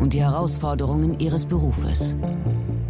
und 0.00 0.14
die 0.14 0.22
Herausforderungen 0.22 1.20
ihres 1.20 1.46
Berufes. 1.46 2.16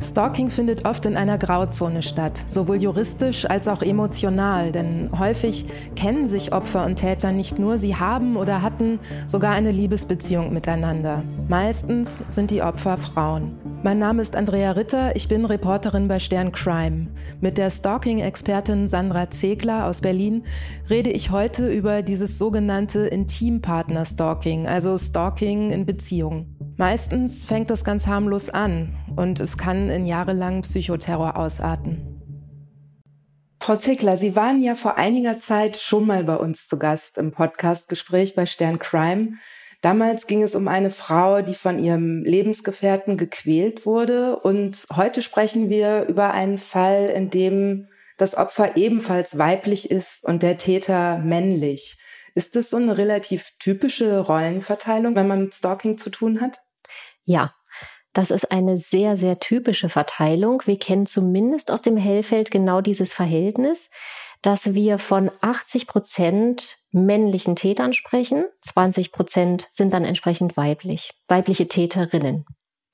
Stalking 0.02 0.48
findet 0.48 0.86
oft 0.86 1.04
in 1.04 1.14
einer 1.14 1.36
Grauzone 1.36 2.00
statt, 2.00 2.42
sowohl 2.46 2.82
juristisch 2.82 3.44
als 3.44 3.68
auch 3.68 3.82
emotional, 3.82 4.72
denn 4.72 5.10
häufig 5.18 5.66
kennen 5.94 6.26
sich 6.26 6.54
Opfer 6.54 6.86
und 6.86 6.96
Täter 6.96 7.32
nicht 7.32 7.58
nur, 7.58 7.76
sie 7.76 7.96
haben 7.96 8.38
oder 8.38 8.62
hatten 8.62 8.98
sogar 9.26 9.52
eine 9.52 9.70
Liebesbeziehung 9.70 10.54
miteinander. 10.54 11.22
Meistens 11.48 12.24
sind 12.28 12.50
die 12.50 12.62
Opfer 12.62 12.96
Frauen. 12.96 13.58
Mein 13.82 13.98
Name 13.98 14.22
ist 14.22 14.36
Andrea 14.36 14.72
Ritter, 14.72 15.14
ich 15.16 15.28
bin 15.28 15.44
Reporterin 15.44 16.08
bei 16.08 16.18
Stern 16.18 16.52
Crime. 16.52 17.08
Mit 17.42 17.58
der 17.58 17.68
Stalking-Expertin 17.70 18.88
Sandra 18.88 19.30
Zegler 19.30 19.84
aus 19.84 20.00
Berlin 20.00 20.44
rede 20.88 21.10
ich 21.10 21.30
heute 21.30 21.70
über 21.70 22.00
dieses 22.00 22.38
sogenannte 22.38 23.00
Intimpartner-Stalking, 23.00 24.66
also 24.66 24.96
Stalking 24.96 25.72
in 25.72 25.84
Beziehung. 25.84 26.49
Meistens 26.80 27.44
fängt 27.44 27.68
das 27.68 27.84
ganz 27.84 28.06
harmlos 28.06 28.48
an 28.48 28.96
und 29.14 29.38
es 29.38 29.58
kann 29.58 29.90
in 29.90 30.06
jahrelangen 30.06 30.62
Psychoterror 30.62 31.36
ausarten. 31.36 32.22
Frau 33.60 33.76
Zickler, 33.76 34.16
Sie 34.16 34.34
waren 34.34 34.62
ja 34.62 34.74
vor 34.74 34.96
einiger 34.96 35.38
Zeit 35.38 35.76
schon 35.76 36.06
mal 36.06 36.24
bei 36.24 36.36
uns 36.36 36.68
zu 36.68 36.78
Gast 36.78 37.18
im 37.18 37.32
Podcastgespräch 37.32 38.34
bei 38.34 38.46
Stern 38.46 38.78
Crime. 38.78 39.34
Damals 39.82 40.26
ging 40.26 40.42
es 40.42 40.54
um 40.54 40.68
eine 40.68 40.88
Frau, 40.88 41.42
die 41.42 41.54
von 41.54 41.78
ihrem 41.78 42.24
Lebensgefährten 42.24 43.18
gequält 43.18 43.84
wurde. 43.84 44.38
Und 44.38 44.86
heute 44.96 45.20
sprechen 45.20 45.68
wir 45.68 46.06
über 46.06 46.32
einen 46.32 46.56
Fall, 46.56 47.12
in 47.14 47.28
dem 47.28 47.88
das 48.16 48.34
Opfer 48.38 48.78
ebenfalls 48.78 49.36
weiblich 49.36 49.90
ist 49.90 50.24
und 50.24 50.42
der 50.42 50.56
Täter 50.56 51.18
männlich. 51.18 51.98
Ist 52.34 52.56
das 52.56 52.70
so 52.70 52.78
eine 52.78 52.96
relativ 52.96 53.50
typische 53.58 54.20
Rollenverteilung, 54.20 55.14
wenn 55.14 55.28
man 55.28 55.42
mit 55.42 55.54
Stalking 55.54 55.98
zu 55.98 56.08
tun 56.08 56.40
hat? 56.40 56.60
Ja, 57.30 57.54
das 58.12 58.32
ist 58.32 58.50
eine 58.50 58.76
sehr, 58.76 59.16
sehr 59.16 59.38
typische 59.38 59.88
Verteilung. 59.88 60.62
Wir 60.66 60.80
kennen 60.80 61.06
zumindest 61.06 61.70
aus 61.70 61.80
dem 61.80 61.96
Hellfeld 61.96 62.50
genau 62.50 62.80
dieses 62.80 63.12
Verhältnis, 63.12 63.90
dass 64.42 64.74
wir 64.74 64.98
von 64.98 65.30
80 65.40 65.86
Prozent 65.86 66.78
männlichen 66.90 67.54
Tätern 67.54 67.92
sprechen. 67.92 68.46
20 68.62 69.12
Prozent 69.12 69.68
sind 69.72 69.94
dann 69.94 70.04
entsprechend 70.04 70.56
weiblich, 70.56 71.12
weibliche 71.28 71.68
Täterinnen. 71.68 72.46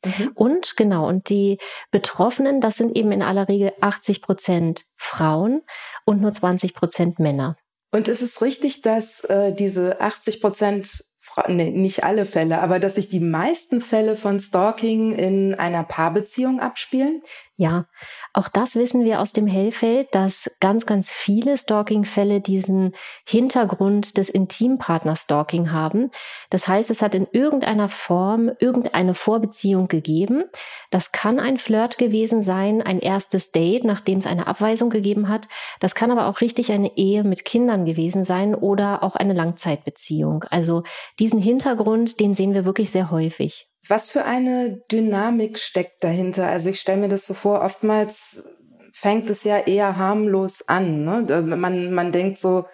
Mhm. 0.05 0.33
Und 0.35 0.77
genau, 0.77 1.09
und 1.09 1.31
die 1.31 1.57
Betroffenen, 1.91 2.61
das 2.61 2.77
sind 2.77 2.95
eben 2.95 3.11
in 3.11 3.23
aller 3.23 3.49
Regel 3.49 3.73
80 3.81 4.21
Prozent 4.21 4.85
Frauen 4.97 5.63
und 6.05 6.21
nur 6.21 6.35
20 6.35 6.75
Prozent 6.75 7.19
Männer. 7.19 7.57
Und 7.91 8.09
ist 8.09 8.21
es 8.21 8.43
richtig, 8.43 8.83
dass 8.83 9.25
äh, 9.25 9.55
diese 9.55 9.99
80 9.99 10.43
Prozent 10.43 11.06
nee, 11.49 11.71
nicht 11.71 12.05
alle 12.05 12.25
Fälle, 12.27 12.61
aber 12.61 12.79
dass 12.79 12.95
sich 12.95 13.09
die 13.09 13.21
meisten 13.21 13.81
Fälle 13.81 14.17
von 14.17 14.41
Stalking 14.41 15.15
in 15.15 15.55
einer 15.55 15.85
Paarbeziehung 15.85 16.61
abspielen? 16.61 17.23
Ja, 17.59 17.87
auch 18.35 18.49
das 18.49 18.77
wissen 18.77 19.05
wir 19.05 19.19
aus 19.19 19.33
dem 19.33 19.47
Hellfeld, 19.47 20.15
dass 20.15 20.51
ganz, 20.61 20.85
ganz 20.85 21.11
viele 21.11 21.57
Stalking-Fälle 21.57 22.43
diesen 22.43 22.93
Hintergrund 23.27 24.19
des 24.19 24.29
Intimpartner-Stalking 24.29 25.73
haben. 25.73 26.11
Das 26.51 26.69
heißt, 26.69 26.91
es 26.91 27.01
hat 27.01 27.15
in 27.15 27.27
irgendeiner 27.33 27.89
Form 27.89 28.51
irgendeine 28.59 29.15
Vorbeziehung 29.15 29.89
gegeben. 29.89 30.45
Das 30.91 31.13
kann 31.13 31.41
ein 31.41 31.57
Flirt 31.57 31.97
gewesen 31.97 32.43
sein, 32.43 32.83
ein 32.83 32.99
erstes 32.99 33.53
Date, 33.53 33.85
nachdem 33.85 34.19
es 34.19 34.27
eine 34.27 34.49
Abweisung 34.49 34.91
gegeben 34.91 35.31
hat. 35.31 35.49
Das 35.81 35.95
kann 35.95 36.11
aber 36.11 36.27
auch 36.27 36.43
richtig 36.43 36.73
eine 36.73 36.95
Ehe 36.99 37.25
mit 37.25 37.47
Kindern 37.47 37.87
gewesen 37.87 38.25
sein 38.25 38.55
oder 38.55 39.03
auch 39.03 39.17
eine 39.17 39.33
Langzeitbeziehung. 39.33 40.45
Also 40.51 40.83
diesen 41.19 41.41
Hintergrund, 41.41 42.21
den 42.21 42.35
sehen 42.35 42.53
wir 42.53 42.67
wirklich 42.67 42.91
sehr 42.91 43.11
häufig. 43.11 43.71
Was 43.89 44.09
für 44.09 44.25
eine 44.25 44.81
Dynamik 44.91 45.59
steckt 45.59 46.03
dahinter? 46.03 46.49
Also 46.49 46.71
ich 46.71 46.81
stelle 46.81 47.01
mir 47.01 47.09
das 47.09 47.27
so 47.27 47.35
vor, 47.35 47.63
oftmals 47.63 48.49
fängt 48.93 49.29
es 49.31 49.45
ja 49.45 49.59
eher 49.59 49.97
harmlos 49.97 50.67
an. 50.69 51.05
Ne? 51.05 51.43
Man, 51.43 51.93
man 51.93 52.13
denkt 52.13 52.39
so, 52.39 52.67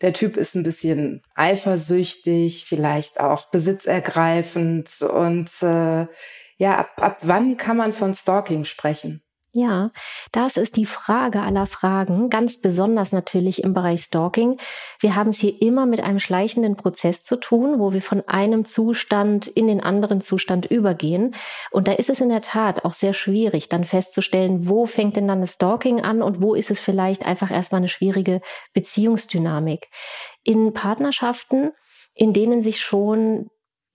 der 0.00 0.12
Typ 0.12 0.36
ist 0.36 0.54
ein 0.54 0.62
bisschen 0.62 1.22
eifersüchtig, 1.34 2.66
vielleicht 2.66 3.20
auch 3.20 3.50
besitzergreifend. 3.50 5.02
Und 5.02 5.50
äh, 5.62 6.06
ja, 6.56 6.78
ab, 6.78 6.90
ab 6.96 7.18
wann 7.22 7.56
kann 7.56 7.76
man 7.76 7.92
von 7.92 8.14
Stalking 8.14 8.64
sprechen? 8.64 9.22
Ja, 9.52 9.90
das 10.30 10.56
ist 10.56 10.76
die 10.76 10.86
Frage 10.86 11.42
aller 11.42 11.66
Fragen, 11.66 12.30
ganz 12.30 12.60
besonders 12.60 13.10
natürlich 13.10 13.64
im 13.64 13.74
Bereich 13.74 14.02
Stalking. 14.02 14.60
Wir 15.00 15.16
haben 15.16 15.30
es 15.30 15.40
hier 15.40 15.60
immer 15.60 15.86
mit 15.86 16.00
einem 16.00 16.20
schleichenden 16.20 16.76
Prozess 16.76 17.24
zu 17.24 17.34
tun, 17.34 17.80
wo 17.80 17.92
wir 17.92 18.00
von 18.00 18.22
einem 18.28 18.64
Zustand 18.64 19.48
in 19.48 19.66
den 19.66 19.80
anderen 19.80 20.20
Zustand 20.20 20.66
übergehen. 20.66 21.34
Und 21.72 21.88
da 21.88 21.92
ist 21.92 22.10
es 22.10 22.20
in 22.20 22.28
der 22.28 22.42
Tat 22.42 22.84
auch 22.84 22.92
sehr 22.92 23.12
schwierig, 23.12 23.68
dann 23.68 23.82
festzustellen, 23.82 24.68
wo 24.68 24.86
fängt 24.86 25.16
denn 25.16 25.26
dann 25.26 25.40
das 25.40 25.54
Stalking 25.54 26.00
an 26.00 26.22
und 26.22 26.40
wo 26.40 26.54
ist 26.54 26.70
es 26.70 26.78
vielleicht 26.78 27.26
einfach 27.26 27.50
erstmal 27.50 27.80
eine 27.80 27.88
schwierige 27.88 28.42
Beziehungsdynamik. 28.72 29.88
In 30.44 30.72
Partnerschaften, 30.74 31.72
in 32.14 32.32
denen 32.32 32.62
sich 32.62 32.80
schon 32.80 33.48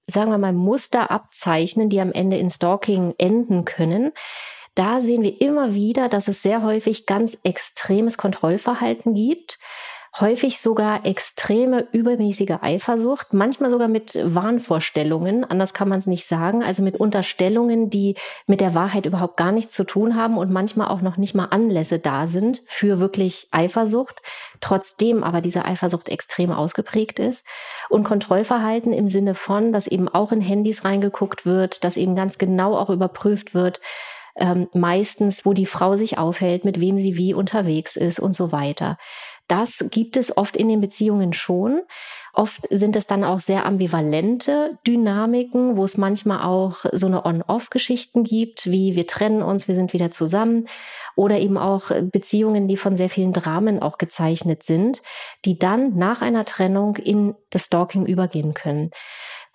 sagen 0.08 0.30
wir 0.30 0.38
mal, 0.38 0.54
Muster 0.54 1.10
abzeichnen, 1.10 1.90
die 1.90 2.00
am 2.00 2.12
Ende 2.12 2.38
in 2.38 2.52
Stalking 2.52 3.16
enden 3.18 3.66
können, 3.66 4.12
da 4.76 5.00
sehen 5.00 5.24
wir 5.24 5.42
immer 5.42 5.74
wieder, 5.74 6.10
dass 6.10 6.28
es 6.28 6.42
sehr 6.42 6.62
häufig 6.62 7.06
ganz 7.06 7.38
extremes 7.44 8.18
Kontrollverhalten 8.18 9.14
gibt. 9.14 9.58
Häufig 10.18 10.62
sogar 10.62 11.06
extreme 11.06 11.90
übermäßige 11.92 12.60
Eifersucht, 12.62 13.34
manchmal 13.34 13.70
sogar 13.70 13.90
mit 13.90 14.18
Wahnvorstellungen, 14.24 15.44
anders 15.44 15.74
kann 15.74 15.90
man 15.90 15.98
es 15.98 16.08
nicht 16.08 16.26
sagen, 16.26 16.64
also 16.64 16.84
mit 16.84 16.96
Unterstellungen, 16.96 17.90
die 17.90 18.16
mit 18.48 18.62
der 18.62 18.74
Wahrheit 18.76 19.06
überhaupt 19.06 19.36
gar 19.36 19.52
nichts 19.52 19.74
zu 19.74 19.84
tun 19.84 20.16
haben 20.16 20.38
und 20.38 20.52
manchmal 20.52 20.88
auch 20.88 21.02
noch 21.02 21.18
nicht 21.18 21.36
mal 21.36 21.48
Anlässe 21.48 22.00
da 22.00 22.28
sind 22.28 22.62
für 22.66 23.02
wirklich 23.02 23.50
Eifersucht, 23.52 24.22
trotzdem 24.62 25.22
aber 25.22 25.42
diese 25.42 25.66
Eifersucht 25.66 26.08
extrem 26.08 26.54
ausgeprägt 26.54 27.20
ist. 27.20 27.46
Und 27.90 28.06
Kontrollverhalten 28.06 28.94
im 28.94 29.10
Sinne 29.10 29.34
von, 29.34 29.74
dass 29.74 29.86
eben 29.86 30.08
auch 30.08 30.32
in 30.32 30.40
Handys 30.40 30.86
reingeguckt 30.86 31.46
wird, 31.46 31.84
dass 31.84 31.98
eben 31.98 32.16
ganz 32.16 32.38
genau 32.38 32.78
auch 32.78 32.90
überprüft 32.90 33.54
wird, 33.54 33.82
ähm, 34.38 34.68
meistens, 34.74 35.46
wo 35.46 35.54
die 35.54 35.66
Frau 35.66 35.96
sich 35.96 36.18
aufhält, 36.18 36.66
mit 36.66 36.80
wem 36.80 36.98
sie 36.98 37.18
wie 37.18 37.34
unterwegs 37.34 37.96
ist 37.96 38.20
und 38.20 38.36
so 38.36 38.52
weiter. 38.52 38.98
Das 39.48 39.86
gibt 39.92 40.18
es 40.18 40.36
oft 40.36 40.58
in 40.58 40.70
den 40.70 40.82
Beziehungen 40.82 41.32
schon. 41.34 41.82
Oft 42.34 42.68
sind 42.70 42.96
es 42.96 43.06
dann 43.06 43.24
auch 43.24 43.40
sehr 43.40 43.66
ambivalente 43.66 44.78
Dynamiken, 44.86 45.78
wo 45.78 45.86
es 45.86 45.98
manchmal 45.98 46.42
auch 46.42 46.86
so 46.92 47.06
eine 47.06 47.26
On-Off-Geschichten 47.26 48.24
gibt, 48.24 48.66
wie 48.66 48.96
wir 48.96 49.08
trennen 49.08 49.42
uns, 49.42 49.68
wir 49.68 49.76
sind 49.76 49.94
wieder 49.94 50.12
zusammen. 50.12 50.66
Oder 51.16 51.40
eben 51.40 51.58
auch 51.58 51.92
Beziehungen, 52.12 52.68
die 52.68 52.76
von 52.76 52.96
sehr 52.96 53.10
vielen 53.10 53.34
Dramen 53.34 53.82
auch 53.82 53.98
gezeichnet 53.98 54.64
sind, 54.64 55.02
die 55.46 55.58
dann 55.60 55.96
nach 55.96 56.22
einer 56.22 56.44
Trennung 56.44 56.98
in 56.98 57.36
das 57.52 57.66
Stalking 57.66 58.06
übergehen 58.06 58.54
können. 58.54 58.90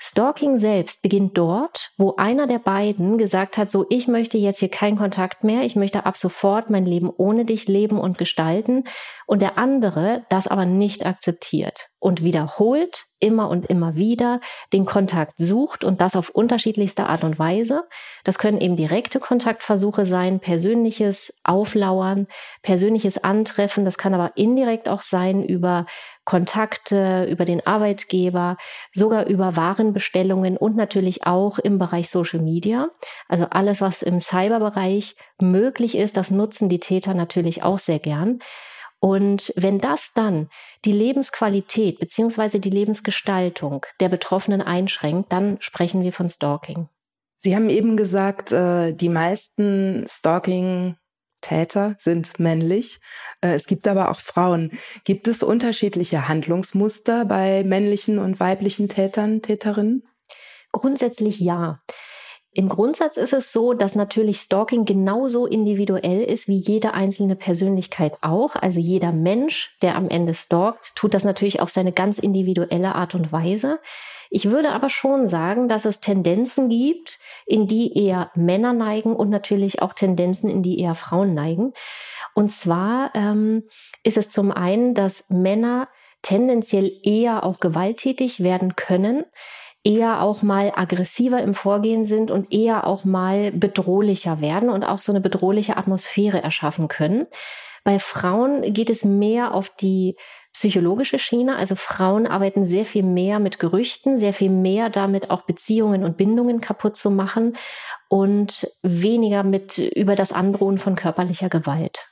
Stalking 0.02 0.58
selbst 0.58 1.02
beginnt 1.02 1.36
dort, 1.36 1.90
wo 1.98 2.16
einer 2.16 2.46
der 2.46 2.58
beiden 2.58 3.18
gesagt 3.18 3.58
hat, 3.58 3.70
so 3.70 3.84
ich 3.90 4.08
möchte 4.08 4.38
jetzt 4.38 4.60
hier 4.60 4.70
keinen 4.70 4.96
Kontakt 4.96 5.44
mehr, 5.44 5.62
ich 5.62 5.76
möchte 5.76 6.06
ab 6.06 6.16
sofort 6.16 6.70
mein 6.70 6.86
Leben 6.86 7.10
ohne 7.14 7.44
dich 7.44 7.68
leben 7.68 7.98
und 7.98 8.16
gestalten. 8.16 8.84
Und 9.26 9.42
der 9.42 9.58
andere 9.58 10.24
das 10.30 10.48
aber 10.48 10.64
nicht 10.64 11.04
akzeptiert 11.04 11.90
und 11.98 12.24
wiederholt 12.24 13.09
immer 13.20 13.48
und 13.48 13.66
immer 13.66 13.94
wieder 13.94 14.40
den 14.72 14.86
Kontakt 14.86 15.38
sucht 15.38 15.84
und 15.84 16.00
das 16.00 16.16
auf 16.16 16.30
unterschiedlichste 16.30 17.06
Art 17.06 17.22
und 17.22 17.38
Weise. 17.38 17.84
Das 18.24 18.38
können 18.38 18.60
eben 18.60 18.76
direkte 18.76 19.20
Kontaktversuche 19.20 20.04
sein, 20.04 20.40
persönliches 20.40 21.34
Auflauern, 21.44 22.26
persönliches 22.62 23.22
Antreffen. 23.22 23.84
Das 23.84 23.98
kann 23.98 24.14
aber 24.14 24.32
indirekt 24.36 24.88
auch 24.88 25.02
sein 25.02 25.44
über 25.44 25.86
Kontakte, 26.24 27.26
über 27.30 27.44
den 27.44 27.66
Arbeitgeber, 27.66 28.56
sogar 28.92 29.26
über 29.26 29.56
Warenbestellungen 29.56 30.56
und 30.56 30.76
natürlich 30.76 31.26
auch 31.26 31.58
im 31.58 31.78
Bereich 31.78 32.08
Social 32.08 32.40
Media. 32.40 32.88
Also 33.28 33.46
alles, 33.50 33.80
was 33.80 34.02
im 34.02 34.20
Cyberbereich 34.20 35.16
möglich 35.40 35.96
ist, 35.96 36.16
das 36.16 36.30
nutzen 36.30 36.68
die 36.68 36.80
Täter 36.80 37.14
natürlich 37.14 37.62
auch 37.62 37.78
sehr 37.78 37.98
gern. 37.98 38.40
Und 39.00 39.52
wenn 39.56 39.80
das 39.80 40.12
dann 40.14 40.48
die 40.84 40.92
Lebensqualität 40.92 41.98
beziehungsweise 41.98 42.60
die 42.60 42.70
Lebensgestaltung 42.70 43.86
der 43.98 44.10
Betroffenen 44.10 44.60
einschränkt, 44.60 45.32
dann 45.32 45.56
sprechen 45.60 46.02
wir 46.02 46.12
von 46.12 46.28
Stalking. 46.28 46.88
Sie 47.38 47.56
haben 47.56 47.70
eben 47.70 47.96
gesagt, 47.96 48.52
äh, 48.52 48.92
die 48.92 49.08
meisten 49.08 50.04
Stalking 50.06 50.96
Täter 51.40 51.96
sind 51.98 52.38
männlich. 52.38 53.00
Äh, 53.40 53.54
es 53.54 53.66
gibt 53.66 53.88
aber 53.88 54.10
auch 54.10 54.20
Frauen. 54.20 54.70
Gibt 55.04 55.26
es 55.26 55.42
unterschiedliche 55.42 56.28
Handlungsmuster 56.28 57.24
bei 57.24 57.64
männlichen 57.64 58.18
und 58.18 58.40
weiblichen 58.40 58.88
Tätern, 58.88 59.40
Täterinnen? 59.40 60.06
Grundsätzlich 60.72 61.40
ja. 61.40 61.80
Im 62.52 62.68
Grundsatz 62.68 63.16
ist 63.16 63.32
es 63.32 63.52
so, 63.52 63.74
dass 63.74 63.94
natürlich 63.94 64.38
Stalking 64.38 64.84
genauso 64.84 65.46
individuell 65.46 66.22
ist 66.22 66.48
wie 66.48 66.56
jede 66.56 66.94
einzelne 66.94 67.36
Persönlichkeit 67.36 68.18
auch. 68.22 68.56
Also 68.56 68.80
jeder 68.80 69.12
Mensch, 69.12 69.76
der 69.82 69.94
am 69.94 70.08
Ende 70.08 70.34
stalkt, 70.34 70.96
tut 70.96 71.14
das 71.14 71.22
natürlich 71.22 71.60
auf 71.60 71.70
seine 71.70 71.92
ganz 71.92 72.18
individuelle 72.18 72.96
Art 72.96 73.14
und 73.14 73.30
Weise. 73.30 73.78
Ich 74.30 74.50
würde 74.50 74.72
aber 74.72 74.88
schon 74.88 75.26
sagen, 75.26 75.68
dass 75.68 75.84
es 75.84 76.00
Tendenzen 76.00 76.68
gibt, 76.68 77.20
in 77.46 77.68
die 77.68 77.96
eher 77.96 78.32
Männer 78.34 78.72
neigen 78.72 79.14
und 79.14 79.30
natürlich 79.30 79.80
auch 79.80 79.92
Tendenzen, 79.92 80.50
in 80.50 80.64
die 80.64 80.80
eher 80.80 80.96
Frauen 80.96 81.34
neigen. 81.34 81.72
Und 82.34 82.50
zwar 82.50 83.12
ähm, 83.14 83.62
ist 84.02 84.16
es 84.16 84.28
zum 84.28 84.50
einen, 84.50 84.94
dass 84.94 85.30
Männer 85.30 85.88
tendenziell 86.22 86.92
eher 87.02 87.44
auch 87.44 87.60
gewalttätig 87.60 88.40
werden 88.40 88.76
können, 88.76 89.24
eher 89.84 90.22
auch 90.22 90.42
mal 90.42 90.72
aggressiver 90.74 91.42
im 91.42 91.54
Vorgehen 91.54 92.04
sind 92.04 92.30
und 92.30 92.52
eher 92.52 92.86
auch 92.86 93.04
mal 93.04 93.50
bedrohlicher 93.52 94.40
werden 94.40 94.68
und 94.68 94.84
auch 94.84 94.98
so 94.98 95.12
eine 95.12 95.20
bedrohliche 95.20 95.76
Atmosphäre 95.76 96.42
erschaffen 96.42 96.88
können. 96.88 97.26
Bei 97.82 97.98
Frauen 97.98 98.74
geht 98.74 98.90
es 98.90 99.04
mehr 99.04 99.54
auf 99.54 99.70
die 99.70 100.16
psychologische 100.52 101.18
Schiene. 101.18 101.56
Also 101.56 101.76
Frauen 101.76 102.26
arbeiten 102.26 102.64
sehr 102.64 102.84
viel 102.84 103.02
mehr 103.02 103.38
mit 103.38 103.58
Gerüchten, 103.58 104.18
sehr 104.18 104.34
viel 104.34 104.50
mehr 104.50 104.90
damit 104.90 105.30
auch 105.30 105.42
Beziehungen 105.42 106.04
und 106.04 106.18
Bindungen 106.18 106.60
kaputt 106.60 106.96
zu 106.96 107.10
machen 107.10 107.56
und 108.08 108.70
weniger 108.82 109.44
mit 109.44 109.78
über 109.78 110.14
das 110.14 110.32
Androhen 110.32 110.76
von 110.76 110.94
körperlicher 110.94 111.48
Gewalt. 111.48 112.08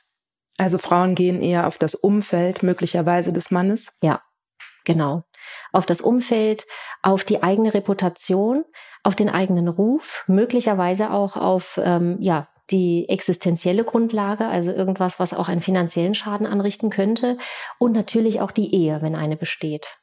Also 0.57 0.77
Frauen 0.77 1.15
gehen 1.15 1.41
eher 1.41 1.67
auf 1.67 1.77
das 1.77 1.95
Umfeld 1.95 2.63
möglicherweise 2.63 3.31
des 3.31 3.51
Mannes? 3.51 3.93
Ja, 4.01 4.21
genau. 4.85 5.23
Auf 5.71 5.85
das 5.85 6.01
Umfeld, 6.01 6.65
auf 7.01 7.23
die 7.23 7.43
eigene 7.43 7.73
Reputation, 7.73 8.65
auf 9.03 9.15
den 9.15 9.29
eigenen 9.29 9.67
Ruf, 9.67 10.23
möglicherweise 10.27 11.11
auch 11.11 11.35
auf 11.35 11.79
ähm, 11.83 12.17
ja, 12.19 12.47
die 12.71 13.07
existenzielle 13.09 13.83
Grundlage, 13.83 14.47
also 14.47 14.71
irgendwas, 14.71 15.19
was 15.19 15.33
auch 15.33 15.47
einen 15.47 15.61
finanziellen 15.61 16.13
Schaden 16.13 16.45
anrichten 16.45 16.89
könnte 16.89 17.37
und 17.77 17.93
natürlich 17.93 18.41
auch 18.41 18.51
die 18.51 18.73
Ehe, 18.73 19.01
wenn 19.01 19.15
eine 19.15 19.37
besteht. 19.37 19.99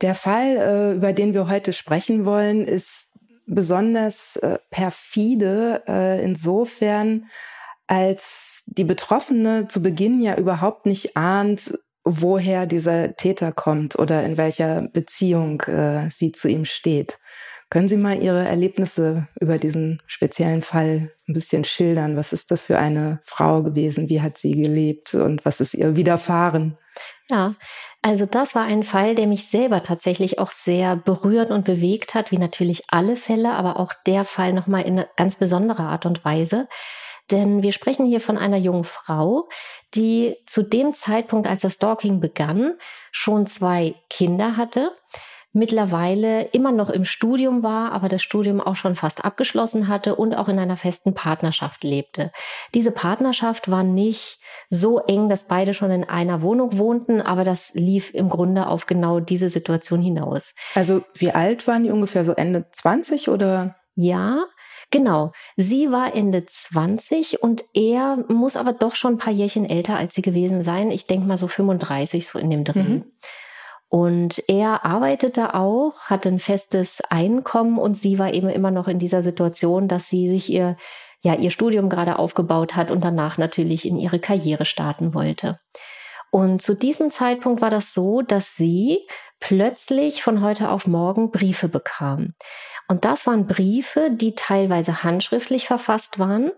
Der 0.00 0.14
Fall, 0.14 0.56
äh, 0.56 0.96
über 0.96 1.12
den 1.12 1.34
wir 1.34 1.48
heute 1.48 1.72
sprechen 1.72 2.24
wollen, 2.24 2.66
ist 2.66 3.10
besonders 3.46 4.36
äh, 4.36 4.58
perfide 4.70 5.82
äh, 5.86 6.22
insofern, 6.22 7.26
als 7.86 8.64
die 8.66 8.84
Betroffene 8.84 9.68
zu 9.68 9.82
Beginn 9.82 10.20
ja 10.20 10.36
überhaupt 10.36 10.86
nicht 10.86 11.16
ahnt, 11.16 11.78
woher 12.04 12.66
dieser 12.66 13.16
Täter 13.16 13.52
kommt 13.52 13.98
oder 13.98 14.22
in 14.24 14.36
welcher 14.36 14.82
Beziehung 14.92 15.62
sie 16.10 16.32
zu 16.32 16.48
ihm 16.48 16.64
steht. 16.64 17.18
Können 17.70 17.88
Sie 17.88 17.96
mal 17.96 18.22
Ihre 18.22 18.46
Erlebnisse 18.46 19.26
über 19.40 19.58
diesen 19.58 20.00
speziellen 20.06 20.62
Fall 20.62 21.10
ein 21.26 21.34
bisschen 21.34 21.64
schildern? 21.64 22.16
Was 22.16 22.32
ist 22.32 22.50
das 22.50 22.62
für 22.62 22.78
eine 22.78 23.18
Frau 23.24 23.62
gewesen? 23.62 24.08
Wie 24.08 24.22
hat 24.22 24.38
sie 24.38 24.52
gelebt 24.52 25.14
und 25.14 25.44
was 25.44 25.60
ist 25.60 25.74
ihr 25.74 25.96
widerfahren? 25.96 26.78
Ja, 27.28 27.54
also 28.02 28.26
das 28.26 28.54
war 28.54 28.62
ein 28.62 28.84
Fall, 28.84 29.16
der 29.16 29.26
mich 29.26 29.48
selber 29.48 29.82
tatsächlich 29.82 30.38
auch 30.38 30.50
sehr 30.50 30.94
berührt 30.94 31.50
und 31.50 31.64
bewegt 31.64 32.14
hat, 32.14 32.30
wie 32.30 32.38
natürlich 32.38 32.84
alle 32.88 33.16
Fälle, 33.16 33.54
aber 33.54 33.80
auch 33.80 33.92
der 34.06 34.22
Fall 34.22 34.52
nochmal 34.52 34.82
in 34.82 35.04
ganz 35.16 35.36
besondere 35.36 35.82
Art 35.82 36.06
und 36.06 36.24
Weise. 36.24 36.68
Denn 37.30 37.62
wir 37.62 37.72
sprechen 37.72 38.06
hier 38.06 38.20
von 38.20 38.36
einer 38.36 38.58
jungen 38.58 38.84
Frau, 38.84 39.48
die 39.94 40.36
zu 40.46 40.62
dem 40.62 40.92
Zeitpunkt, 40.92 41.48
als 41.48 41.62
das 41.62 41.74
Stalking 41.74 42.20
begann, 42.20 42.74
schon 43.12 43.46
zwei 43.46 43.94
Kinder 44.10 44.56
hatte 44.56 44.90
mittlerweile 45.54 46.42
immer 46.48 46.72
noch 46.72 46.90
im 46.90 47.04
Studium 47.04 47.62
war, 47.62 47.92
aber 47.92 48.08
das 48.08 48.22
Studium 48.22 48.60
auch 48.60 48.74
schon 48.74 48.96
fast 48.96 49.24
abgeschlossen 49.24 49.88
hatte 49.88 50.16
und 50.16 50.34
auch 50.34 50.48
in 50.48 50.58
einer 50.58 50.76
festen 50.76 51.14
Partnerschaft 51.14 51.84
lebte. 51.84 52.32
Diese 52.74 52.90
Partnerschaft 52.90 53.70
war 53.70 53.84
nicht 53.84 54.40
so 54.68 54.98
eng, 54.98 55.28
dass 55.28 55.46
beide 55.46 55.72
schon 55.72 55.92
in 55.92 56.04
einer 56.04 56.42
Wohnung 56.42 56.76
wohnten, 56.76 57.20
aber 57.22 57.44
das 57.44 57.72
lief 57.74 58.12
im 58.12 58.28
Grunde 58.28 58.66
auf 58.66 58.86
genau 58.86 59.20
diese 59.20 59.48
Situation 59.48 60.02
hinaus. 60.02 60.54
Also 60.74 61.02
wie 61.14 61.30
alt 61.30 61.66
waren 61.68 61.84
die 61.84 61.90
ungefähr? 61.90 62.24
So 62.24 62.32
Ende 62.32 62.66
20 62.72 63.28
oder? 63.28 63.76
Ja, 63.94 64.44
Genau. 64.94 65.32
Sie 65.56 65.90
war 65.90 66.14
Ende 66.14 66.46
20 66.46 67.42
und 67.42 67.64
er 67.74 68.16
muss 68.28 68.56
aber 68.56 68.72
doch 68.72 68.94
schon 68.94 69.14
ein 69.14 69.18
paar 69.18 69.32
Jährchen 69.32 69.68
älter 69.68 69.96
als 69.96 70.14
sie 70.14 70.22
gewesen 70.22 70.62
sein. 70.62 70.92
Ich 70.92 71.08
denke 71.08 71.26
mal 71.26 71.36
so 71.36 71.48
35, 71.48 72.28
so 72.28 72.38
in 72.38 72.48
dem 72.48 72.62
Dreh. 72.62 72.80
Mhm. 72.80 73.04
Und 73.88 74.44
er 74.46 74.84
arbeitete 74.84 75.54
auch, 75.54 76.02
hatte 76.02 76.28
ein 76.28 76.38
festes 76.38 77.02
Einkommen 77.10 77.76
und 77.76 77.94
sie 77.94 78.20
war 78.20 78.32
eben 78.34 78.48
immer 78.48 78.70
noch 78.70 78.86
in 78.86 79.00
dieser 79.00 79.24
Situation, 79.24 79.88
dass 79.88 80.08
sie 80.08 80.28
sich 80.30 80.48
ihr, 80.48 80.76
ja, 81.22 81.34
ihr 81.34 81.50
Studium 81.50 81.88
gerade 81.88 82.16
aufgebaut 82.20 82.76
hat 82.76 82.92
und 82.92 83.02
danach 83.02 83.36
natürlich 83.36 83.88
in 83.88 83.98
ihre 83.98 84.20
Karriere 84.20 84.64
starten 84.64 85.12
wollte. 85.12 85.58
Und 86.34 86.60
zu 86.60 86.74
diesem 86.74 87.12
Zeitpunkt 87.12 87.62
war 87.62 87.70
das 87.70 87.94
so, 87.94 88.20
dass 88.20 88.56
sie 88.56 89.06
plötzlich 89.38 90.24
von 90.24 90.42
heute 90.42 90.68
auf 90.68 90.88
morgen 90.88 91.30
Briefe 91.30 91.68
bekam. 91.68 92.34
Und 92.88 93.04
das 93.04 93.28
waren 93.28 93.46
Briefe, 93.46 94.10
die 94.10 94.34
teilweise 94.34 95.04
handschriftlich 95.04 95.68
verfasst 95.68 96.18
waren. 96.18 96.50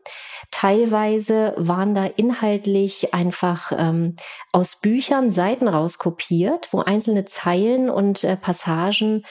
Teilweise 0.51 1.53
waren 1.59 1.95
da 1.95 2.07
inhaltlich 2.07 3.13
einfach 3.13 3.71
ähm, 3.77 4.17
aus 4.51 4.77
Büchern 4.77 5.31
Seiten 5.31 5.69
rauskopiert, 5.69 6.73
wo 6.73 6.81
einzelne 6.81 7.27
Zeilen 7.27 7.91
und 7.91 8.25
äh, 8.25 8.39
Passagen 8.39 9.27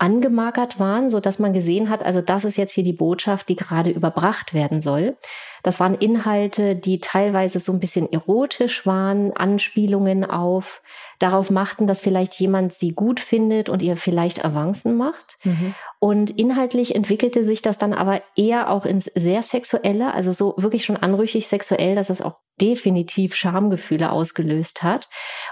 angemarkert 0.00 0.80
waren, 0.80 1.10
so 1.10 1.20
dass 1.20 1.38
man 1.38 1.52
gesehen 1.52 1.90
hat, 1.90 2.02
also 2.02 2.22
das 2.22 2.44
ist 2.44 2.56
jetzt 2.56 2.72
hier 2.72 2.84
die 2.84 2.94
Botschaft, 2.94 3.50
die 3.50 3.56
gerade 3.56 3.90
überbracht 3.90 4.54
werden 4.54 4.80
soll. 4.80 5.18
Das 5.62 5.78
waren 5.78 5.94
Inhalte, 5.94 6.74
die 6.74 7.00
teilweise 7.00 7.60
so 7.60 7.70
ein 7.70 7.80
bisschen 7.80 8.10
erotisch 8.10 8.86
waren, 8.86 9.36
Anspielungen 9.36 10.24
auf, 10.24 10.82
darauf 11.18 11.50
machten, 11.50 11.86
dass 11.86 12.00
vielleicht 12.00 12.40
jemand 12.40 12.72
sie 12.72 12.92
gut 12.92 13.20
findet 13.20 13.68
und 13.68 13.82
ihr 13.82 13.98
vielleicht 13.98 14.42
Avancen 14.42 14.96
macht. 14.96 15.36
Mhm. 15.44 15.74
Und 15.98 16.30
inhaltlich 16.30 16.94
entwickelte 16.94 17.44
sich 17.44 17.60
das 17.60 17.76
dann 17.76 17.92
aber 17.92 18.22
eher 18.36 18.70
auch 18.70 18.86
ins 18.86 19.04
sehr 19.04 19.42
sexuelle, 19.42 20.14
also 20.14 20.32
so 20.32 20.54
wirklich 20.56 20.86
schon 20.86 20.96
anrüchig 20.96 21.46
sexuell, 21.46 21.94
dass 21.94 22.08
es 22.08 22.22
auch 22.22 22.36
definitiv 22.58 23.34
Schamgefühle 23.34 24.10
ausgelöst 24.10 24.82
hat. 24.82 25.10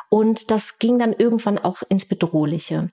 Und 0.09 0.51
das 0.51 0.79
ging 0.79 0.99
dann 0.99 1.13
irgendwann 1.13 1.59
auch 1.59 1.83
ins 1.91 2.09
Bedrohliche. 2.09 2.89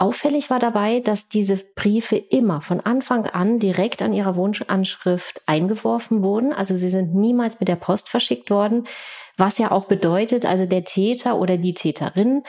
Auffällig 0.00 0.48
war 0.48 0.58
dabei, 0.58 1.00
dass 1.00 1.28
diese 1.28 1.56
Briefe 1.56 2.16
immer 2.16 2.62
von 2.62 2.80
Anfang 2.80 3.26
an 3.26 3.58
direkt 3.58 4.00
an 4.00 4.14
ihrer 4.14 4.34
Wunschanschrift 4.34 5.42
eingeworfen 5.44 6.22
wurden. 6.22 6.54
Also 6.54 6.74
sie 6.74 6.88
sind 6.88 7.14
niemals 7.14 7.60
mit 7.60 7.68
der 7.68 7.76
Post 7.76 8.08
verschickt 8.08 8.48
worden, 8.48 8.86
was 9.36 9.58
ja 9.58 9.70
auch 9.70 9.84
bedeutet, 9.84 10.46
also 10.46 10.64
der 10.64 10.84
Täter 10.84 11.38
oder 11.38 11.58
die 11.58 11.74
Täterin, 11.74 12.44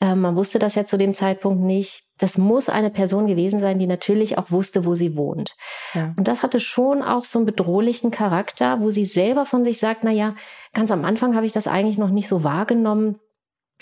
äh, 0.00 0.14
man 0.14 0.36
wusste 0.36 0.60
das 0.60 0.76
ja 0.76 0.84
zu 0.84 0.96
dem 0.96 1.12
Zeitpunkt 1.12 1.64
nicht, 1.64 2.04
das 2.18 2.38
muss 2.38 2.68
eine 2.68 2.90
Person 2.90 3.26
gewesen 3.26 3.58
sein, 3.58 3.80
die 3.80 3.88
natürlich 3.88 4.38
auch 4.38 4.52
wusste, 4.52 4.84
wo 4.84 4.94
sie 4.94 5.16
wohnt. 5.16 5.56
Ja. 5.94 6.14
Und 6.16 6.28
das 6.28 6.44
hatte 6.44 6.60
schon 6.60 7.02
auch 7.02 7.24
so 7.24 7.40
einen 7.40 7.46
bedrohlichen 7.46 8.12
Charakter, 8.12 8.80
wo 8.80 8.90
sie 8.90 9.06
selber 9.06 9.44
von 9.44 9.64
sich 9.64 9.80
sagt, 9.80 10.04
na 10.04 10.12
ja, 10.12 10.36
ganz 10.72 10.92
am 10.92 11.04
Anfang 11.04 11.34
habe 11.34 11.46
ich 11.46 11.52
das 11.52 11.66
eigentlich 11.66 11.98
noch 11.98 12.10
nicht 12.10 12.28
so 12.28 12.44
wahrgenommen 12.44 13.18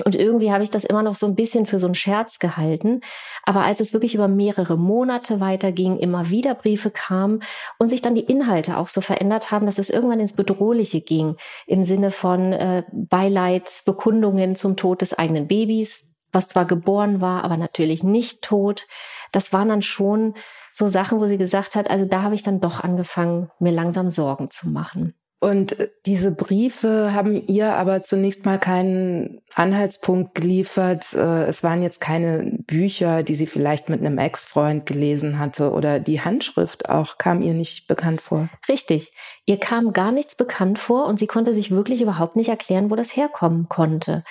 und 0.04 0.14
irgendwie 0.14 0.52
habe 0.52 0.62
ich 0.62 0.70
das 0.70 0.84
immer 0.84 1.02
noch 1.02 1.14
so 1.14 1.26
ein 1.26 1.34
bisschen 1.34 1.66
für 1.66 1.78
so 1.78 1.86
einen 1.86 1.94
Scherz 1.94 2.38
gehalten. 2.38 3.00
Aber 3.44 3.62
als 3.62 3.80
es 3.80 3.92
wirklich 3.92 4.14
über 4.14 4.28
mehrere 4.28 4.76
Monate 4.76 5.40
weiterging, 5.40 5.98
immer 5.98 6.30
wieder 6.30 6.54
Briefe 6.54 6.90
kamen 6.90 7.40
und 7.78 7.88
sich 7.88 8.02
dann 8.02 8.14
die 8.14 8.24
Inhalte 8.24 8.76
auch 8.76 8.88
so 8.88 9.00
verändert 9.00 9.50
haben, 9.50 9.66
dass 9.66 9.78
es 9.78 9.90
irgendwann 9.90 10.20
ins 10.20 10.34
Bedrohliche 10.34 11.00
ging, 11.00 11.36
im 11.66 11.82
Sinne 11.82 12.10
von 12.10 12.52
äh, 12.52 12.84
Beileidsbekundungen 12.92 14.54
zum 14.54 14.76
Tod 14.76 15.02
des 15.02 15.18
eigenen 15.18 15.46
Babys, 15.46 16.06
was 16.32 16.48
zwar 16.48 16.64
geboren 16.64 17.20
war, 17.20 17.44
aber 17.44 17.56
natürlich 17.56 18.02
nicht 18.02 18.42
tot. 18.42 18.86
Das 19.32 19.52
waren 19.52 19.68
dann 19.68 19.82
schon 19.82 20.34
so 20.72 20.88
Sachen, 20.88 21.18
wo 21.18 21.26
sie 21.26 21.38
gesagt 21.38 21.74
hat, 21.74 21.90
also 21.90 22.04
da 22.04 22.22
habe 22.22 22.34
ich 22.34 22.42
dann 22.42 22.60
doch 22.60 22.80
angefangen, 22.80 23.50
mir 23.58 23.72
langsam 23.72 24.10
Sorgen 24.10 24.50
zu 24.50 24.68
machen. 24.68 25.14
Und 25.40 25.80
äh, 25.80 25.88
diese 26.04 26.30
Briefe 26.30 27.14
haben 27.14 27.42
ihr 27.46 27.74
aber 27.74 28.04
zunächst 28.04 28.44
mal 28.44 28.58
keinen 28.58 29.40
Anhaltspunkt 29.54 30.34
geliefert. 30.34 31.14
Äh, 31.14 31.44
es 31.44 31.64
waren 31.64 31.82
jetzt 31.82 32.00
keine 32.00 32.58
Bücher, 32.66 33.22
die 33.22 33.34
sie 33.34 33.46
vielleicht 33.46 33.88
mit 33.88 34.00
einem 34.00 34.18
Ex-Freund 34.18 34.84
gelesen 34.84 35.38
hatte 35.38 35.72
oder 35.72 35.98
die 35.98 36.20
Handschrift 36.20 36.90
auch 36.90 37.16
kam 37.16 37.40
ihr 37.40 37.54
nicht 37.54 37.88
bekannt 37.88 38.20
vor. 38.20 38.50
Richtig. 38.68 39.12
Ihr 39.46 39.56
kam 39.56 39.94
gar 39.94 40.12
nichts 40.12 40.36
bekannt 40.36 40.78
vor 40.78 41.06
und 41.06 41.18
sie 41.18 41.26
konnte 41.26 41.54
sich 41.54 41.70
wirklich 41.70 42.02
überhaupt 42.02 42.36
nicht 42.36 42.50
erklären, 42.50 42.90
wo 42.90 42.94
das 42.94 43.16
herkommen 43.16 43.68
konnte. 43.68 44.24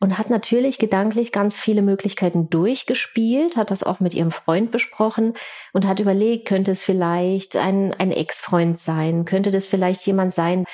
Und 0.00 0.18
hat 0.18 0.30
natürlich 0.30 0.78
gedanklich 0.78 1.32
ganz 1.32 1.56
viele 1.56 1.82
Möglichkeiten 1.82 2.50
durchgespielt, 2.50 3.56
hat 3.56 3.70
das 3.70 3.82
auch 3.82 4.00
mit 4.00 4.14
ihrem 4.14 4.30
Freund 4.30 4.70
besprochen 4.70 5.34
und 5.72 5.86
hat 5.86 6.00
überlegt, 6.00 6.46
könnte 6.46 6.72
es 6.72 6.82
vielleicht 6.82 7.56
ein, 7.56 7.94
ein 7.94 8.10
Ex-Freund 8.10 8.78
sein, 8.78 9.24
könnte 9.24 9.50
das 9.50 9.66
vielleicht 9.66 10.06
jemand 10.06 10.32
sein, 10.32 10.64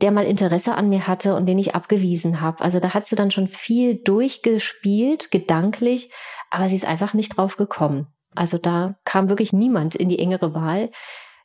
der 0.00 0.12
mal 0.12 0.24
Interesse 0.24 0.74
an 0.74 0.88
mir 0.88 1.06
hatte 1.06 1.34
und 1.34 1.46
den 1.46 1.58
ich 1.58 1.74
abgewiesen 1.74 2.40
habe. 2.40 2.62
Also 2.62 2.80
da 2.80 2.94
hat 2.94 3.06
sie 3.06 3.16
dann 3.16 3.30
schon 3.30 3.48
viel 3.48 3.96
durchgespielt, 3.96 5.30
gedanklich, 5.30 6.10
aber 6.50 6.68
sie 6.68 6.76
ist 6.76 6.86
einfach 6.86 7.14
nicht 7.14 7.36
drauf 7.36 7.56
gekommen. 7.56 8.06
Also 8.34 8.58
da 8.58 8.96
kam 9.04 9.28
wirklich 9.28 9.52
niemand 9.52 9.94
in 9.94 10.08
die 10.08 10.18
engere 10.18 10.54
Wahl. 10.54 10.90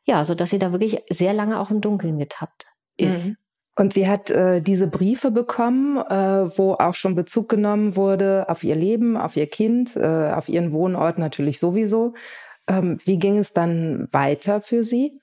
Ja, 0.04 0.24
so 0.24 0.36
dass 0.36 0.52
sie 0.52 0.60
da 0.60 0.72
wirklich 0.72 1.02
sehr 1.10 1.34
lange 1.34 1.60
auch 1.60 1.72
im 1.72 1.82
Dunkeln 1.82 2.18
getappt 2.18 2.68
ist. 2.96 3.28
Mhm. 3.28 3.38
Und 3.78 3.94
sie 3.94 4.08
hat 4.08 4.30
äh, 4.30 4.62
diese 4.62 4.88
Briefe 4.88 5.32
bekommen, 5.32 5.98
äh, 5.98 6.58
wo 6.58 6.74
auch 6.74 6.94
schon 6.94 7.16
Bezug 7.16 7.50
genommen 7.50 7.96
wurde 7.96 8.46
auf 8.48 8.64
ihr 8.64 8.76
Leben, 8.76 9.18
auf 9.18 9.36
ihr 9.36 9.48
Kind, 9.48 9.96
äh, 9.98 10.32
auf 10.34 10.48
ihren 10.48 10.72
Wohnort 10.72 11.18
natürlich 11.18 11.60
sowieso. 11.60 12.14
Ähm, 12.68 12.98
wie 13.04 13.20
ging 13.20 13.38
es 13.38 13.52
dann 13.52 14.08
weiter 14.12 14.62
für 14.62 14.84
sie? 14.84 15.20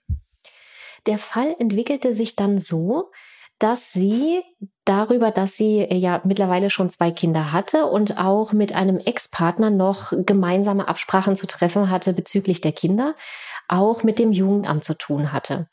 Der 1.06 1.18
Fall 1.18 1.56
entwickelte 1.58 2.12
sich 2.12 2.36
dann 2.36 2.58
so, 2.58 3.10
dass 3.58 3.92
sie 3.92 4.42
darüber, 4.84 5.30
dass 5.30 5.56
sie 5.56 5.78
äh, 5.78 5.96
ja 5.96 6.20
mittlerweile 6.24 6.68
schon 6.68 6.90
zwei 6.90 7.10
Kinder 7.10 7.52
hatte 7.52 7.86
und 7.86 8.18
auch 8.18 8.52
mit 8.52 8.74
einem 8.74 8.98
Ex-Partner 8.98 9.70
noch 9.70 10.12
gemeinsame 10.26 10.88
Absprachen 10.88 11.36
zu 11.36 11.46
treffen 11.46 11.88
hatte 11.88 12.12
bezüglich 12.12 12.60
der 12.60 12.72
Kinder, 12.72 13.14
auch 13.68 14.02
mit 14.02 14.18
dem 14.18 14.32
Jugendamt 14.32 14.84
zu 14.84 14.94
tun 14.94 15.32
hatte. 15.32 15.68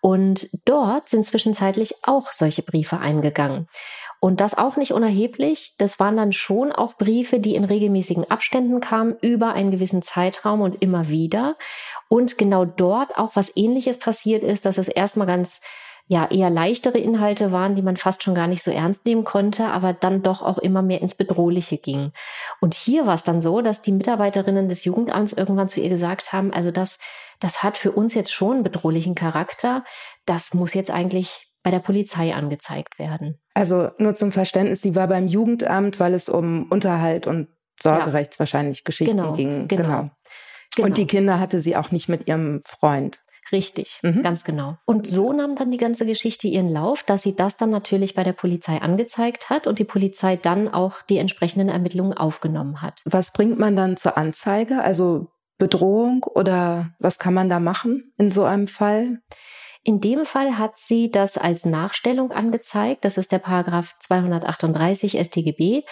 Und 0.00 0.48
dort 0.64 1.08
sind 1.08 1.24
zwischenzeitlich 1.24 1.96
auch 2.02 2.32
solche 2.32 2.62
Briefe 2.62 2.98
eingegangen. 2.98 3.68
Und 4.20 4.40
das 4.40 4.56
auch 4.56 4.76
nicht 4.76 4.92
unerheblich. 4.92 5.74
Das 5.78 6.00
waren 6.00 6.16
dann 6.16 6.32
schon 6.32 6.72
auch 6.72 6.94
Briefe, 6.94 7.40
die 7.40 7.54
in 7.54 7.64
regelmäßigen 7.64 8.30
Abständen 8.30 8.80
kamen, 8.80 9.16
über 9.22 9.52
einen 9.52 9.70
gewissen 9.70 10.02
Zeitraum 10.02 10.60
und 10.60 10.82
immer 10.82 11.08
wieder. 11.08 11.56
Und 12.08 12.38
genau 12.38 12.64
dort 12.64 13.16
auch 13.16 13.36
was 13.36 13.56
ähnliches 13.56 13.98
passiert 13.98 14.42
ist, 14.42 14.64
dass 14.66 14.78
es 14.78 14.88
erstmal 14.88 15.26
ganz 15.26 15.60
ja 16.08 16.26
eher 16.30 16.48
leichtere 16.48 16.98
Inhalte 16.98 17.52
waren, 17.52 17.74
die 17.74 17.82
man 17.82 17.98
fast 17.98 18.22
schon 18.22 18.34
gar 18.34 18.46
nicht 18.46 18.62
so 18.62 18.70
ernst 18.70 19.04
nehmen 19.04 19.24
konnte, 19.24 19.66
aber 19.66 19.92
dann 19.92 20.22
doch 20.22 20.42
auch 20.42 20.56
immer 20.58 20.80
mehr 20.80 21.02
ins 21.02 21.14
Bedrohliche 21.14 21.76
ging. 21.76 22.12
Und 22.60 22.74
hier 22.74 23.06
war 23.06 23.14
es 23.14 23.24
dann 23.24 23.42
so, 23.42 23.60
dass 23.60 23.82
die 23.82 23.92
Mitarbeiterinnen 23.92 24.70
des 24.70 24.84
Jugendamts 24.84 25.34
irgendwann 25.34 25.68
zu 25.68 25.80
ihr 25.80 25.90
gesagt 25.90 26.32
haben, 26.32 26.50
also 26.52 26.70
das, 26.70 26.98
das 27.40 27.62
hat 27.62 27.76
für 27.76 27.92
uns 27.92 28.14
jetzt 28.14 28.32
schon 28.32 28.62
bedrohlichen 28.62 29.14
Charakter, 29.14 29.84
das 30.26 30.54
muss 30.54 30.74
jetzt 30.74 30.90
eigentlich 30.90 31.52
bei 31.62 31.70
der 31.70 31.80
Polizei 31.80 32.34
angezeigt 32.34 32.98
werden. 32.98 33.40
Also 33.54 33.90
nur 33.98 34.14
zum 34.14 34.32
Verständnis, 34.32 34.80
sie 34.82 34.94
war 34.94 35.08
beim 35.08 35.26
Jugendamt, 35.26 36.00
weil 36.00 36.14
es 36.14 36.28
um 36.28 36.66
Unterhalt 36.70 37.26
und 37.26 37.48
Sorgerechts 37.80 38.36
ja. 38.36 38.40
wahrscheinlich 38.40 38.84
Geschichten 38.84 39.16
genau, 39.16 39.32
ging. 39.34 39.68
Genau. 39.68 39.82
genau. 39.82 40.10
Genau. 40.74 40.86
Und 40.86 40.96
die 40.96 41.06
Kinder 41.06 41.40
hatte 41.40 41.60
sie 41.60 41.76
auch 41.76 41.90
nicht 41.90 42.08
mit 42.08 42.28
ihrem 42.28 42.60
Freund. 42.64 43.20
Richtig, 43.50 43.98
mhm. 44.02 44.22
ganz 44.22 44.44
genau. 44.44 44.76
Und 44.84 45.06
so 45.06 45.32
nahm 45.32 45.56
dann 45.56 45.70
die 45.70 45.78
ganze 45.78 46.04
Geschichte 46.04 46.48
ihren 46.48 46.68
Lauf, 46.68 47.02
dass 47.02 47.22
sie 47.22 47.34
das 47.34 47.56
dann 47.56 47.70
natürlich 47.70 48.14
bei 48.14 48.22
der 48.22 48.34
Polizei 48.34 48.80
angezeigt 48.80 49.48
hat 49.48 49.66
und 49.66 49.78
die 49.78 49.84
Polizei 49.84 50.36
dann 50.36 50.68
auch 50.68 51.02
die 51.08 51.18
entsprechenden 51.18 51.70
Ermittlungen 51.70 52.12
aufgenommen 52.12 52.82
hat. 52.82 53.00
Was 53.06 53.32
bringt 53.32 53.58
man 53.58 53.74
dann 53.74 53.96
zur 53.96 54.18
Anzeige? 54.18 54.82
Also 54.82 55.28
Bedrohung 55.58 56.22
oder 56.22 56.90
was 56.98 57.18
kann 57.18 57.34
man 57.34 57.48
da 57.48 57.60
machen 57.60 58.12
in 58.16 58.30
so 58.30 58.44
einem 58.44 58.68
Fall? 58.68 59.20
In 59.84 60.00
dem 60.00 60.26
Fall 60.26 60.58
hat 60.58 60.76
sie 60.76 61.10
das 61.10 61.38
als 61.38 61.64
Nachstellung 61.64 62.30
angezeigt. 62.30 63.04
Das 63.04 63.16
ist 63.16 63.32
der 63.32 63.38
Paragraph 63.38 63.96
238 64.00 65.18
StGB. 65.18 65.84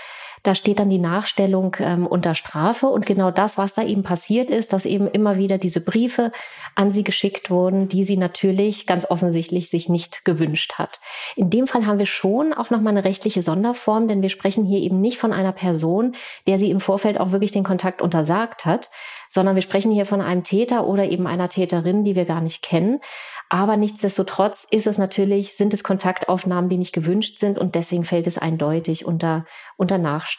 Da 0.43 0.55
steht 0.55 0.79
dann 0.79 0.91
die 0.91 0.99
Nachstellung 0.99 1.77
ähm, 1.81 2.07
unter 2.07 2.35
Strafe 2.35 2.87
und 2.87 3.07
genau 3.07 3.31
das, 3.31 3.59
was 3.59 3.73
da 3.73 3.83
eben 3.83 4.03
passiert 4.03 4.51
ist, 4.51 4.73
dass 4.73 4.87
eben 4.87 5.09
immer 5.09 5.37
wieder 5.37 5.59
diese 5.59 5.81
Briefe 5.81 6.33
an 6.75 6.91
sie 6.91 7.05
geschickt 7.05 7.51
wurden, 7.51 7.89
die 7.89 8.05
sie 8.05 8.17
natürlich 8.17 8.87
ganz 8.87 9.11
offensichtlich 9.11 9.71
sich 9.71 9.89
nicht 9.89 10.25
gewünscht 10.25 10.75
hat. 10.75 11.01
In 11.37 11.51
dem 11.51 11.67
Fall 11.67 11.87
haben 11.87 11.99
wir 11.99 12.07
schon 12.07 12.53
auch 12.53 12.71
nochmal 12.71 12.93
eine 12.93 13.05
rechtliche 13.05 13.43
Sonderform, 13.43 14.09
denn 14.09 14.23
wir 14.23 14.29
sprechen 14.29 14.65
hier 14.65 14.81
eben 14.81 15.01
nicht 15.01 15.19
von 15.19 15.33
einer 15.33 15.53
Person, 15.53 16.15
der 16.47 16.59
sie 16.59 16.71
im 16.71 16.81
Vorfeld 16.81 17.19
auch 17.21 17.33
wirklich 17.33 17.53
den 17.53 17.65
Kontakt 17.65 18.03
untersagt 18.03 18.65
hat, 18.65 18.91
sondern 19.29 19.55
wir 19.55 19.63
sprechen 19.63 19.93
hier 19.93 20.07
von 20.07 20.21
einem 20.21 20.43
Täter 20.43 20.87
oder 20.87 21.05
eben 21.05 21.27
einer 21.27 21.49
Täterin, 21.49 22.05
die 22.05 22.17
wir 22.17 22.25
gar 22.25 22.41
nicht 22.41 22.63
kennen. 22.63 23.01
Aber 23.49 23.77
nichtsdestotrotz 23.77 24.67
ist 24.71 24.87
es 24.87 24.99
natürlich, 24.99 25.55
sind 25.55 25.73
es 25.73 25.85
Kontaktaufnahmen, 25.85 26.69
die 26.69 26.79
nicht 26.79 26.93
gewünscht 26.93 27.39
sind 27.39 27.59
und 27.59 27.75
deswegen 27.75 28.05
fällt 28.05 28.27
es 28.27 28.39
eindeutig 28.39 29.07
unter, 29.07 29.45
unter 29.77 29.99
Nachstellung. 29.99 30.36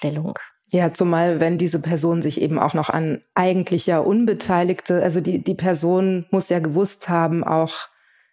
Ja, 0.71 0.93
zumal 0.93 1.39
wenn 1.39 1.57
diese 1.57 1.79
Person 1.79 2.21
sich 2.21 2.41
eben 2.41 2.59
auch 2.59 2.73
noch 2.73 2.89
an 2.89 3.21
eigentlicher 3.35 4.05
Unbeteiligte, 4.05 5.01
also 5.01 5.21
die, 5.21 5.41
die 5.41 5.55
Person 5.55 6.25
muss 6.29 6.49
ja 6.49 6.59
gewusst 6.59 7.07
haben 7.07 7.43
auch, 7.43 7.87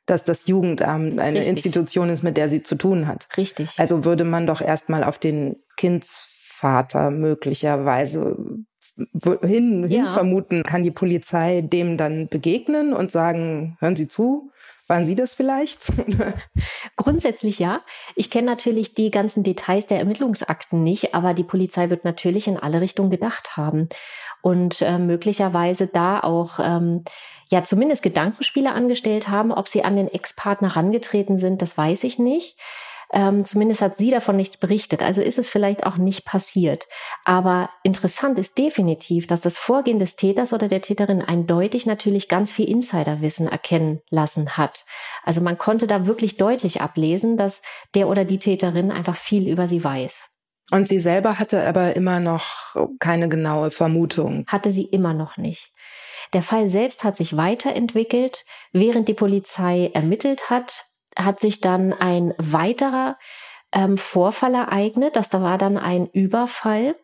dass 0.07 0.25
das 0.25 0.47
Jugendamt 0.47 1.19
eine 1.19 1.39
Richtig. 1.39 1.57
Institution 1.57 2.11
ist, 2.11 2.23
mit 2.23 2.37
der 2.37 2.49
sie 2.49 2.63
zu 2.63 2.75
tun 2.75 3.07
hat. 3.07 3.29
Richtig. 3.37 3.79
Also 3.79 4.05
würde 4.05 4.25
man 4.25 4.47
doch 4.47 4.61
erstmal 4.61 5.05
auf 5.05 5.19
den 5.19 5.57
Kindsvater 5.77 7.11
möglicherweise 7.11 8.37
hin, 9.43 9.87
ja. 9.89 10.05
hin 10.05 10.07
vermuten, 10.09 10.63
kann 10.63 10.83
die 10.83 10.91
Polizei 10.91 11.63
dem 11.63 11.97
dann 11.97 12.29
begegnen 12.29 12.93
und 12.93 13.11
sagen, 13.11 13.77
hören 13.81 13.97
Sie 13.97 14.09
zu, 14.09 14.51
waren 14.87 15.07
Sie 15.07 15.15
das 15.15 15.35
vielleicht? 15.35 15.87
Grundsätzlich 16.97 17.59
ja. 17.59 17.81
Ich 18.17 18.31
kenne 18.31 18.47
natürlich 18.47 18.95
die 18.95 19.11
ganzen 19.11 19.43
Details 19.43 19.87
der 19.87 19.99
Ermittlungsakten 19.99 20.85
nicht, 20.85 21.15
aber 21.15 21.35
die 21.35 21.45
Polizei 21.45 21.91
wird 21.91 22.05
natürlich 22.05 22.47
in 22.47 22.59
alle 22.59 22.81
Richtungen 22.81 23.11
gedacht 23.11 23.57
haben 23.57 23.89
und 24.43 24.83
äh, 24.83 24.99
möglicherweise 24.99 25.87
da 25.87 26.21
auch 26.21 26.59
ähm, 26.63 27.05
ja 27.51 27.65
zumindest 27.65 28.03
Gedankenspiele 28.03 28.73
angestellt 28.73 29.29
haben. 29.29 29.53
Ob 29.53 29.69
sie 29.69 29.85
an 29.85 29.97
den 29.97 30.09
Ex-Partner 30.09 30.77
rangetreten 30.77 31.39
sind, 31.39 31.63
das 31.63 31.79
weiß 31.79 32.05
ich 32.05 32.19
nicht. 32.19 32.59
Ähm, 33.13 33.45
zumindest 33.45 33.81
hat 33.83 33.97
sie 33.97 34.11
davon 34.11 34.37
nichts 34.37 34.57
berichtet. 34.57 35.03
Also 35.03 35.23
ist 35.23 35.39
es 35.39 35.49
vielleicht 35.49 35.85
auch 35.85 35.97
nicht 35.97 36.25
passiert. 36.25 36.89
Aber 37.25 37.71
interessant 37.83 38.39
ist 38.39 38.59
definitiv, 38.59 39.27
dass 39.27 39.41
das 39.43 39.59
Vorgehen 39.59 39.99
des 39.99 40.17
Täters 40.17 40.53
oder 40.53 40.69
der 40.69 40.81
Täterin 40.81 41.23
eindeutig 41.23 41.87
natürlich 41.87 42.29
ganz 42.29 42.53
viel 42.53 42.69
Insiderwissen 42.69 43.49
erkennen 43.49 44.01
lassen 44.11 44.57
hat. 44.57 44.85
Also 45.23 45.41
man 45.41 45.59
konnte 45.59 45.87
da 45.87 46.07
wirklich 46.07 46.37
deutlich 46.37 46.81
ablesen, 46.81 47.37
dass 47.37 47.63
der 47.95 48.09
oder 48.09 48.25
die 48.25 48.39
Täterin 48.39 48.91
einfach 48.91 49.17
viel 49.17 49.49
über 49.49 49.69
sie 49.69 49.85
weiß. 49.85 50.31
Und 50.71 50.89
sie 50.89 50.99
selber 50.99 51.39
hatte 51.39 51.67
aber 51.67 51.95
immer 51.95 52.21
noch 52.21 52.75
keine 52.99 53.29
genaue 53.29 53.71
Vermutung. 53.71 54.45
Hatte 54.49 54.71
sie 54.71 54.85
immer 54.85 55.13
noch 55.13 55.37
nicht. 55.37 55.73
Der 56.33 56.43
Fall 56.43 56.69
selbst 56.69 57.05
hat 57.05 57.17
sich 57.17 57.37
weiterentwickelt, 57.37 58.45
während 58.73 59.09
die 59.09 59.15
Polizei 59.15 59.91
ermittelt 59.93 60.49
hat 60.49 60.87
hat 61.17 61.41
sich 61.41 61.61
dann 61.61 61.93
ein 61.93 62.35
weiterer 62.39 63.17
ähm, 63.73 63.99
Vorfall 63.99 64.55
ereignet. 64.55 65.17
Das 65.17 65.31
da 65.31 65.43
war 65.43 65.59
dann 65.59 65.77
ein 65.77 66.09
Überfall, 66.09 66.97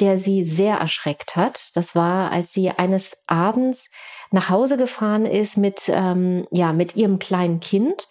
der 0.00 0.18
sie 0.18 0.44
sehr 0.44 0.76
erschreckt 0.76 1.36
hat. 1.36 1.70
Das 1.74 1.94
war, 1.94 2.30
als 2.30 2.52
sie 2.52 2.70
eines 2.70 3.22
Abends 3.26 3.90
nach 4.30 4.48
Hause 4.48 4.76
gefahren 4.76 5.26
ist 5.26 5.56
mit, 5.56 5.88
ähm, 5.88 6.46
ja, 6.50 6.72
mit 6.72 6.96
ihrem 6.96 7.18
kleinen 7.18 7.60
Kind. 7.60 8.08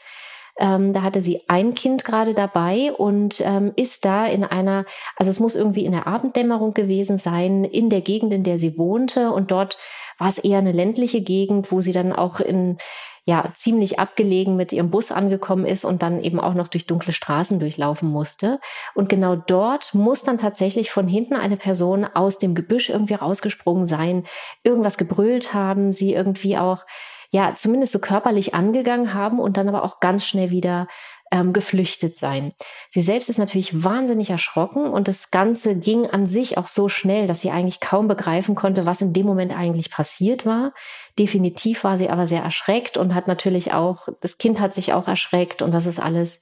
Ähm, 0.60 0.94
da 0.94 1.02
hatte 1.02 1.22
sie 1.22 1.42
ein 1.48 1.74
Kind 1.74 2.06
gerade 2.06 2.34
dabei 2.34 2.92
und 2.94 3.42
ähm, 3.42 3.74
ist 3.76 4.06
da 4.06 4.26
in 4.26 4.44
einer, 4.44 4.86
also 5.16 5.30
es 5.32 5.40
muss 5.40 5.56
irgendwie 5.56 5.86
in 5.86 5.92
der 5.92 6.08
Abenddämmerung 6.08 6.74
gewesen 6.74 7.18
sein, 7.18 7.64
in 7.64 7.90
der 7.90 8.02
Gegend, 8.02 8.34
in 8.34 8.44
der 8.44 8.60
sie 8.60 8.78
wohnte. 8.78 9.32
Und 9.32 9.52
dort 9.52 9.78
war 10.18 10.30
es 10.30 10.38
eher 10.38 10.60
eine 10.60 10.72
ländliche 10.72 11.22
Gegend, 11.22 11.72
wo 11.72 11.82
sie 11.82 11.94
dann 11.94 12.14
auch 12.14 12.40
in 12.40 12.78
ja 13.26 13.52
ziemlich 13.54 14.00
abgelegen 14.00 14.56
mit 14.56 14.74
ihrem 14.74 14.90
Bus 14.90 15.12
angekommen 15.12 15.66
ist 15.66 15.86
und 15.86 16.02
dann 16.02 16.22
eben 16.22 16.40
auch 16.40 16.54
noch 16.54 16.68
durch 16.68 16.88
dunkle 16.88 17.14
Straßen 17.14 17.60
durchlaufen 17.60 18.10
musste. 18.10 18.60
Und 18.96 19.10
genau 19.10 19.36
dort 19.36 19.94
muss 19.94 20.24
dann 20.24 20.38
tatsächlich 20.38 20.90
von 20.92 21.08
hinten 21.08 21.36
eine 21.36 21.58
Person 21.58 22.06
aus 22.06 22.40
dem 22.40 22.56
Gebüsch 22.56 22.90
irgendwie 22.90 23.14
rausgesprungen 23.14 23.86
sein, 23.86 24.24
irgendwas 24.64 24.98
gebrüllt 24.98 25.54
haben, 25.54 25.94
sie 25.94 26.14
irgendwie 26.14 26.58
auch 26.58 26.86
ja 27.32 27.56
zumindest 27.56 27.94
so 27.94 28.00
körperlich 28.00 28.54
angegangen 28.54 29.14
haben 29.14 29.40
und 29.40 29.58
dann 29.58 29.70
aber 29.70 29.84
auch 29.84 30.00
ganz 30.00 30.26
schnell 30.26 30.52
wieder 30.52 30.88
ähm, 31.32 31.54
geflüchtet 31.54 32.18
sein. 32.18 32.54
Sie 32.90 33.02
selbst 33.02 33.30
ist 33.30 33.38
natürlich 33.38 33.84
wahnsinnig 33.84 34.30
erschrocken 34.30 34.86
und 34.86 35.08
das 35.08 35.32
Ganze 35.32 35.78
ging 35.78 36.06
an 36.08 36.28
sich 36.28 36.58
auch 36.58 36.68
so 36.68 36.90
schnell, 36.90 37.28
dass 37.28 37.42
sie 37.42 37.52
eigentlich 37.52 37.80
kaum 37.80 38.10
begreifen 38.10 38.54
konnte, 38.54 38.86
was 38.86 39.02
in 39.02 39.14
dem 39.14 39.26
Moment 39.26 39.58
eigentlich 39.58 39.90
passiert 39.90 40.46
war. 40.46 40.74
Definitiv 41.18 41.86
war 41.86 41.98
sie 41.98 42.10
aber 42.10 42.28
sehr 42.28 42.44
erschreckt 42.44 42.98
und 42.98 43.16
hat 43.16 43.28
natürlich 43.28 43.74
auch, 43.74 44.10
das 44.20 44.38
Kind 44.38 44.60
hat 44.60 44.74
sich 44.74 44.92
auch 44.92 45.08
erschreckt 45.08 45.62
und 45.62 45.72
das 45.72 45.86
ist 45.86 46.00
alles, 46.00 46.42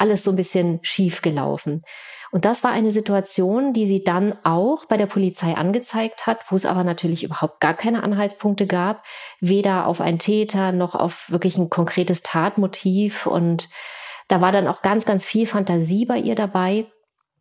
alles 0.00 0.24
so 0.24 0.32
ein 0.32 0.36
bisschen 0.36 0.80
schief 0.82 1.22
gelaufen. 1.22 1.82
Und 2.32 2.44
das 2.44 2.62
war 2.62 2.70
eine 2.70 2.92
Situation, 2.92 3.72
die 3.72 3.86
sie 3.86 4.04
dann 4.04 4.34
auch 4.44 4.84
bei 4.86 4.96
der 4.96 5.06
Polizei 5.06 5.54
angezeigt 5.54 6.26
hat, 6.26 6.50
wo 6.50 6.56
es 6.56 6.64
aber 6.64 6.84
natürlich 6.84 7.24
überhaupt 7.24 7.60
gar 7.60 7.74
keine 7.74 8.02
Anhaltspunkte 8.04 8.66
gab, 8.66 9.04
weder 9.40 9.86
auf 9.86 10.00
einen 10.00 10.18
Täter 10.18 10.72
noch 10.72 10.94
auf 10.94 11.30
wirklich 11.30 11.58
ein 11.58 11.70
konkretes 11.70 12.22
Tatmotiv 12.22 13.26
und 13.26 13.68
da 14.28 14.40
war 14.40 14.52
dann 14.52 14.68
auch 14.68 14.82
ganz, 14.82 15.04
ganz 15.04 15.24
viel 15.24 15.44
Fantasie 15.44 16.06
bei 16.06 16.16
ihr 16.16 16.36
dabei. 16.36 16.86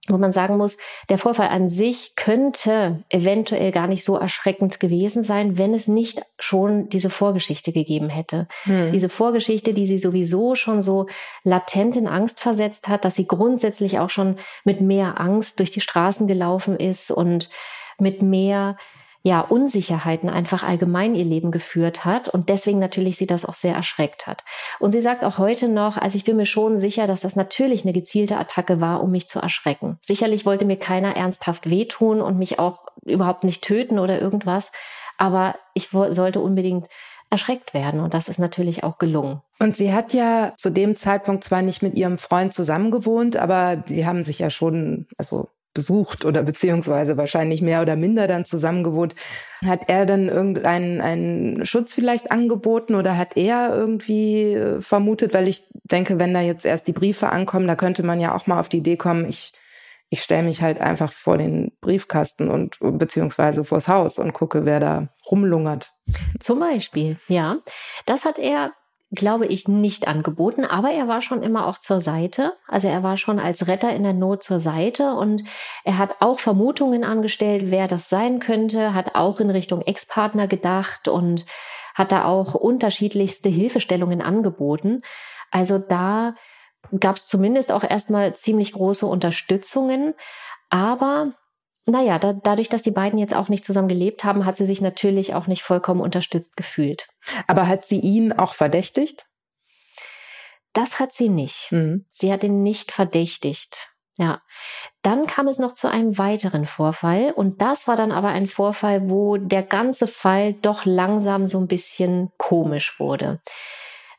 Wo 0.09 0.17
man 0.17 0.31
sagen 0.31 0.57
muss, 0.57 0.77
der 1.09 1.17
Vorfall 1.17 1.49
an 1.49 1.69
sich 1.69 2.15
könnte 2.15 3.03
eventuell 3.09 3.71
gar 3.71 3.87
nicht 3.87 4.03
so 4.03 4.15
erschreckend 4.15 4.79
gewesen 4.79 5.23
sein, 5.23 5.57
wenn 5.57 5.73
es 5.73 5.87
nicht 5.87 6.21
schon 6.37 6.89
diese 6.89 7.09
Vorgeschichte 7.09 7.71
gegeben 7.71 8.09
hätte. 8.09 8.47
Hm. 8.63 8.91
Diese 8.91 9.09
Vorgeschichte, 9.09 9.73
die 9.73 9.87
sie 9.87 9.97
sowieso 9.97 10.55
schon 10.55 10.81
so 10.81 11.07
latent 11.43 11.95
in 11.95 12.07
Angst 12.07 12.39
versetzt 12.39 12.87
hat, 12.87 13.05
dass 13.05 13.15
sie 13.15 13.27
grundsätzlich 13.27 13.99
auch 13.99 14.09
schon 14.09 14.37
mit 14.63 14.81
mehr 14.81 15.19
Angst 15.19 15.59
durch 15.59 15.71
die 15.71 15.81
Straßen 15.81 16.27
gelaufen 16.27 16.75
ist 16.75 17.11
und 17.11 17.49
mit 17.99 18.21
mehr 18.21 18.77
ja, 19.21 19.41
Unsicherheiten 19.41 20.29
einfach 20.29 20.63
allgemein 20.63 21.13
ihr 21.13 21.25
Leben 21.25 21.51
geführt 21.51 22.05
hat 22.05 22.29
und 22.29 22.47
deswegen 22.47 22.79
natürlich 22.79 23.17
sie 23.17 23.27
das 23.27 23.45
auch 23.45 23.53
sehr 23.53 23.75
erschreckt 23.75 24.27
hat. 24.27 24.45
Und 24.79 24.91
sie 24.91 25.01
sagt 25.01 25.23
auch 25.23 25.37
heute 25.37 25.67
noch, 25.67 25.97
also 25.97 26.15
ich 26.15 26.23
bin 26.23 26.37
mir 26.37 26.45
schon 26.45 26.77
sicher, 26.77 27.05
dass 27.05 27.21
das 27.21 27.35
natürlich 27.35 27.83
eine 27.83 27.93
gezielte 27.93 28.37
Attacke 28.37 28.79
war, 28.79 29.03
um 29.03 29.11
mich 29.11 29.27
zu 29.27 29.39
erschrecken. 29.39 29.97
Sicherlich 30.01 30.45
wollte 30.45 30.65
mir 30.65 30.77
keiner 30.77 31.17
ernsthaft 31.17 31.69
wehtun 31.69 32.21
und 32.21 32.37
mich 32.37 32.59
auch 32.59 32.87
überhaupt 33.03 33.43
nicht 33.43 33.63
töten 33.63 33.99
oder 33.99 34.21
irgendwas, 34.21 34.71
aber 35.17 35.55
ich 35.73 35.89
sollte 35.89 36.39
unbedingt 36.39 36.87
erschreckt 37.29 37.73
werden. 37.73 37.99
Und 37.99 38.13
das 38.13 38.29
ist 38.29 38.39
natürlich 38.39 38.83
auch 38.83 38.97
gelungen. 38.97 39.41
Und 39.59 39.75
sie 39.75 39.93
hat 39.93 40.13
ja 40.13 40.53
zu 40.57 40.71
dem 40.71 40.95
Zeitpunkt 40.95 41.43
zwar 41.43 41.61
nicht 41.61 41.83
mit 41.83 41.95
ihrem 41.95 42.17
Freund 42.17 42.53
zusammengewohnt, 42.53 43.35
aber 43.35 43.75
die 43.75 44.05
haben 44.05 44.23
sich 44.23 44.39
ja 44.39 44.49
schon, 44.49 45.07
also 45.17 45.49
besucht 45.73 46.25
oder 46.25 46.43
beziehungsweise 46.43 47.17
wahrscheinlich 47.17 47.61
mehr 47.61 47.81
oder 47.81 47.95
minder 47.95 48.27
dann 48.27 48.45
zusammengewohnt. 48.45 49.15
Hat 49.65 49.81
er 49.87 50.05
dann 50.05 50.27
irgendeinen 50.27 51.01
einen 51.01 51.65
Schutz 51.65 51.93
vielleicht 51.93 52.31
angeboten 52.31 52.95
oder 52.95 53.17
hat 53.17 53.37
er 53.37 53.75
irgendwie 53.75 54.53
äh, 54.53 54.81
vermutet, 54.81 55.33
weil 55.33 55.47
ich 55.47 55.63
denke, 55.83 56.19
wenn 56.19 56.33
da 56.33 56.41
jetzt 56.41 56.65
erst 56.65 56.87
die 56.87 56.93
Briefe 56.93 57.29
ankommen, 57.29 57.67
da 57.67 57.75
könnte 57.75 58.03
man 58.03 58.19
ja 58.19 58.35
auch 58.35 58.47
mal 58.47 58.59
auf 58.59 58.69
die 58.69 58.77
Idee 58.77 58.97
kommen, 58.97 59.27
ich 59.27 59.53
ich 60.09 60.21
stelle 60.23 60.43
mich 60.43 60.61
halt 60.61 60.81
einfach 60.81 61.11
vor 61.11 61.37
den 61.37 61.71
Briefkasten 61.81 62.49
und 62.49 62.77
beziehungsweise 62.79 63.63
vors 63.63 63.87
Haus 63.87 64.17
und 64.17 64.33
gucke, 64.33 64.65
wer 64.65 64.79
da 64.79 65.09
rumlungert. 65.29 65.91
Zum 66.39 66.59
Beispiel, 66.59 67.19
ja. 67.27 67.57
Das 68.07 68.25
hat 68.25 68.39
er 68.39 68.73
glaube 69.11 69.47
ich, 69.47 69.67
nicht 69.67 70.07
angeboten, 70.07 70.65
aber 70.65 70.91
er 70.91 71.07
war 71.07 71.21
schon 71.21 71.41
immer 71.41 71.67
auch 71.67 71.79
zur 71.79 71.99
Seite. 71.99 72.53
Also 72.67 72.87
er 72.87 73.01
war 73.01 73.17
schon 73.17 73.39
als 73.39 73.67
Retter 73.67 73.93
in 73.95 74.03
der 74.03 74.13
Not 74.13 74.43
zur 74.43 74.59
Seite 74.59 75.13
und 75.13 75.43
er 75.83 75.97
hat 75.97 76.17
auch 76.19 76.39
Vermutungen 76.39 77.03
angestellt, 77.03 77.63
wer 77.65 77.87
das 77.87 78.09
sein 78.09 78.39
könnte, 78.39 78.93
hat 78.93 79.15
auch 79.15 79.39
in 79.39 79.49
Richtung 79.49 79.81
Ex-Partner 79.81 80.47
gedacht 80.47 81.07
und 81.07 81.45
hat 81.95 82.11
da 82.11 82.25
auch 82.25 82.53
unterschiedlichste 82.53 83.49
Hilfestellungen 83.49 84.21
angeboten. 84.21 85.01
Also 85.49 85.79
da 85.79 86.35
gab 86.99 87.15
es 87.15 87.25
zumindest 87.27 87.71
auch 87.71 87.83
erstmal 87.83 88.35
ziemlich 88.35 88.73
große 88.73 89.07
Unterstützungen, 89.07 90.13
aber 90.69 91.33
naja, 91.89 92.19
da, 92.19 92.33
dadurch, 92.33 92.69
dass 92.69 92.81
die 92.81 92.91
beiden 92.91 93.19
jetzt 93.19 93.35
auch 93.35 93.49
nicht 93.49 93.65
zusammen 93.65 93.87
gelebt 93.87 94.23
haben, 94.23 94.45
hat 94.45 94.57
sie 94.57 94.65
sich 94.65 94.81
natürlich 94.81 95.33
auch 95.33 95.47
nicht 95.47 95.63
vollkommen 95.63 96.01
unterstützt 96.01 96.55
gefühlt. 96.55 97.07
Aber 97.47 97.67
hat 97.67 97.85
sie 97.85 97.99
ihn 97.99 98.33
auch 98.33 98.53
verdächtigt? 98.53 99.25
Das 100.73 100.99
hat 100.99 101.11
sie 101.11 101.29
nicht. 101.29 101.71
Mhm. 101.71 102.05
Sie 102.11 102.31
hat 102.31 102.43
ihn 102.43 102.61
nicht 102.63 102.91
verdächtigt. 102.91 103.91
Ja. 104.17 104.41
Dann 105.01 105.27
kam 105.27 105.47
es 105.47 105.59
noch 105.59 105.73
zu 105.73 105.89
einem 105.89 106.17
weiteren 106.17 106.65
Vorfall 106.65 107.31
und 107.31 107.61
das 107.61 107.87
war 107.87 107.95
dann 107.95 108.11
aber 108.11 108.27
ein 108.27 108.47
Vorfall, 108.47 109.09
wo 109.09 109.37
der 109.37 109.63
ganze 109.63 110.07
Fall 110.07 110.53
doch 110.53 110.85
langsam 110.85 111.47
so 111.47 111.57
ein 111.57 111.67
bisschen 111.67 112.29
komisch 112.37 112.99
wurde. 112.99 113.41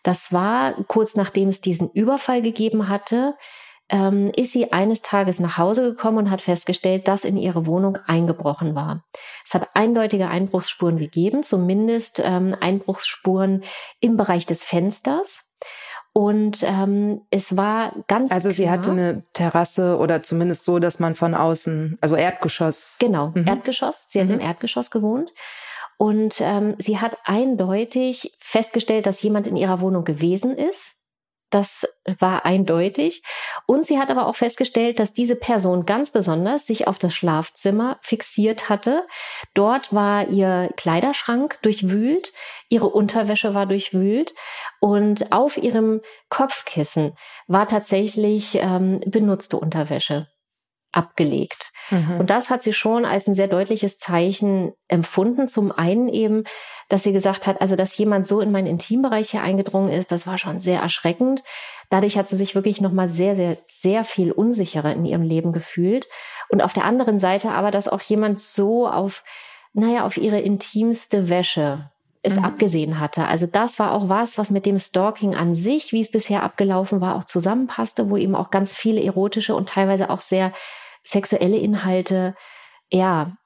Das 0.02 0.32
war 0.32 0.72
kurz 0.84 1.16
nachdem 1.16 1.48
es 1.48 1.60
diesen 1.60 1.90
Überfall 1.90 2.40
gegeben 2.40 2.88
hatte 2.88 3.36
ähm, 3.90 4.32
ist 4.36 4.52
sie 4.52 4.72
eines 4.72 5.02
Tages 5.02 5.40
nach 5.40 5.58
Hause 5.58 5.82
gekommen 5.82 6.18
und 6.18 6.30
hat 6.30 6.40
festgestellt, 6.40 7.08
dass 7.08 7.24
in 7.24 7.36
ihre 7.36 7.66
Wohnung 7.66 7.98
eingebrochen 8.06 8.74
war. 8.74 9.04
Es 9.44 9.54
hat 9.54 9.68
eindeutige 9.74 10.28
Einbruchsspuren 10.28 10.96
gegeben, 10.96 11.42
zumindest 11.42 12.20
ähm, 12.24 12.56
Einbruchsspuren 12.60 13.62
im 14.00 14.16
Bereich 14.16 14.46
des 14.46 14.64
Fensters. 14.64 15.50
Und 16.12 16.64
ähm, 16.64 17.22
es 17.30 17.56
war 17.56 17.92
ganz. 18.08 18.32
Also 18.32 18.50
sie 18.50 18.62
klar, 18.62 18.74
hatte 18.74 18.90
eine 18.90 19.22
Terrasse 19.32 19.96
oder 19.98 20.22
zumindest 20.22 20.64
so, 20.64 20.78
dass 20.78 20.98
man 20.98 21.14
von 21.14 21.34
außen, 21.34 21.98
also 22.00 22.16
Erdgeschoss. 22.16 22.96
Genau, 22.98 23.32
mhm. 23.34 23.46
Erdgeschoss. 23.46 24.06
Sie 24.08 24.18
mhm. 24.18 24.24
hat 24.24 24.30
im 24.30 24.40
Erdgeschoss 24.40 24.90
gewohnt. 24.90 25.32
Und 25.98 26.40
ähm, 26.40 26.76
sie 26.78 26.98
hat 26.98 27.18
eindeutig 27.24 28.34
festgestellt, 28.38 29.06
dass 29.06 29.20
jemand 29.20 29.46
in 29.46 29.56
ihrer 29.56 29.80
Wohnung 29.82 30.04
gewesen 30.04 30.56
ist. 30.56 30.96
Das 31.50 31.86
war 32.18 32.44
eindeutig. 32.46 33.22
Und 33.66 33.84
sie 33.84 33.98
hat 33.98 34.10
aber 34.10 34.26
auch 34.26 34.36
festgestellt, 34.36 35.00
dass 35.00 35.12
diese 35.12 35.36
Person 35.36 35.84
ganz 35.84 36.10
besonders 36.10 36.66
sich 36.66 36.86
auf 36.86 36.98
das 36.98 37.12
Schlafzimmer 37.12 37.98
fixiert 38.00 38.68
hatte. 38.68 39.06
Dort 39.54 39.92
war 39.92 40.28
ihr 40.28 40.70
Kleiderschrank 40.76 41.58
durchwühlt, 41.62 42.32
ihre 42.68 42.86
Unterwäsche 42.86 43.54
war 43.54 43.66
durchwühlt 43.66 44.34
und 44.80 45.32
auf 45.32 45.56
ihrem 45.56 46.00
Kopfkissen 46.28 47.14
war 47.48 47.66
tatsächlich 47.68 48.54
ähm, 48.54 49.00
benutzte 49.06 49.56
Unterwäsche 49.56 50.28
abgelegt. 50.92 51.72
Mhm. 51.90 52.20
Und 52.20 52.30
das 52.30 52.50
hat 52.50 52.62
sie 52.62 52.72
schon 52.72 53.04
als 53.04 53.26
ein 53.26 53.34
sehr 53.34 53.48
deutliches 53.48 53.98
Zeichen 53.98 54.72
empfunden. 54.88 55.48
Zum 55.48 55.72
einen 55.72 56.08
eben, 56.08 56.44
dass 56.88 57.04
sie 57.04 57.12
gesagt 57.12 57.46
hat, 57.46 57.60
also 57.60 57.76
dass 57.76 57.96
jemand 57.96 58.26
so 58.26 58.40
in 58.40 58.50
meinen 58.50 58.66
Intimbereich 58.66 59.30
hier 59.30 59.42
eingedrungen 59.42 59.90
ist, 59.90 60.10
das 60.10 60.26
war 60.26 60.38
schon 60.38 60.58
sehr 60.58 60.80
erschreckend. 60.80 61.42
Dadurch 61.90 62.16
hat 62.16 62.28
sie 62.28 62.36
sich 62.36 62.54
wirklich 62.54 62.80
nochmal 62.80 63.08
sehr, 63.08 63.36
sehr, 63.36 63.58
sehr 63.66 64.04
viel 64.04 64.32
unsicherer 64.32 64.92
in 64.92 65.04
ihrem 65.04 65.22
Leben 65.22 65.52
gefühlt. 65.52 66.08
Und 66.48 66.62
auf 66.62 66.72
der 66.72 66.84
anderen 66.84 67.18
Seite 67.18 67.50
aber, 67.50 67.70
dass 67.70 67.88
auch 67.88 68.02
jemand 68.02 68.38
so 68.38 68.88
auf, 68.88 69.24
naja, 69.72 70.04
auf 70.04 70.16
ihre 70.16 70.40
intimste 70.40 71.28
Wäsche 71.28 71.90
es 72.22 72.36
mhm. 72.36 72.44
abgesehen 72.44 73.00
hatte. 73.00 73.26
Also 73.26 73.46
das 73.46 73.78
war 73.78 73.92
auch 73.92 74.08
was, 74.08 74.36
was 74.36 74.50
mit 74.50 74.66
dem 74.66 74.78
Stalking 74.78 75.34
an 75.34 75.54
sich, 75.54 75.92
wie 75.92 76.00
es 76.00 76.10
bisher 76.10 76.42
abgelaufen 76.42 77.00
war, 77.00 77.16
auch 77.16 77.24
zusammenpasste, 77.24 78.10
wo 78.10 78.16
eben 78.16 78.34
auch 78.34 78.50
ganz 78.50 78.74
viele 78.74 79.02
erotische 79.02 79.54
und 79.54 79.68
teilweise 79.68 80.10
auch 80.10 80.20
sehr 80.20 80.52
sexuelle 81.02 81.56
Inhalte, 81.56 82.34
ja, 82.90 83.36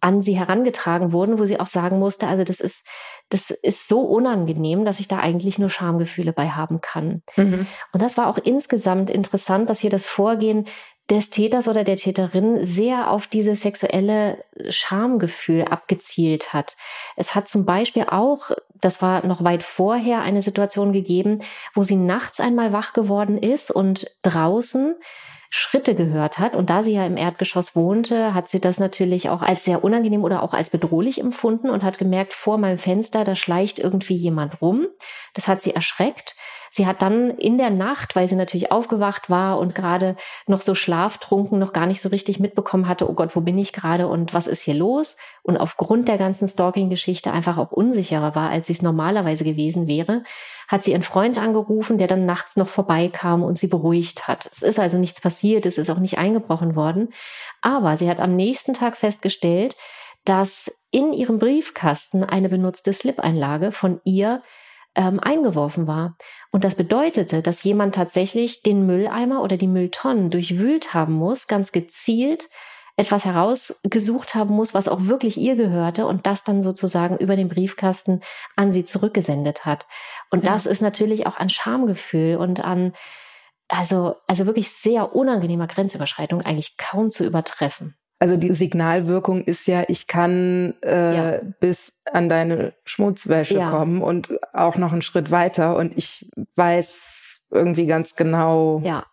an 0.00 0.20
sie 0.20 0.36
herangetragen 0.36 1.12
wurden, 1.12 1.38
wo 1.38 1.44
sie 1.44 1.60
auch 1.60 1.66
sagen 1.66 2.00
musste, 2.00 2.26
also 2.26 2.42
das 2.42 2.58
ist, 2.58 2.84
das 3.28 3.50
ist 3.50 3.86
so 3.86 4.00
unangenehm, 4.00 4.84
dass 4.84 4.98
ich 4.98 5.06
da 5.06 5.20
eigentlich 5.20 5.60
nur 5.60 5.70
Schamgefühle 5.70 6.32
bei 6.32 6.48
haben 6.48 6.80
kann. 6.80 7.22
Mhm. 7.36 7.68
Und 7.92 8.02
das 8.02 8.16
war 8.16 8.26
auch 8.26 8.38
insgesamt 8.38 9.10
interessant, 9.10 9.70
dass 9.70 9.78
hier 9.78 9.90
das 9.90 10.04
Vorgehen 10.04 10.66
des 11.10 11.30
Täters 11.30 11.68
oder 11.68 11.84
der 11.84 11.96
Täterin 11.96 12.64
sehr 12.64 13.10
auf 13.10 13.26
diese 13.26 13.56
sexuelle 13.56 14.44
Schamgefühl 14.68 15.64
abgezielt 15.64 16.52
hat. 16.52 16.76
Es 17.16 17.34
hat 17.34 17.48
zum 17.48 17.64
Beispiel 17.64 18.06
auch, 18.08 18.50
das 18.80 19.02
war 19.02 19.26
noch 19.26 19.44
weit 19.44 19.62
vorher, 19.62 20.22
eine 20.22 20.42
Situation 20.42 20.92
gegeben, 20.92 21.40
wo 21.74 21.82
sie 21.82 21.96
nachts 21.96 22.40
einmal 22.40 22.72
wach 22.72 22.92
geworden 22.92 23.36
ist 23.36 23.70
und 23.70 24.06
draußen 24.22 24.94
Schritte 25.54 25.94
gehört 25.94 26.38
hat. 26.38 26.54
Und 26.54 26.70
da 26.70 26.82
sie 26.82 26.94
ja 26.94 27.04
im 27.04 27.18
Erdgeschoss 27.18 27.76
wohnte, 27.76 28.32
hat 28.32 28.48
sie 28.48 28.58
das 28.58 28.80
natürlich 28.80 29.28
auch 29.28 29.42
als 29.42 29.66
sehr 29.66 29.84
unangenehm 29.84 30.24
oder 30.24 30.42
auch 30.42 30.54
als 30.54 30.70
bedrohlich 30.70 31.20
empfunden 31.20 31.68
und 31.68 31.82
hat 31.82 31.98
gemerkt, 31.98 32.32
vor 32.32 32.56
meinem 32.56 32.78
Fenster, 32.78 33.22
da 33.22 33.34
schleicht 33.34 33.78
irgendwie 33.78 34.14
jemand 34.14 34.62
rum. 34.62 34.86
Das 35.34 35.48
hat 35.48 35.60
sie 35.60 35.74
erschreckt. 35.74 36.36
Sie 36.74 36.86
hat 36.86 37.02
dann 37.02 37.30
in 37.36 37.58
der 37.58 37.68
Nacht, 37.68 38.16
weil 38.16 38.26
sie 38.26 38.34
natürlich 38.34 38.72
aufgewacht 38.72 39.28
war 39.28 39.58
und 39.58 39.74
gerade 39.74 40.16
noch 40.46 40.62
so 40.62 40.74
schlaftrunken, 40.74 41.58
noch 41.58 41.74
gar 41.74 41.84
nicht 41.84 42.00
so 42.00 42.08
richtig 42.08 42.40
mitbekommen 42.40 42.88
hatte, 42.88 43.10
oh 43.10 43.12
Gott, 43.12 43.36
wo 43.36 43.42
bin 43.42 43.58
ich 43.58 43.74
gerade 43.74 44.08
und 44.08 44.32
was 44.32 44.46
ist 44.46 44.62
hier 44.62 44.72
los? 44.72 45.18
Und 45.42 45.58
aufgrund 45.58 46.08
der 46.08 46.16
ganzen 46.16 46.48
Stalking-Geschichte 46.48 47.30
einfach 47.30 47.58
auch 47.58 47.72
unsicherer 47.72 48.34
war, 48.34 48.48
als 48.48 48.68
sie 48.68 48.72
es 48.72 48.80
normalerweise 48.80 49.44
gewesen 49.44 49.86
wäre, 49.86 50.22
hat 50.66 50.82
sie 50.82 50.92
ihren 50.92 51.02
Freund 51.02 51.36
angerufen, 51.36 51.98
der 51.98 52.06
dann 52.06 52.24
nachts 52.24 52.56
noch 52.56 52.68
vorbeikam 52.68 53.42
und 53.42 53.58
sie 53.58 53.66
beruhigt 53.66 54.26
hat. 54.26 54.48
Es 54.50 54.62
ist 54.62 54.80
also 54.80 54.96
nichts 54.96 55.20
passiert, 55.20 55.66
es 55.66 55.76
ist 55.76 55.90
auch 55.90 55.98
nicht 55.98 56.16
eingebrochen 56.16 56.74
worden. 56.74 57.10
Aber 57.60 57.98
sie 57.98 58.08
hat 58.08 58.18
am 58.18 58.34
nächsten 58.34 58.72
Tag 58.72 58.96
festgestellt, 58.96 59.76
dass 60.24 60.72
in 60.90 61.12
ihrem 61.12 61.38
Briefkasten 61.38 62.24
eine 62.24 62.48
benutzte 62.48 62.94
Slip-Einlage 62.94 63.72
von 63.72 64.00
ihr 64.04 64.42
ähm, 64.94 65.20
eingeworfen 65.20 65.86
war. 65.86 66.16
Und 66.50 66.64
das 66.64 66.74
bedeutete, 66.74 67.42
dass 67.42 67.64
jemand 67.64 67.94
tatsächlich 67.94 68.62
den 68.62 68.86
Mülleimer 68.86 69.42
oder 69.42 69.56
die 69.56 69.68
Mülltonnen 69.68 70.30
durchwühlt 70.30 70.94
haben 70.94 71.14
muss, 71.14 71.46
ganz 71.46 71.72
gezielt 71.72 72.48
etwas 72.96 73.24
herausgesucht 73.24 74.34
haben 74.34 74.54
muss, 74.54 74.74
was 74.74 74.88
auch 74.88 75.06
wirklich 75.06 75.38
ihr 75.38 75.56
gehörte 75.56 76.06
und 76.06 76.26
das 76.26 76.44
dann 76.44 76.60
sozusagen 76.60 77.16
über 77.16 77.36
den 77.36 77.48
Briefkasten 77.48 78.20
an 78.54 78.70
sie 78.70 78.84
zurückgesendet 78.84 79.64
hat. 79.64 79.86
Und 80.30 80.44
ja. 80.44 80.52
das 80.52 80.66
ist 80.66 80.82
natürlich 80.82 81.26
auch 81.26 81.36
an 81.36 81.48
Schamgefühl 81.48 82.36
und 82.36 82.62
an, 82.62 82.92
also, 83.68 84.16
also 84.26 84.44
wirklich 84.46 84.70
sehr 84.70 85.14
unangenehmer 85.14 85.68
Grenzüberschreitung 85.68 86.42
eigentlich 86.42 86.76
kaum 86.76 87.10
zu 87.10 87.24
übertreffen. 87.24 87.96
Also 88.22 88.36
die 88.36 88.54
Signalwirkung 88.54 89.42
ist 89.42 89.66
ja, 89.66 89.82
ich 89.88 90.06
kann 90.06 90.74
äh, 90.84 91.16
ja. 91.16 91.40
bis 91.58 91.94
an 92.12 92.28
deine 92.28 92.72
Schmutzwäsche 92.84 93.58
ja. 93.58 93.68
kommen 93.68 94.00
und 94.00 94.38
auch 94.52 94.76
noch 94.76 94.92
einen 94.92 95.02
Schritt 95.02 95.32
weiter 95.32 95.74
und 95.74 95.98
ich 95.98 96.30
weiß 96.54 97.46
irgendwie 97.50 97.86
ganz 97.86 98.14
genau, 98.14 98.80
ja. 98.84 99.06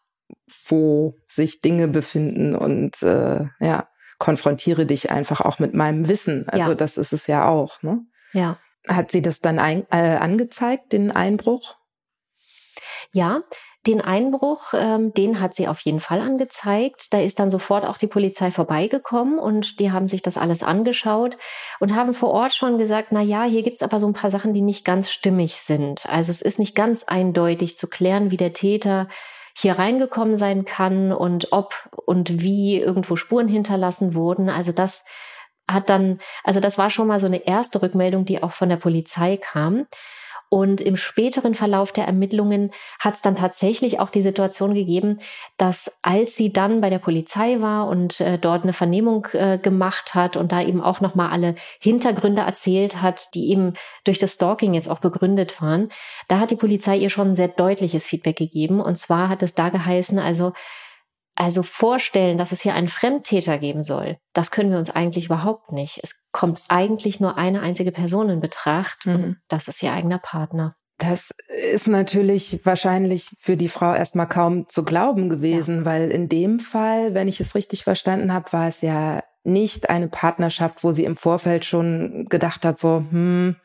wo 0.68 1.16
sich 1.26 1.60
Dinge 1.60 1.88
befinden 1.88 2.56
und 2.56 3.02
äh, 3.02 3.48
ja, 3.60 3.88
konfrontiere 4.20 4.86
dich 4.86 5.10
einfach 5.10 5.42
auch 5.42 5.58
mit 5.58 5.74
meinem 5.74 6.08
Wissen. 6.08 6.48
Also 6.48 6.76
das 6.76 7.00
ist 7.00 7.12
es 7.12 7.26
ja 7.26 7.48
auch. 7.48 7.82
Ne? 7.82 8.02
Ja. 8.34 8.58
Hat 8.88 9.10
sie 9.10 9.24
das 9.24 9.40
dann 9.40 9.58
ein, 9.58 9.88
äh, 9.90 10.18
angezeigt, 10.18 10.94
den 10.94 11.10
Einbruch? 11.10 11.79
Ja, 13.12 13.42
den 13.88 14.02
Einbruch, 14.02 14.74
ähm, 14.74 15.14
den 15.16 15.40
hat 15.40 15.56
sie 15.56 15.68
auf 15.68 15.80
jeden 15.80 16.00
Fall 16.00 16.22
angezeigt. 16.22 17.12
Da 17.12 17.20
ist 17.20 17.40
dann 17.40 17.50
sofort 17.50 17.86
auch 17.88 17.98
die 17.98 18.06
Polizei 18.06 18.52
vorbeigekommen 18.52 19.40
und 19.40 19.80
die 19.80 19.92
haben 19.92 20.06
sich 20.06 20.22
das 20.22 20.38
alles 20.38 20.62
angeschaut 20.62 21.38
und 21.80 21.96
haben 21.96 22.14
vor 22.14 22.30
Ort 22.30 22.54
schon 22.54 22.78
gesagt, 22.78 23.08
na 23.12 23.22
ja, 23.22 23.46
hier 23.46 23.64
gibt's 23.64 23.82
aber 23.82 24.00
so 24.00 24.06
ein 24.06 24.14
paar 24.14 24.30
Sachen, 24.30 24.54
die 24.54 24.62
nicht 24.62 24.86
ganz 24.86 25.10
stimmig 25.10 25.56
sind. 25.56 26.06
Also 26.08 26.30
es 26.30 26.44
ist 26.44 26.60
nicht 26.60 26.76
ganz 26.76 27.04
eindeutig 27.06 27.78
zu 27.78 27.88
klären, 27.88 28.30
wie 28.30 28.38
der 28.38 28.54
Täter 28.54 29.08
hier 29.58 29.80
reingekommen 29.80 30.38
sein 30.38 30.66
kann 30.66 31.12
und 31.12 31.52
ob 31.52 31.90
und 32.06 32.42
wie 32.42 32.80
irgendwo 32.80 33.16
Spuren 33.16 33.48
hinterlassen 33.48 34.14
wurden. 34.14 34.50
Also 34.50 34.72
das 34.72 35.04
hat 35.68 35.90
dann, 35.90 36.20
also 36.44 36.60
das 36.60 36.78
war 36.78 36.90
schon 36.90 37.08
mal 37.08 37.20
so 37.20 37.28
eine 37.28 37.46
erste 37.46 37.82
Rückmeldung, 37.82 38.26
die 38.26 38.44
auch 38.44 38.52
von 38.52 38.70
der 38.70 38.78
Polizei 38.78 39.38
kam. 39.38 39.86
Und 40.50 40.82
im 40.82 40.96
späteren 40.96 41.54
Verlauf 41.54 41.92
der 41.92 42.06
Ermittlungen 42.06 42.72
hat 43.00 43.14
es 43.14 43.22
dann 43.22 43.36
tatsächlich 43.36 44.00
auch 44.00 44.10
die 44.10 44.24
Situation 44.24 44.74
gegeben, 44.74 45.20
dass 45.58 45.92
als 46.02 46.36
sie 46.36 46.52
dann 46.52 46.82
bei 46.82 46.90
der 46.90 46.98
Polizei 46.98 47.62
war 47.62 47.88
und 47.88 48.20
äh, 48.20 48.40
dort 48.40 48.64
eine 48.64 48.74
Vernehmung 48.74 49.28
äh, 49.34 49.60
gemacht 49.60 50.16
hat 50.16 50.38
und 50.38 50.52
da 50.52 50.62
eben 50.62 50.82
auch 50.82 51.02
nochmal 51.02 51.30
alle 51.30 51.54
Hintergründe 51.80 52.42
erzählt 52.42 53.02
hat, 53.02 53.36
die 53.36 53.52
eben 53.52 53.74
durch 54.06 54.18
das 54.18 54.34
Stalking 54.34 54.74
jetzt 54.74 54.90
auch 54.90 55.00
begründet 55.00 55.62
waren, 55.62 55.90
da 56.28 56.40
hat 56.40 56.50
die 56.50 56.56
Polizei 56.56 56.98
ihr 56.98 57.12
schon 57.12 57.30
ein 57.30 57.36
sehr 57.36 57.50
deutliches 57.50 58.08
Feedback 58.08 58.38
gegeben. 58.38 58.82
Und 58.82 58.98
zwar 58.98 59.30
hat 59.30 59.44
es 59.44 59.54
da 59.54 59.70
geheißen, 59.70 60.18
also 60.18 60.54
also 61.36 61.64
vorstellen, 61.64 62.38
dass 62.38 62.52
es 62.52 62.62
hier 62.62 62.74
einen 62.74 62.88
Fremdtäter 62.88 63.58
geben 63.58 63.82
soll, 63.82 64.18
das 64.34 64.52
können 64.52 64.72
wir 64.72 64.78
uns 64.78 64.90
eigentlich 64.90 65.26
überhaupt 65.26 65.72
nicht. 65.72 66.00
Es 66.04 66.16
kommt 66.32 66.62
eigentlich 66.68 67.20
nur 67.20 67.38
eine 67.38 67.62
einzige 67.62 67.92
Person 67.92 68.30
in 68.30 68.42
Betracht 68.42 69.06
mhm. 69.06 69.16
und 69.16 69.38
das 69.48 69.68
ist 69.68 69.82
ihr 69.82 69.94
eigener 69.94 70.20
Partner. 70.20 70.76
Das 70.98 71.34
ist 71.72 71.88
natürlich 71.88 72.60
wahrscheinlich 72.66 73.30
für 73.40 73.56
die 73.56 73.70
Frau 73.70 73.94
erstmal 73.94 74.28
kaum 74.28 74.68
zu 74.68 74.84
glauben 74.84 75.30
gewesen, 75.30 75.80
ja. 75.80 75.86
weil 75.86 76.12
in 76.12 76.28
dem 76.28 76.60
Fall, 76.60 77.14
wenn 77.14 77.30
ich 77.30 77.40
es 77.40 77.56
richtig 77.56 77.86
verstanden 77.86 78.34
habe, 78.34 78.52
war 78.52 78.68
es 78.68 78.82
ja 78.82 79.24
nicht 79.46 79.90
eine 79.90 80.10
Partnerschaft, 80.10 80.84
wo 80.84 80.92
sie 80.92 81.06
im 81.06 81.16
Vorfeld 81.16 81.64
schon 81.64 82.28
gedacht 82.30 82.66
hat, 82.66 82.78
so, 82.78 82.98
hm, 82.98 83.56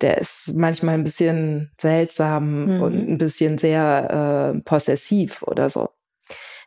der 0.00 0.18
ist 0.18 0.52
manchmal 0.54 0.94
ein 0.94 1.04
bisschen 1.04 1.72
seltsam 1.80 2.76
mhm. 2.76 2.82
und 2.82 3.08
ein 3.08 3.18
bisschen 3.18 3.58
sehr 3.58 4.54
äh, 4.54 4.60
possessiv 4.62 5.42
oder 5.42 5.68
so. 5.68 5.90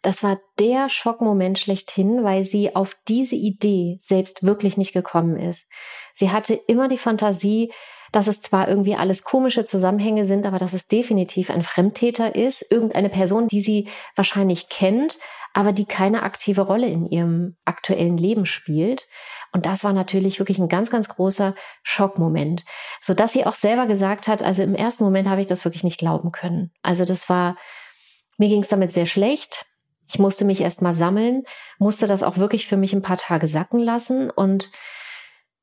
Das 0.03 0.21
war 0.21 0.39
der 0.59 0.89
Schockmoment 0.89 1.57
schlechthin, 1.57 2.23
weil 2.23 2.43
sie 2.43 2.75
auf 2.75 2.95
diese 3.07 3.35
Idee 3.35 3.97
selbst 4.01 4.43
wirklich 4.43 4.77
nicht 4.77 4.91
gekommen 4.91 5.37
ist. 5.37 5.71
Sie 6.13 6.29
hatte 6.29 6.53
immer 6.53 6.89
die 6.89 6.97
Fantasie, 6.97 7.71
dass 8.11 8.27
es 8.27 8.41
zwar 8.41 8.67
irgendwie 8.67 8.95
alles 8.95 9.23
komische 9.23 9.65
Zusammenhänge 9.65 10.25
sind, 10.25 10.45
aber 10.45 10.59
dass 10.59 10.73
es 10.73 10.87
definitiv 10.87 11.49
ein 11.49 11.63
Fremdtäter 11.63 12.35
ist, 12.35 12.69
irgendeine 12.69 13.09
Person, 13.09 13.47
die 13.47 13.61
sie 13.61 13.87
wahrscheinlich 14.15 14.69
kennt, 14.69 15.19
aber 15.53 15.71
die 15.71 15.85
keine 15.85 16.23
aktive 16.23 16.61
Rolle 16.61 16.87
in 16.87 17.05
ihrem 17.05 17.55
aktuellen 17.63 18.17
Leben 18.17 18.45
spielt. 18.45 19.07
Und 19.51 19.65
das 19.65 19.83
war 19.83 19.93
natürlich 19.93 20.37
wirklich 20.37 20.59
ein 20.59 20.67
ganz, 20.67 20.89
ganz 20.89 21.07
großer 21.09 21.55
Schockmoment, 21.81 22.65
so 23.01 23.13
dass 23.13 23.33
sie 23.33 23.45
auch 23.45 23.53
selber 23.53 23.87
gesagt 23.87 24.27
hat, 24.27 24.43
also 24.43 24.63
im 24.63 24.75
ersten 24.75 25.05
Moment 25.05 25.29
habe 25.29 25.41
ich 25.41 25.47
das 25.47 25.63
wirklich 25.63 25.83
nicht 25.83 25.97
glauben 25.97 26.31
können. 26.31 26.71
Also 26.81 27.05
das 27.05 27.29
war, 27.29 27.55
mir 28.37 28.49
ging 28.49 28.61
es 28.61 28.69
damit 28.69 28.91
sehr 28.91 29.05
schlecht. 29.05 29.65
Ich 30.07 30.19
musste 30.19 30.45
mich 30.45 30.61
erstmal 30.61 30.93
sammeln, 30.93 31.43
musste 31.79 32.07
das 32.07 32.23
auch 32.23 32.37
wirklich 32.37 32.67
für 32.67 32.77
mich 32.77 32.93
ein 32.93 33.01
paar 33.01 33.17
Tage 33.17 33.47
sacken 33.47 33.79
lassen 33.79 34.29
und 34.29 34.71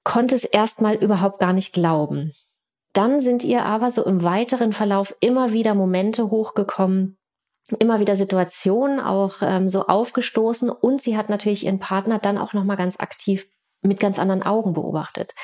konnte 0.05 0.35
es 0.35 0.45
erstmal 0.45 0.97
überhaupt 0.97 1.41
gar 1.41 1.53
nicht 1.53 1.73
glauben. 1.73 2.33
Dann 2.93 3.21
sind 3.21 3.45
ihr 3.45 3.65
aber 3.65 3.91
so 3.91 4.05
im 4.05 4.23
weiteren 4.23 4.73
Verlauf 4.73 5.15
immer 5.21 5.53
wieder 5.53 5.75
Momente 5.75 6.31
hochgekommen, 6.31 7.19
immer 7.79 8.01
wieder 8.01 8.17
Situationen 8.17 8.99
auch 8.99 9.37
ähm, 9.43 9.69
so 9.69 9.87
aufgestoßen 9.87 10.71
und 10.71 11.01
sie 11.01 11.17
hat 11.17 11.29
natürlich 11.29 11.67
ihren 11.67 11.79
Partner 11.79 12.19
dann 12.19 12.39
auch 12.39 12.53
noch 12.53 12.65
mal 12.65 12.77
ganz 12.77 12.99
aktiv 12.99 13.47
mit 13.83 14.01
ganz 14.01 14.19
anderen 14.19 14.43
Augen 14.43 14.73
beobachtet. 14.73 15.35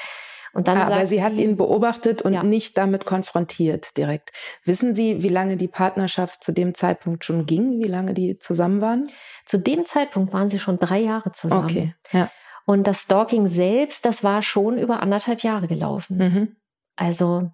Und 0.56 0.68
dann 0.68 0.78
ah, 0.78 0.86
aber 0.86 1.06
sie, 1.06 1.16
sie 1.16 1.22
hat 1.22 1.34
ihn 1.34 1.58
beobachtet 1.58 2.22
und 2.22 2.32
ja. 2.32 2.42
nicht 2.42 2.78
damit 2.78 3.04
konfrontiert 3.04 3.94
direkt. 3.98 4.32
Wissen 4.64 4.94
Sie, 4.94 5.22
wie 5.22 5.28
lange 5.28 5.58
die 5.58 5.68
Partnerschaft 5.68 6.42
zu 6.42 6.50
dem 6.50 6.74
Zeitpunkt 6.74 7.26
schon 7.26 7.44
ging? 7.44 7.78
Wie 7.78 7.88
lange 7.88 8.14
die 8.14 8.38
zusammen 8.38 8.80
waren? 8.80 9.06
Zu 9.44 9.58
dem 9.58 9.84
Zeitpunkt 9.84 10.32
waren 10.32 10.48
sie 10.48 10.58
schon 10.58 10.78
drei 10.78 10.98
Jahre 11.00 11.32
zusammen. 11.32 11.64
Okay, 11.64 11.94
ja. 12.12 12.30
Und 12.64 12.86
das 12.86 13.02
Stalking 13.02 13.48
selbst, 13.48 14.06
das 14.06 14.24
war 14.24 14.40
schon 14.40 14.78
über 14.78 15.00
anderthalb 15.00 15.42
Jahre 15.42 15.68
gelaufen. 15.68 16.16
Mhm. 16.16 16.56
Also 16.96 17.50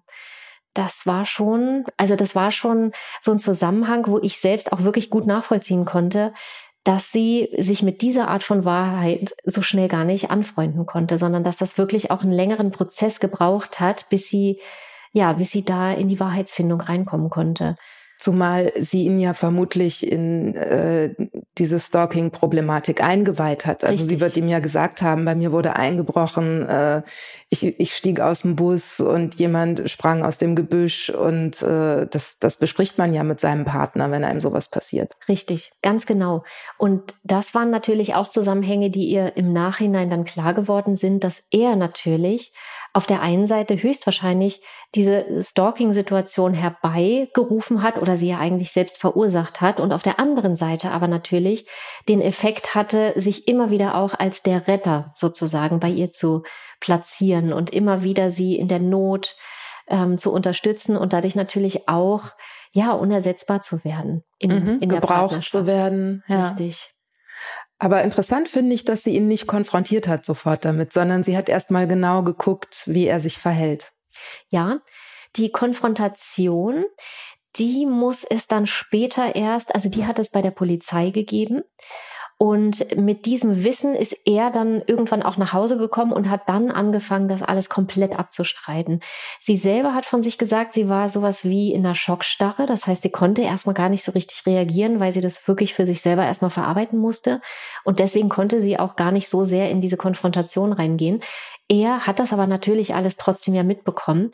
das 0.73 1.05
war 1.05 1.25
schon, 1.25 1.83
also 1.97 2.15
das 2.15 2.35
war 2.35 2.51
schon 2.51 2.93
so 3.19 3.33
ein 3.33 3.39
Zusammenhang, 3.39 4.07
wo 4.07 4.17
ich 4.19 4.39
selbst 4.39 4.71
auch 4.71 4.83
wirklich 4.83 5.09
gut 5.09 5.27
nachvollziehen 5.27 5.83
konnte, 5.83 6.33
dass 6.83 7.11
sie 7.11 7.49
sich 7.57 7.81
mit 7.81 8.01
dieser 8.01 8.27
Art 8.27 8.43
von 8.43 8.65
Wahrheit 8.65 9.35
so 9.45 9.61
schnell 9.61 9.87
gar 9.87 10.03
nicht 10.03 10.31
anfreunden 10.31 10.85
konnte, 10.85 11.17
sondern 11.17 11.43
dass 11.43 11.57
das 11.57 11.77
wirklich 11.77 12.11
auch 12.11 12.23
einen 12.23 12.31
längeren 12.31 12.71
Prozess 12.71 13.19
gebraucht 13.19 13.79
hat, 13.79 14.09
bis 14.09 14.29
sie, 14.29 14.59
ja, 15.13 15.33
bis 15.33 15.51
sie 15.51 15.63
da 15.63 15.93
in 15.93 16.09
die 16.09 16.19
Wahrheitsfindung 16.19 16.81
reinkommen 16.81 17.29
konnte. 17.29 17.75
Zumal 18.17 18.71
sie 18.77 19.05
ihn 19.05 19.17
ja 19.17 19.33
vermutlich 19.33 20.09
in 20.09 20.55
äh, 20.55 21.13
diese 21.57 21.79
Stalking-Problematik 21.79 23.03
eingeweiht 23.03 23.65
hat. 23.65 23.83
Also 23.83 24.01
Richtig. 24.01 24.09
sie 24.09 24.21
wird 24.21 24.37
ihm 24.37 24.47
ja 24.47 24.59
gesagt 24.59 25.01
haben, 25.01 25.23
bei 25.23 25.35
mir 25.35 25.51
wurde 25.51 25.75
eingebrochen, 25.75 26.67
äh, 26.67 27.03
ich, 27.49 27.63
ich 27.79 27.93
stieg 27.93 28.19
aus 28.19 28.41
dem 28.41 28.55
Bus 28.55 28.99
und 28.99 29.35
jemand 29.35 29.89
sprang 29.89 30.23
aus 30.23 30.39
dem 30.39 30.55
Gebüsch 30.55 31.11
und 31.11 31.61
äh, 31.61 32.07
das, 32.07 32.39
das 32.39 32.57
bespricht 32.57 32.97
man 32.97 33.13
ja 33.13 33.23
mit 33.23 33.39
seinem 33.39 33.65
Partner, 33.65 34.09
wenn 34.09 34.23
einem 34.23 34.41
sowas 34.41 34.67
passiert. 34.67 35.13
Richtig, 35.27 35.73
ganz 35.83 36.07
genau. 36.07 36.43
Und 36.77 37.13
das 37.23 37.53
waren 37.53 37.69
natürlich 37.69 38.15
auch 38.15 38.27
Zusammenhänge, 38.27 38.89
die 38.89 39.05
ihr 39.05 39.37
im 39.37 39.53
Nachhinein 39.53 40.09
dann 40.09 40.25
klar 40.25 40.55
geworden 40.55 40.95
sind, 40.95 41.23
dass 41.23 41.43
er 41.51 41.75
natürlich 41.75 42.51
auf 42.93 43.07
der 43.07 43.21
einen 43.21 43.47
Seite 43.47 43.81
höchstwahrscheinlich 43.81 44.61
diese 44.93 45.25
Stalking-Situation 45.41 46.53
herbeigerufen 46.53 47.81
hat 47.81 47.99
oder 47.99 48.17
sie 48.17 48.29
ja 48.29 48.37
eigentlich 48.37 48.71
selbst 48.71 48.99
verursacht 48.99 49.61
hat 49.61 49.79
und 49.79 49.91
auf 49.91 50.03
der 50.03 50.19
anderen 50.19 50.55
Seite 50.55 50.91
aber 50.91 51.07
natürlich 51.07 51.67
den 52.07 52.21
Effekt 52.21 52.75
hatte, 52.75 53.13
sich 53.15 53.47
immer 53.47 53.71
wieder 53.71 53.95
auch 53.95 54.13
als 54.13 54.43
der 54.43 54.67
Retter 54.67 55.11
sozusagen 55.15 55.79
bei 55.79 55.89
ihr 55.89 56.11
zu 56.11 56.43
platzieren 56.79 57.51
und 57.51 57.71
immer 57.71 58.03
wieder 58.03 58.29
sie 58.29 58.55
in 58.55 58.67
der 58.67 58.79
Not 58.79 59.35
ähm, 59.87 60.19
zu 60.19 60.31
unterstützen 60.31 60.95
und 60.95 61.13
dadurch 61.13 61.35
natürlich 61.35 61.89
auch 61.89 62.29
ja 62.71 62.91
unersetzbar 62.91 63.61
zu 63.61 63.83
werden 63.83 64.23
in, 64.37 64.51
mhm, 64.51 64.77
in 64.81 64.89
gebraucht 64.89 65.49
zu 65.49 65.65
werden. 65.65 66.23
Ja. 66.27 66.43
Richtig. 66.43 66.92
Aber 67.83 68.01
interessant 68.01 68.47
finde 68.47 68.73
ich, 68.73 68.85
dass 68.85 69.03
sie 69.03 69.13
ihn 69.13 69.27
nicht 69.27 69.45
konfrontiert 69.45 70.07
hat 70.07 70.25
sofort 70.25 70.63
damit, 70.63 70.93
sondern 70.93 71.25
sie 71.25 71.35
hat 71.35 71.49
erst 71.49 71.69
mal 71.69 71.85
genau 71.85 72.23
geguckt, 72.23 72.83
wie 72.85 73.07
er 73.07 73.19
sich 73.19 73.39
verhält. 73.39 73.91
Ja, 74.47 74.79
die 75.35 75.51
Konfrontation, 75.51 76.85
die 77.57 77.85
muss 77.85 78.23
es 78.23 78.47
dann 78.47 78.67
später 78.67 79.35
erst, 79.35 79.75
also 79.75 79.89
die 79.89 80.05
hat 80.05 80.17
es 80.17 80.31
bei 80.31 80.41
der 80.41 80.51
Polizei 80.51 81.09
gegeben. 81.09 81.61
Und 82.37 82.97
mit 82.97 83.25
diesem 83.25 83.63
Wissen 83.63 83.95
ist 83.95 84.17
er 84.25 84.51
dann 84.51 84.81
irgendwann 84.85 85.23
auch 85.23 85.37
nach 85.37 85.53
Hause 85.53 85.77
gekommen 85.77 86.11
und 86.11 86.29
hat 86.29 86.41
dann 86.47 86.71
angefangen, 86.71 87.27
das 87.27 87.43
alles 87.43 87.69
komplett 87.69 88.17
abzustreiten. 88.17 88.99
Sie 89.39 89.55
selber 89.55 89.93
hat 89.93 90.05
von 90.05 90.21
sich 90.21 90.37
gesagt, 90.37 90.73
sie 90.73 90.89
war 90.89 91.09
sowas 91.09 91.45
wie 91.45 91.73
in 91.73 91.85
einer 91.85 91.95
Schockstarre. 91.95 92.65
Das 92.65 92.87
heißt, 92.87 93.03
sie 93.03 93.11
konnte 93.11 93.41
erstmal 93.41 93.75
gar 93.75 93.89
nicht 93.89 94.03
so 94.03 94.11
richtig 94.11 94.45
reagieren, 94.45 94.99
weil 94.99 95.13
sie 95.13 95.21
das 95.21 95.47
wirklich 95.47 95.73
für 95.73 95.85
sich 95.85 96.01
selber 96.01 96.25
erstmal 96.25 96.51
verarbeiten 96.51 96.99
musste. 96.99 97.39
Und 97.83 97.99
deswegen 97.99 98.29
konnte 98.29 98.61
sie 98.61 98.79
auch 98.79 98.95
gar 98.95 99.11
nicht 99.11 99.29
so 99.29 99.43
sehr 99.43 99.69
in 99.69 99.81
diese 99.81 99.97
Konfrontation 99.97 100.73
reingehen. 100.73 101.21
Er 101.69 102.05
hat 102.05 102.19
das 102.19 102.33
aber 102.33 102.47
natürlich 102.47 102.93
alles 102.93 103.17
trotzdem 103.17 103.53
ja 103.53 103.63
mitbekommen 103.63 104.31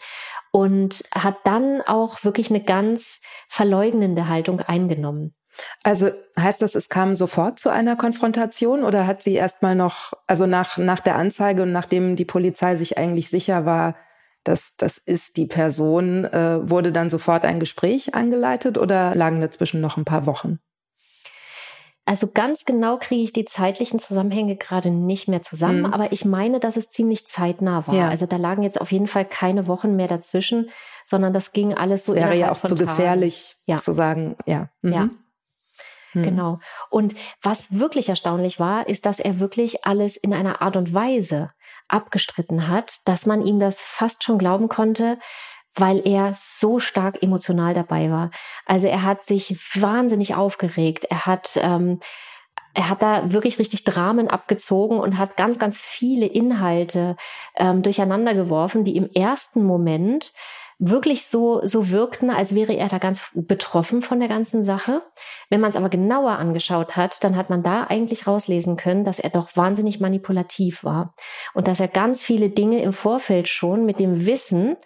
und 0.52 1.04
hat 1.14 1.38
dann 1.44 1.82
auch 1.82 2.24
wirklich 2.24 2.50
eine 2.50 2.64
ganz 2.64 3.22
verleugnende 3.48 4.28
Haltung 4.28 4.62
eingenommen. 4.62 5.36
Also 5.84 6.12
heißt 6.40 6.62
das, 6.62 6.76
es 6.76 6.90
kam 6.90 7.16
sofort 7.16 7.60
zu 7.60 7.70
einer 7.70 7.96
Konfrontation 7.96 8.84
oder 8.84 9.08
hat 9.08 9.24
sie 9.24 9.34
erstmal 9.34 9.76
noch, 9.76 10.14
also 10.28 10.46
nach, 10.46 10.78
nach 10.78 11.00
der 11.00 11.16
Anzeige 11.16 11.64
und 11.64 11.72
nachdem 11.72 12.16
die 12.16 12.26
Polizei 12.26 12.76
sich 12.76 12.98
eigentlich 12.98 13.30
sicher 13.30 13.66
war, 13.66 13.96
dass 14.44 14.76
das 14.76 14.98
ist 14.98 15.38
die 15.38 15.46
Person, 15.46 16.26
äh, 16.26 16.70
wurde 16.70 16.92
dann 16.92 17.10
sofort 17.10 17.46
ein 17.46 17.60
Gespräch 17.60 18.16
eingeleitet 18.16 18.78
oder 18.78 19.14
lagen 19.16 19.42
dazwischen 19.42 19.82
noch 19.82 19.98
ein 19.98 20.06
paar 20.06 20.26
Wochen? 20.26 20.60
Also 22.10 22.26
ganz 22.26 22.66
genau 22.66 22.98
kriege 22.98 23.22
ich 23.22 23.34
die 23.34 23.46
zeitlichen 23.46 24.00
Zusammenhänge 24.00 24.56
gerade 24.56 24.90
nicht 24.90 25.28
mehr 25.28 25.44
zusammen, 25.44 25.82
mhm. 25.82 25.94
aber 25.94 26.12
ich 26.12 26.26
meine, 26.26 26.60
dass 26.60 26.76
es 26.76 26.90
ziemlich 26.90 27.28
zeitnah 27.28 27.86
war. 27.86 27.94
Ja. 27.94 28.10
Also 28.10 28.26
da 28.26 28.38
lagen 28.38 28.64
jetzt 28.64 28.82
auf 28.82 28.92
jeden 28.92 29.06
Fall 29.06 29.26
keine 29.26 29.68
Wochen 29.68 29.96
mehr 29.96 30.08
dazwischen, 30.08 30.72
sondern 31.06 31.34
das 31.34 31.52
ging 31.52 31.76
alles 31.76 32.06
so. 32.06 32.14
Es 32.14 32.20
wäre 32.20 32.36
ja 32.36 32.52
auch 32.52 32.64
zu 32.64 32.74
gefährlich 32.74 33.58
ja. 33.66 33.78
zu 33.78 33.94
sagen, 33.94 34.36
ja. 34.48 34.70
Mhm. 34.82 34.92
Ja. 34.94 35.10
Hm. 36.12 36.24
Genau. 36.24 36.60
Und 36.90 37.16
was 37.42 37.80
wirklich 37.80 38.10
erstaunlich 38.10 38.60
war, 38.60 38.88
ist, 38.88 39.06
dass 39.06 39.20
er 39.20 39.40
wirklich 39.40 39.86
alles 39.86 40.18
in 40.18 40.34
einer 40.34 40.62
Art 40.62 40.76
und 40.76 40.94
Weise 40.94 41.52
abgestritten 41.88 42.68
hat, 42.68 42.98
dass 43.06 43.26
man 43.26 43.46
ihm 43.46 43.60
das 43.60 43.82
fast 43.82 44.24
schon 44.24 44.38
glauben 44.38 44.70
konnte, 44.70 45.20
weil 45.76 46.06
er 46.06 46.34
so 46.34 46.80
stark 46.80 47.22
emotional 47.22 47.74
dabei 47.74 48.10
war. 48.10 48.32
Also 48.66 48.88
er 48.88 49.04
hat 49.04 49.24
sich 49.24 49.58
wahnsinnig 49.76 50.36
aufgeregt. 50.36 51.06
Er 51.06 51.26
hat 51.26 51.60
ähm, 51.62 52.00
er 52.74 52.90
hat 52.90 53.02
da 53.02 53.32
wirklich 53.32 53.58
richtig 53.60 53.84
Dramen 53.84 54.28
abgezogen 54.28 55.00
und 55.00 55.18
hat 55.18 55.38
ganz, 55.38 55.58
ganz 55.58 55.82
viele 55.82 56.28
Inhalte 56.28 57.16
ähm, 57.56 57.82
durcheinander 57.82 58.34
geworfen, 58.34 58.84
die 58.84 58.96
im 58.96 59.10
ersten 59.10 59.64
Moment 59.64 60.34
wirklich 60.80 61.26
so, 61.26 61.60
so 61.64 61.90
wirkten, 61.90 62.30
als 62.30 62.56
wäre 62.56 62.74
er 62.74 62.88
da 62.88 62.98
ganz 62.98 63.32
betroffen 63.36 64.02
von 64.02 64.20
der 64.20 64.30
ganzen 64.30 64.64
Sache. 64.64 65.02
Wenn 65.50 65.60
man 65.60 65.70
es 65.70 65.76
aber 65.76 65.90
genauer 65.90 66.32
angeschaut 66.32 66.96
hat, 66.96 67.24
dann 67.24 67.36
hat 67.36 67.50
man 67.50 67.64
da 67.64 67.84
eigentlich 67.84 68.26
rauslesen 68.26 68.78
können, 68.78 69.04
dass 69.04 69.20
er 69.20 69.30
doch 69.30 69.56
wahnsinnig 69.56 70.00
manipulativ 70.00 70.86
war 70.86 71.14
und 71.54 71.68
dass 71.68 71.82
er 71.82 71.90
ganz 71.90 72.24
viele 72.24 72.50
Dinge 72.50 72.82
im 72.82 72.94
Vorfeld 72.94 73.50
schon 73.50 73.86
mit 73.86 74.00
dem 74.00 74.26
Wissen, 74.26 74.78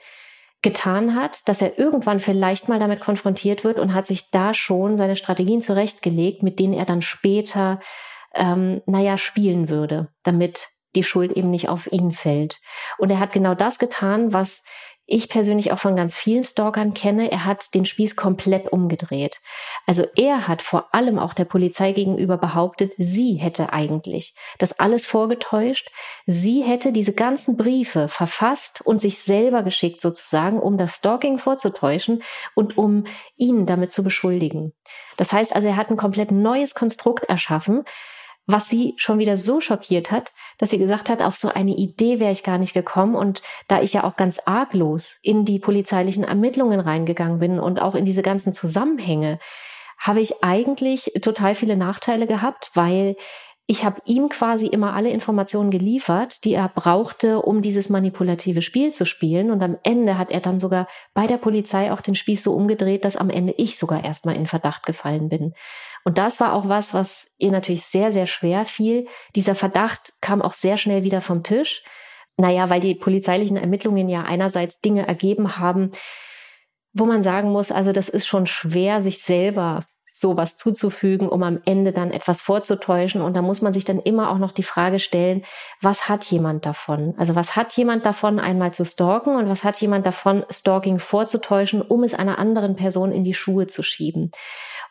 getan 0.63 1.13
hat, 1.13 1.47
dass 1.49 1.61
er 1.61 1.77
irgendwann 1.77 2.19
vielleicht 2.19 2.69
mal 2.69 2.79
damit 2.79 3.01
konfrontiert 3.01 3.63
wird 3.63 3.77
und 3.77 3.93
hat 3.93 4.07
sich 4.07 4.31
da 4.31 4.53
schon 4.53 4.97
seine 4.97 5.17
Strategien 5.17 5.61
zurechtgelegt, 5.61 6.41
mit 6.41 6.57
denen 6.57 6.73
er 6.73 6.85
dann 6.85 7.01
später, 7.01 7.79
ähm, 8.33 8.81
naja, 8.85 9.17
spielen 9.17 9.67
würde, 9.67 10.07
damit 10.23 10.69
die 10.95 11.03
Schuld 11.03 11.33
eben 11.33 11.49
nicht 11.49 11.69
auf 11.69 11.91
ihn 11.91 12.11
fällt. 12.11 12.61
Und 12.97 13.09
er 13.09 13.19
hat 13.19 13.33
genau 13.33 13.55
das 13.55 13.77
getan, 13.77 14.33
was 14.33 14.63
ich 15.05 15.27
persönlich 15.27 15.71
auch 15.71 15.79
von 15.79 15.95
ganz 15.95 16.15
vielen 16.15 16.43
Stalkern 16.43 16.93
kenne, 16.93 17.29
er 17.31 17.45
hat 17.45 17.73
den 17.73 17.85
Spieß 17.85 18.15
komplett 18.15 18.71
umgedreht. 18.71 19.41
Also 19.85 20.05
er 20.15 20.47
hat 20.47 20.61
vor 20.61 20.93
allem 20.93 21.19
auch 21.19 21.33
der 21.33 21.45
Polizei 21.45 21.91
gegenüber 21.91 22.37
behauptet, 22.37 22.93
sie 22.97 23.35
hätte 23.35 23.73
eigentlich 23.73 24.33
das 24.59 24.79
alles 24.79 25.05
vorgetäuscht. 25.05 25.91
Sie 26.25 26.61
hätte 26.63 26.93
diese 26.93 27.13
ganzen 27.13 27.57
Briefe 27.57 28.07
verfasst 28.07 28.81
und 28.81 29.01
sich 29.01 29.19
selber 29.19 29.63
geschickt 29.63 30.01
sozusagen, 30.01 30.59
um 30.59 30.77
das 30.77 30.97
Stalking 30.97 31.37
vorzutäuschen 31.37 32.23
und 32.55 32.77
um 32.77 33.03
ihn 33.35 33.65
damit 33.65 33.91
zu 33.91 34.03
beschuldigen. 34.03 34.73
Das 35.17 35.33
heißt 35.33 35.53
also, 35.55 35.67
er 35.67 35.75
hat 35.75 35.89
ein 35.89 35.97
komplett 35.97 36.31
neues 36.31 36.75
Konstrukt 36.75 37.25
erschaffen, 37.25 37.83
was 38.45 38.69
sie 38.69 38.93
schon 38.97 39.19
wieder 39.19 39.37
so 39.37 39.61
schockiert 39.61 40.11
hat, 40.11 40.33
dass 40.57 40.69
sie 40.69 40.77
gesagt 40.77 41.09
hat, 41.09 41.21
auf 41.21 41.35
so 41.35 41.47
eine 41.49 41.75
Idee 41.75 42.19
wäre 42.19 42.31
ich 42.31 42.43
gar 42.43 42.57
nicht 42.57 42.73
gekommen. 42.73 43.15
Und 43.15 43.41
da 43.67 43.81
ich 43.81 43.93
ja 43.93 44.03
auch 44.03 44.17
ganz 44.17 44.39
arglos 44.45 45.17
in 45.21 45.45
die 45.45 45.59
polizeilichen 45.59 46.23
Ermittlungen 46.23 46.79
reingegangen 46.79 47.39
bin 47.39 47.59
und 47.59 47.81
auch 47.81 47.95
in 47.95 48.05
diese 48.05 48.21
ganzen 48.21 48.53
Zusammenhänge, 48.53 49.39
habe 49.97 50.19
ich 50.19 50.43
eigentlich 50.43 51.13
total 51.21 51.55
viele 51.55 51.77
Nachteile 51.77 52.27
gehabt, 52.27 52.71
weil 52.73 53.15
ich 53.65 53.85
habe 53.85 54.01
ihm 54.05 54.27
quasi 54.27 54.67
immer 54.67 54.93
alle 54.93 55.09
Informationen 55.09 55.71
geliefert, 55.71 56.43
die 56.43 56.53
er 56.53 56.67
brauchte, 56.67 57.39
um 57.39 57.61
dieses 57.61 57.87
manipulative 57.87 58.61
Spiel 58.61 58.91
zu 58.91 59.05
spielen. 59.05 59.51
Und 59.51 59.63
am 59.63 59.77
Ende 59.83 60.17
hat 60.17 60.31
er 60.31 60.41
dann 60.41 60.59
sogar 60.59 60.87
bei 61.13 61.27
der 61.27 61.37
Polizei 61.37 61.91
auch 61.93 62.01
den 62.01 62.15
Spieß 62.15 62.43
so 62.43 62.53
umgedreht, 62.53 63.05
dass 63.05 63.15
am 63.15 63.29
Ende 63.29 63.53
ich 63.57 63.77
sogar 63.77 64.03
erstmal 64.03 64.35
in 64.35 64.47
Verdacht 64.47 64.85
gefallen 64.85 65.29
bin. 65.29 65.53
Und 66.03 66.17
das 66.17 66.41
war 66.41 66.53
auch 66.53 66.67
was, 66.67 66.93
was 66.93 67.31
ihr 67.37 67.51
natürlich 67.51 67.83
sehr, 67.83 68.11
sehr 68.11 68.25
schwer 68.25 68.65
fiel. 68.65 69.07
Dieser 69.33 69.55
Verdacht 69.55 70.13
kam 70.19 70.41
auch 70.41 70.53
sehr 70.53 70.75
schnell 70.75 71.03
wieder 71.03 71.21
vom 71.21 71.41
Tisch. 71.41 71.83
Naja, 72.35 72.69
weil 72.69 72.81
die 72.81 72.95
polizeilichen 72.95 73.55
Ermittlungen 73.55 74.09
ja 74.09 74.23
einerseits 74.23 74.81
Dinge 74.81 75.07
ergeben 75.07 75.57
haben, 75.57 75.91
wo 76.91 77.05
man 77.05 77.23
sagen 77.23 77.49
muss, 77.51 77.71
also 77.71 77.93
das 77.93 78.09
ist 78.09 78.27
schon 78.27 78.45
schwer, 78.45 79.01
sich 79.01 79.21
selber 79.21 79.85
sowas 80.15 80.55
zuzufügen, 80.57 81.27
um 81.27 81.41
am 81.41 81.59
Ende 81.65 81.91
dann 81.91 82.11
etwas 82.11 82.43
vorzutäuschen. 82.43 83.23
Und 83.23 83.33
da 83.33 83.41
muss 83.41 83.63
man 83.63 83.73
sich 83.73 83.83
dann 83.83 83.99
immer 83.99 84.29
auch 84.29 84.37
noch 84.37 84.51
die 84.51 84.61
Frage 84.61 84.99
stellen, 84.99 85.41
was 85.81 86.07
hat 86.07 86.23
jemand 86.25 86.67
davon? 86.67 87.15
Also 87.17 87.33
was 87.33 87.55
hat 87.55 87.75
jemand 87.75 88.05
davon, 88.05 88.39
einmal 88.39 88.71
zu 88.71 88.85
stalken 88.85 89.35
und 89.35 89.49
was 89.49 89.63
hat 89.63 89.81
jemand 89.81 90.05
davon, 90.05 90.45
Stalking 90.51 90.99
vorzutäuschen, 90.99 91.81
um 91.81 92.03
es 92.03 92.13
einer 92.13 92.37
anderen 92.37 92.75
Person 92.75 93.11
in 93.11 93.23
die 93.23 93.33
Schuhe 93.33 93.65
zu 93.65 93.81
schieben? 93.81 94.29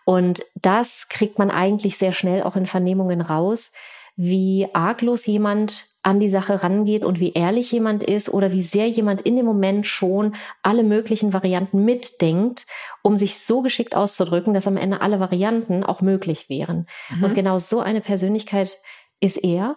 Und 0.05 0.43
das 0.57 1.07
kriegt 1.09 1.39
man 1.39 1.53
eigentlich 1.53 1.99
sehr 1.99 2.13
schnell 2.13 2.43
auch 2.43 2.57
in 2.57 2.67
Vernehmungen 2.67 3.21
raus, 3.21 3.71
wie 4.17 4.69
arglos 4.73 5.27
jemand 5.27 5.87
an 6.03 6.19
die 6.19 6.29
Sache 6.29 6.63
rangeht 6.63 7.05
und 7.05 7.21
wie 7.21 7.33
ehrlich 7.33 7.71
jemand 7.71 8.03
ist 8.03 8.29
oder 8.29 8.53
wie 8.53 8.63
sehr 8.63 8.89
jemand 8.89 9.21
in 9.21 9.37
dem 9.37 9.47
Moment 9.47 9.87
schon 9.87 10.35
alle 10.63 10.83
möglichen 10.83 11.33
Varianten 11.33 11.85
mitdenkt, 11.85 12.67
um 13.03 13.17
sich 13.17 13.39
so 13.39 13.63
geschickt 13.63 13.95
auszudrücken, 13.95 14.53
dass 14.53 14.67
am 14.67 14.77
Ende 14.77 15.01
alle 15.01 15.21
Varianten 15.21 15.85
auch 15.85 16.01
möglich 16.01 16.49
wären. 16.49 16.87
Mhm. 17.11 17.25
Und 17.25 17.35
genau 17.35 17.59
so 17.59 17.81
eine 17.81 18.01
Persönlichkeit 18.01 18.79
ist 19.21 19.37
er. 19.45 19.77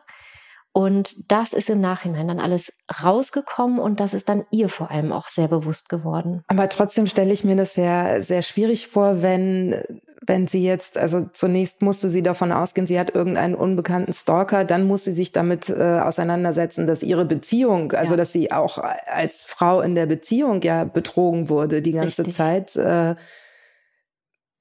Und 0.74 1.32
das 1.32 1.54
ist 1.54 1.70
im 1.70 1.80
Nachhinein 1.80 2.28
dann 2.28 2.42
alles 2.42 2.74
rausgekommen 3.02 3.80
und 3.80 4.02
das 4.02 4.14
ist 4.14 4.28
dann 4.28 4.46
ihr 4.52 4.68
vor 4.68 4.92
allem 4.92 5.14
auch 5.14 5.30
sehr 5.30 5.48
bewusst 5.48 5.88
geworden. 5.88 6.44
Aber 6.48 6.68
trotzdem 6.68 7.08
stelle 7.08 7.32
ich 7.32 7.46
mir 7.46 7.56
das 7.56 7.76
sehr, 7.76 8.22
sehr 8.22 8.42
schwierig 8.42 8.88
vor, 8.88 9.22
wenn, 9.22 9.82
wenn 10.28 10.48
sie 10.48 10.64
jetzt, 10.64 10.98
also 10.98 11.28
zunächst 11.34 11.82
musste 11.82 12.10
sie 12.10 12.24
davon 12.24 12.52
ausgehen, 12.52 12.88
sie 12.88 13.00
hat 13.00 13.14
irgendeinen 13.14 13.56
unbekannten 13.56 14.14
Stalker, 14.14 14.66
dann 14.66 14.86
muss 14.86 15.04
sie 15.04 15.14
sich 15.14 15.32
damit 15.32 15.70
äh, 15.70 16.00
auseinandersetzen, 16.00 16.88
dass 16.88 17.04
ihre 17.04 17.26
Beziehung, 17.26 17.92
also 17.92 18.14
ja. 18.14 18.18
dass 18.18 18.32
sie 18.32 18.52
auch 18.52 18.78
als 18.78 19.46
Frau 19.46 19.82
in 19.82 19.96
der 19.96 20.06
Beziehung 20.06 20.62
ja 20.62 20.84
betrogen 20.84 21.50
wurde 21.50 21.82
die 21.82 21.92
ganze 21.92 22.22
Richtig. 22.24 22.36
Zeit. 22.36 22.76
Äh, 22.76 23.16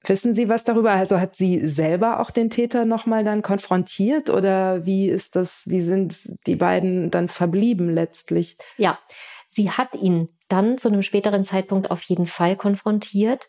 Wissen 0.07 0.35
Sie 0.35 0.49
was 0.49 0.63
darüber? 0.63 0.91
Also 0.91 1.19
hat 1.19 1.35
sie 1.35 1.65
selber 1.65 2.19
auch 2.19 2.29
den 2.29 2.51
Täter 2.51 2.85
nochmal 2.85 3.23
dann 3.23 3.41
konfrontiert 3.41 4.29
oder 4.29 4.85
wie 4.85 5.07
ist 5.09 5.35
das, 5.35 5.63
wie 5.67 5.81
sind 5.81 6.29
die 6.45 6.55
beiden 6.55 7.09
dann 7.09 7.27
verblieben 7.27 7.93
letztlich? 7.93 8.57
Ja, 8.77 8.99
sie 9.47 9.71
hat 9.71 9.95
ihn 9.95 10.29
dann 10.47 10.77
zu 10.77 10.89
einem 10.89 11.01
späteren 11.01 11.43
Zeitpunkt 11.43 11.89
auf 11.89 12.03
jeden 12.03 12.27
Fall 12.27 12.55
konfrontiert. 12.55 13.47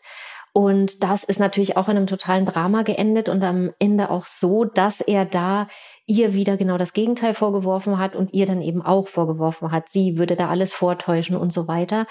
Und 0.57 1.03
das 1.03 1.23
ist 1.23 1.39
natürlich 1.39 1.77
auch 1.77 1.87
in 1.87 1.97
einem 1.97 2.07
totalen 2.07 2.47
Drama 2.47 2.81
geendet 2.81 3.29
und 3.29 3.43
am 3.43 3.73
Ende 3.77 4.09
auch 4.09 4.25
so, 4.25 4.65
dass 4.65 5.01
er 5.01 5.23
da 5.23 5.67
ihr 6.07 6.33
wieder 6.33 6.57
genau 6.57 6.79
das 6.79 6.93
Gegenteil 6.93 7.35
vorgeworfen 7.35 7.99
hat 7.99 8.15
und 8.15 8.33
ihr 8.33 8.47
dann 8.47 8.63
eben 8.63 8.81
auch 8.81 9.07
vorgeworfen 9.07 9.71
hat, 9.71 9.87
sie 9.87 10.17
würde 10.17 10.35
da 10.35 10.49
alles 10.49 10.73
vortäuschen 10.73 11.35
und 11.35 11.53
so 11.53 11.67
weiter 11.67 12.07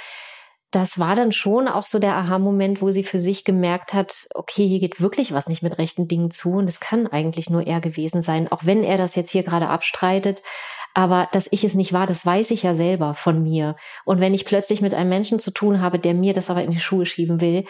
das 0.72 0.98
war 0.98 1.14
dann 1.14 1.32
schon 1.32 1.68
auch 1.68 1.84
so 1.84 1.98
der 1.98 2.16
Aha-Moment, 2.16 2.82
wo 2.82 2.90
sie 2.90 3.04
für 3.04 3.20
sich 3.20 3.44
gemerkt 3.44 3.94
hat, 3.94 4.26
okay, 4.34 4.66
hier 4.68 4.80
geht 4.80 5.00
wirklich 5.00 5.32
was 5.32 5.48
nicht 5.48 5.62
mit 5.62 5.78
rechten 5.78 6.06
Dingen 6.06 6.30
zu 6.30 6.54
und 6.54 6.68
es 6.68 6.80
kann 6.80 7.06
eigentlich 7.06 7.48
nur 7.48 7.66
er 7.66 7.80
gewesen 7.80 8.20
sein, 8.20 8.50
auch 8.50 8.66
wenn 8.66 8.82
er 8.82 8.98
das 8.98 9.14
jetzt 9.14 9.30
hier 9.30 9.44
gerade 9.44 9.68
abstreitet. 9.68 10.42
Aber 10.92 11.28
dass 11.32 11.48
ich 11.50 11.64
es 11.64 11.74
nicht 11.74 11.92
war, 11.92 12.06
das 12.06 12.26
weiß 12.26 12.50
ich 12.50 12.64
ja 12.64 12.74
selber 12.74 13.14
von 13.14 13.42
mir. 13.42 13.76
Und 14.04 14.20
wenn 14.20 14.34
ich 14.34 14.44
plötzlich 14.44 14.82
mit 14.82 14.92
einem 14.92 15.08
Menschen 15.08 15.38
zu 15.38 15.50
tun 15.50 15.80
habe, 15.80 15.98
der 15.98 16.14
mir 16.14 16.34
das 16.34 16.50
aber 16.50 16.64
in 16.64 16.72
die 16.72 16.80
Schuhe 16.80 17.06
schieben 17.06 17.40
will, 17.40 17.64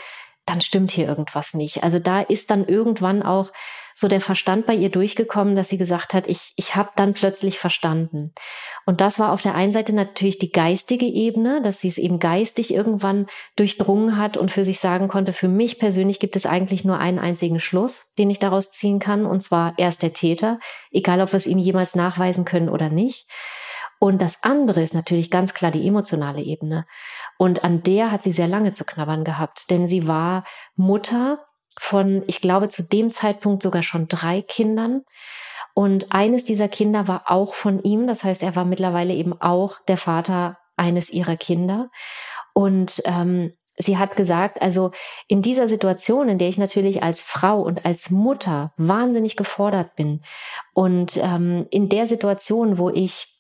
dann 0.47 0.61
stimmt 0.61 0.93
hier 0.93 1.07
irgendwas 1.07 1.55
nicht. 1.55 1.83
Also 1.83 1.99
da 1.99 2.21
ist 2.21 2.51
dann 2.51 2.67
irgendwann 2.67 3.23
auch 3.23 3.53
so 3.95 4.09
der 4.09 4.21
Verstand 4.21 4.67
bei 4.67 4.75
ihr 4.75 4.91
durchgekommen, 4.91 5.57
dass 5.57 5.71
sie 5.71 5.79
gesagt 5.79 6.15
hat, 6.15 6.29
ich, 6.29 6.53
ich 6.57 6.77
habe 6.77 6.91
dann 6.97 7.15
plötzlich 7.15 7.59
verstanden. 7.59 8.33
Und 8.85 9.01
das 9.01 9.19
war 9.19 9.33
auf 9.33 9.41
der 9.41 9.55
einen 9.55 9.73
Seite 9.73 9.93
natürlich 9.93 10.39
die 10.39 10.53
geistige 10.53 11.07
Ebene, 11.07 11.63
dass 11.63 11.81
sie 11.81 11.89
es 11.89 11.99
eben 11.99 12.19
geistig 12.19 12.73
irgendwann 12.73 13.27
durchdrungen 13.57 14.17
hat 14.17 14.37
und 14.37 14.53
für 14.53 14.65
sich 14.65 14.79
sagen 14.79 15.09
konnte, 15.09 15.33
für 15.33 15.49
mich 15.49 15.79
persönlich 15.79 16.21
gibt 16.21 16.37
es 16.37 16.47
eigentlich 16.47 16.85
nur 16.85 16.99
einen 16.99 17.19
einzigen 17.19 17.59
Schluss, 17.59 18.13
den 18.19 18.31
ich 18.31 18.39
daraus 18.39 18.71
ziehen 18.71 19.01
kann, 19.01 19.27
und 19.27 19.41
zwar 19.41 19.75
erst 19.79 20.03
der 20.03 20.13
Täter, 20.13 20.61
egal 20.93 21.21
ob 21.23 21.33
wir 21.33 21.39
es 21.39 21.47
ihm 21.47 21.59
jemals 21.59 21.97
nachweisen 21.97 22.45
können 22.45 22.69
oder 22.69 22.89
nicht. 22.89 23.27
Und 23.99 24.21
das 24.21 24.43
andere 24.43 24.83
ist 24.83 24.95
natürlich 24.95 25.31
ganz 25.31 25.55
klar 25.55 25.71
die 25.71 25.87
emotionale 25.87 26.43
Ebene. 26.43 26.87
Und 27.39 27.65
an 27.65 27.83
der 27.83 28.11
hat 28.11 28.23
sie 28.23 28.33
sehr 28.33 28.49
lange 28.49 28.73
zu 28.73 28.85
knabbern 28.85 29.25
gehabt, 29.25 29.71
denn 29.71 29.87
sie 29.87 30.07
war 30.07 30.45
Mutter 30.75 31.47
von, 31.79 32.23
ich 32.27 32.41
glaube, 32.41 32.69
zu 32.69 32.83
dem 32.83 33.11
Zeitpunkt 33.11 33.63
sogar 33.63 33.83
schon 33.83 34.09
drei 34.09 34.43
Kindern. 34.43 35.03
Und 35.75 36.13
eines 36.13 36.45
dieser 36.45 36.69
Kinder 36.69 37.09
war 37.09 37.31
auch 37.31 37.55
von 37.55 37.83
ihm. 37.83 38.07
Das 38.07 38.25
heißt, 38.25 38.43
er 38.43 38.57
war 38.57 38.65
mittlerweile 38.65 39.15
eben 39.15 39.39
auch 39.41 39.79
der 39.89 39.99
Vater 39.99 40.59
eines 40.77 41.11
ihrer 41.11 41.37
Kinder. 41.37 41.91
Und 42.55 43.03
ähm, 43.05 43.53
sie 43.77 43.99
hat 43.99 44.17
gesagt, 44.17 44.63
also 44.63 44.91
in 45.29 45.43
dieser 45.43 45.69
Situation, 45.69 46.29
in 46.29 46.39
der 46.39 46.49
ich 46.49 46.59
natürlich 46.59 47.03
als 47.03 47.23
Frau 47.23 47.61
und 47.61 47.85
als 47.85 48.11
Mutter 48.11 48.73
wahnsinnig 48.77 49.37
gefordert 49.37 49.97
bin 49.97 50.23
und 50.73 51.19
ähm, 51.23 51.67
in 51.71 51.89
der 51.89 52.07
Situation, 52.07 52.79
wo 52.79 52.91
ich 52.91 53.36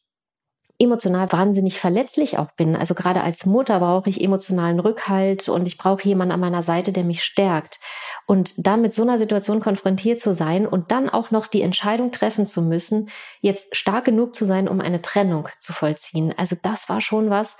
emotional 0.78 1.30
wahnsinnig 1.32 1.78
verletzlich 1.78 2.38
auch 2.38 2.52
bin. 2.52 2.76
Also 2.76 2.94
gerade 2.94 3.22
als 3.22 3.46
Mutter 3.46 3.80
brauche 3.80 4.10
ich 4.10 4.22
emotionalen 4.22 4.80
Rückhalt 4.80 5.48
und 5.48 5.66
ich 5.66 5.78
brauche 5.78 6.02
jemanden 6.02 6.32
an 6.32 6.40
meiner 6.40 6.62
Seite, 6.62 6.92
der 6.92 7.04
mich 7.04 7.22
stärkt. 7.22 7.80
Und 8.26 8.66
dann 8.66 8.82
mit 8.82 8.92
so 8.92 9.02
einer 9.02 9.18
Situation 9.18 9.60
konfrontiert 9.60 10.20
zu 10.20 10.34
sein 10.34 10.66
und 10.66 10.92
dann 10.92 11.08
auch 11.08 11.30
noch 11.30 11.46
die 11.46 11.62
Entscheidung 11.62 12.12
treffen 12.12 12.46
zu 12.46 12.62
müssen, 12.62 13.08
jetzt 13.40 13.74
stark 13.76 14.04
genug 14.04 14.34
zu 14.34 14.44
sein, 14.44 14.68
um 14.68 14.80
eine 14.80 15.02
Trennung 15.02 15.48
zu 15.60 15.72
vollziehen. 15.72 16.34
Also 16.36 16.56
das 16.62 16.88
war 16.88 17.00
schon 17.00 17.30
was, 17.30 17.56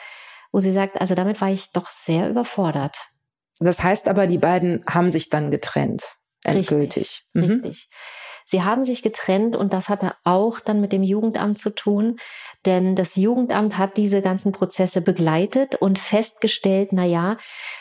wo 0.53 0.61
sie 0.61 0.73
sagt, 0.73 1.01
also 1.01 1.15
damit 1.15 1.41
war 1.41 1.51
ich 1.51 1.71
doch 1.73 1.89
sehr 1.89 2.29
überfordert. 2.29 2.99
Das 3.59 3.83
heißt 3.83 4.09
aber, 4.09 4.27
die 4.27 4.39
beiden 4.39 4.85
haben 4.89 5.13
sich 5.13 5.31
dann 5.31 5.51
getrennt. 5.51 6.03
endgültig. 6.45 6.97
Richtig. 6.97 7.27
Mhm. 7.33 7.65
Richtig. 7.65 7.89
Sie 8.49 8.63
haben 8.63 8.85
sich 8.85 9.03
getrennt 9.03 9.57
und 9.57 9.73
das 9.73 9.89
hatte 9.89 10.15
auch 10.23 10.61
dann 10.61 10.81
mit 10.81 10.93
dem 10.93 11.03
Jugendamt 11.03 11.59
zu 11.59 11.75
tun, 11.75 12.17
denn 12.65 12.95
das 12.95 13.17
Jugendamt 13.17 13.77
hat 13.77 13.97
diese 13.97 14.23
ganzen 14.23 14.53
Prozesse 14.53 15.01
begleitet 15.01 15.75
und 15.75 15.99
festgestellt, 15.99 16.91
na 16.93 17.05
ja, 17.05 17.39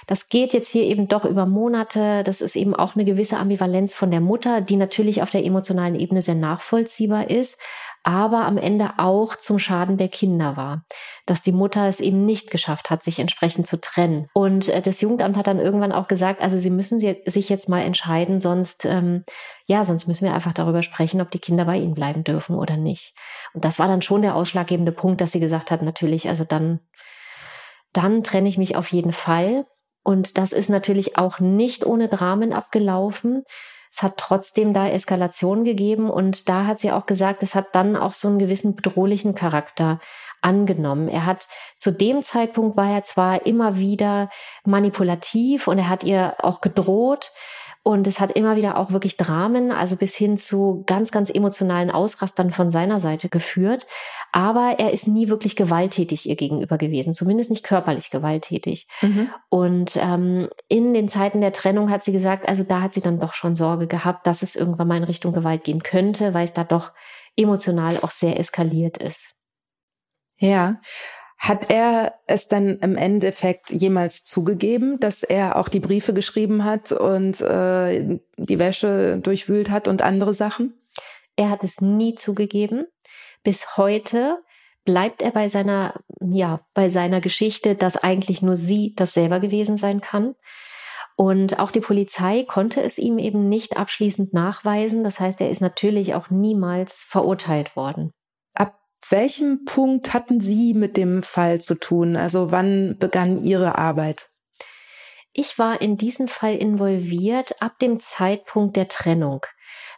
das 0.08 0.28
geht 0.28 0.54
jetzt 0.54 0.69
hier 0.69 0.84
eben 0.84 1.08
doch 1.08 1.23
über 1.23 1.45
Monate, 1.45 2.23
das 2.23 2.41
ist 2.41 2.56
eben 2.56 2.75
auch 2.75 2.95
eine 2.95 3.06
gewisse 3.06 3.38
Ambivalenz 3.38 3.93
von 3.93 4.10
der 4.10 4.21
Mutter, 4.21 4.60
die 4.60 4.75
natürlich 4.75 5.21
auf 5.21 5.30
der 5.30 5.45
emotionalen 5.45 5.95
Ebene 5.95 6.23
sehr 6.23 6.34
nachvollziehbar 6.34 7.30
ist, 7.30 7.60
aber 8.05 8.45
am 8.45 8.57
Ende 8.57 8.93
auch 8.97 9.35
zum 9.35 9.57
Schaden 9.57 9.97
der 9.97 10.09
Kinder 10.09 10.55
war, 10.55 10.85
dass 11.25 11.41
die 11.41 11.51
Mutter 11.51 11.87
es 11.87 11.99
eben 11.99 12.23
nicht 12.23 12.51
geschafft 12.51 12.91
hat, 12.91 13.03
sich 13.03 13.17
entsprechend 13.19 13.65
zu 13.65 13.81
trennen. 13.81 14.27
Und 14.33 14.69
äh, 14.69 14.81
das 14.81 15.01
Jugendamt 15.01 15.35
hat 15.35 15.47
dann 15.47 15.59
irgendwann 15.59 15.91
auch 15.91 16.07
gesagt, 16.07 16.41
also 16.41 16.59
sie 16.59 16.69
müssen 16.69 16.99
sich 16.99 17.49
jetzt 17.49 17.67
mal 17.67 17.81
entscheiden, 17.81 18.39
sonst 18.39 18.85
ähm, 18.85 19.23
ja, 19.65 19.83
sonst 19.83 20.07
müssen 20.07 20.25
wir 20.25 20.35
einfach 20.35 20.53
darüber 20.53 20.83
sprechen, 20.83 21.19
ob 21.19 21.31
die 21.31 21.39
Kinder 21.39 21.65
bei 21.65 21.77
ihnen 21.77 21.95
bleiben 21.95 22.23
dürfen 22.23 22.55
oder 22.55 22.77
nicht. 22.77 23.15
Und 23.53 23.65
das 23.65 23.79
war 23.79 23.87
dann 23.87 24.03
schon 24.03 24.21
der 24.21 24.35
ausschlaggebende 24.35 24.91
Punkt, 24.91 25.19
dass 25.19 25.31
sie 25.31 25.39
gesagt 25.39 25.71
hat, 25.71 25.81
natürlich, 25.81 26.29
also 26.29 26.43
dann 26.43 26.81
dann 27.91 28.23
trenne 28.23 28.49
ich 28.49 28.57
mich 28.57 28.75
auf 28.75 28.91
jeden 28.91 29.13
Fall. 29.13 29.65
Und 30.03 30.37
das 30.37 30.51
ist 30.51 30.69
natürlich 30.69 31.17
auch 31.17 31.39
nicht 31.39 31.85
ohne 31.85 32.07
Dramen 32.07 32.53
abgelaufen. 32.53 33.43
Es 33.95 34.03
hat 34.03 34.17
trotzdem 34.17 34.73
da 34.73 34.89
Eskalation 34.89 35.63
gegeben 35.63 36.10
und 36.10 36.49
da 36.49 36.65
hat 36.65 36.79
sie 36.79 36.91
auch 36.91 37.05
gesagt, 37.05 37.43
es 37.43 37.55
hat 37.55 37.67
dann 37.73 37.95
auch 37.95 38.12
so 38.12 38.27
einen 38.27 38.39
gewissen 38.39 38.75
bedrohlichen 38.75 39.36
Charakter 39.36 39.99
angenommen. 40.41 41.08
Er 41.08 41.25
hat 41.25 41.47
zu 41.77 41.91
dem 41.91 42.21
Zeitpunkt 42.21 42.75
war 42.75 42.91
er 42.91 43.03
zwar 43.03 43.45
immer 43.45 43.77
wieder 43.77 44.29
manipulativ 44.65 45.69
und 45.69 45.77
er 45.77 45.88
hat 45.88 46.03
ihr 46.03 46.36
auch 46.39 46.60
gedroht, 46.60 47.31
und 47.87 48.07
es 48.07 48.19
hat 48.19 48.31
immer 48.31 48.55
wieder 48.55 48.77
auch 48.77 48.91
wirklich 48.91 49.15
Dramen, 49.15 49.71
also 49.71 49.95
bis 49.95 50.15
hin 50.15 50.37
zu 50.37 50.83
ganz, 50.87 51.11
ganz 51.11 51.29
emotionalen 51.29 51.91
Ausrastern 51.91 52.49
von 52.49 52.71
seiner 52.71 52.99
Seite 52.99 53.29
geführt. 53.29 53.85
Aber 54.31 54.79
er 54.79 54.91
ist 54.91 55.07
nie 55.07 55.29
wirklich 55.29 55.55
gewalttätig 55.55 56.27
ihr 56.27 56.35
gegenüber 56.35 56.79
gewesen, 56.79 57.13
zumindest 57.13 57.51
nicht 57.51 57.63
körperlich 57.63 58.09
gewalttätig. 58.09 58.87
Mhm. 59.03 59.29
Und 59.49 59.99
ähm, 60.01 60.49
in 60.67 60.95
den 60.95 61.09
Zeiten 61.09 61.41
der 61.41 61.53
Trennung 61.53 61.91
hat 61.91 62.03
sie 62.03 62.11
gesagt, 62.11 62.49
also 62.49 62.63
da 62.63 62.81
hat 62.81 62.95
sie 62.95 63.01
dann 63.01 63.19
doch 63.19 63.35
schon 63.35 63.53
Sorge 63.53 63.85
gehabt, 63.85 64.25
dass 64.25 64.41
es 64.41 64.55
irgendwann 64.55 64.87
mal 64.87 64.97
in 64.97 65.03
Richtung 65.03 65.31
Gewalt 65.31 65.63
gehen 65.63 65.83
könnte, 65.83 66.33
weil 66.33 66.45
es 66.45 66.53
da 66.53 66.63
doch 66.63 66.91
emotional 67.37 67.99
auch 68.01 68.09
sehr 68.09 68.39
eskaliert 68.39 68.97
ist. 68.97 69.35
Ja. 70.37 70.77
Hat 71.37 71.71
er 71.71 72.15
es 72.27 72.47
dann 72.47 72.79
im 72.79 72.95
Endeffekt 72.95 73.71
jemals 73.71 74.23
zugegeben, 74.23 74.99
dass 74.99 75.21
er 75.21 75.57
auch 75.57 75.67
die 75.67 75.79
Briefe 75.79 76.13
geschrieben 76.13 76.63
hat 76.63 76.91
und 76.91 77.41
äh, 77.41 78.19
die 78.37 78.59
Wäsche 78.59 79.19
durchwühlt 79.21 79.69
hat 79.69 79.87
und 79.87 80.01
andere 80.01 80.33
Sachen? 80.33 80.73
Er 81.35 81.49
hat 81.49 81.63
es 81.63 81.81
nie 81.81 82.15
zugegeben. 82.15 82.85
Bis 83.43 83.77
heute 83.77 84.39
bleibt 84.85 85.21
er 85.21 85.31
bei 85.31 85.47
seiner, 85.49 85.99
ja, 86.21 86.61
bei 86.73 86.89
seiner 86.89 87.19
Geschichte, 87.21 87.75
dass 87.75 87.97
eigentlich 87.97 88.41
nur 88.41 88.55
sie 88.55 88.93
das 88.95 89.13
selber 89.13 89.39
gewesen 89.39 89.77
sein 89.77 90.01
kann. 90.01 90.35
Und 91.17 91.59
auch 91.59 91.71
die 91.71 91.79
Polizei 91.79 92.43
konnte 92.47 92.81
es 92.81 92.97
ihm 92.97 93.19
eben 93.19 93.49
nicht 93.49 93.77
abschließend 93.77 94.33
nachweisen. 94.33 95.03
Das 95.03 95.19
heißt, 95.19 95.41
er 95.41 95.49
ist 95.49 95.61
natürlich 95.61 96.13
auch 96.13 96.29
niemals 96.29 97.03
verurteilt 97.07 97.75
worden 97.75 98.13
welchem 99.09 99.65
Punkt 99.65 100.13
hatten 100.13 100.41
Sie 100.41 100.73
mit 100.73 100.97
dem 100.97 101.23
Fall 101.23 101.61
zu 101.61 101.75
tun? 101.75 102.15
Also 102.15 102.51
wann 102.51 102.97
begann 102.99 103.43
Ihre 103.43 103.77
Arbeit? 103.77 104.29
Ich 105.33 105.59
war 105.59 105.81
in 105.81 105.97
diesen 105.97 106.29
Fall 106.29 106.55
involviert 106.55 107.61
ab 107.61 107.77
dem 107.79 107.99
Zeitpunkt 107.99 108.77
der 108.77 108.87
Trennung. 108.87 109.41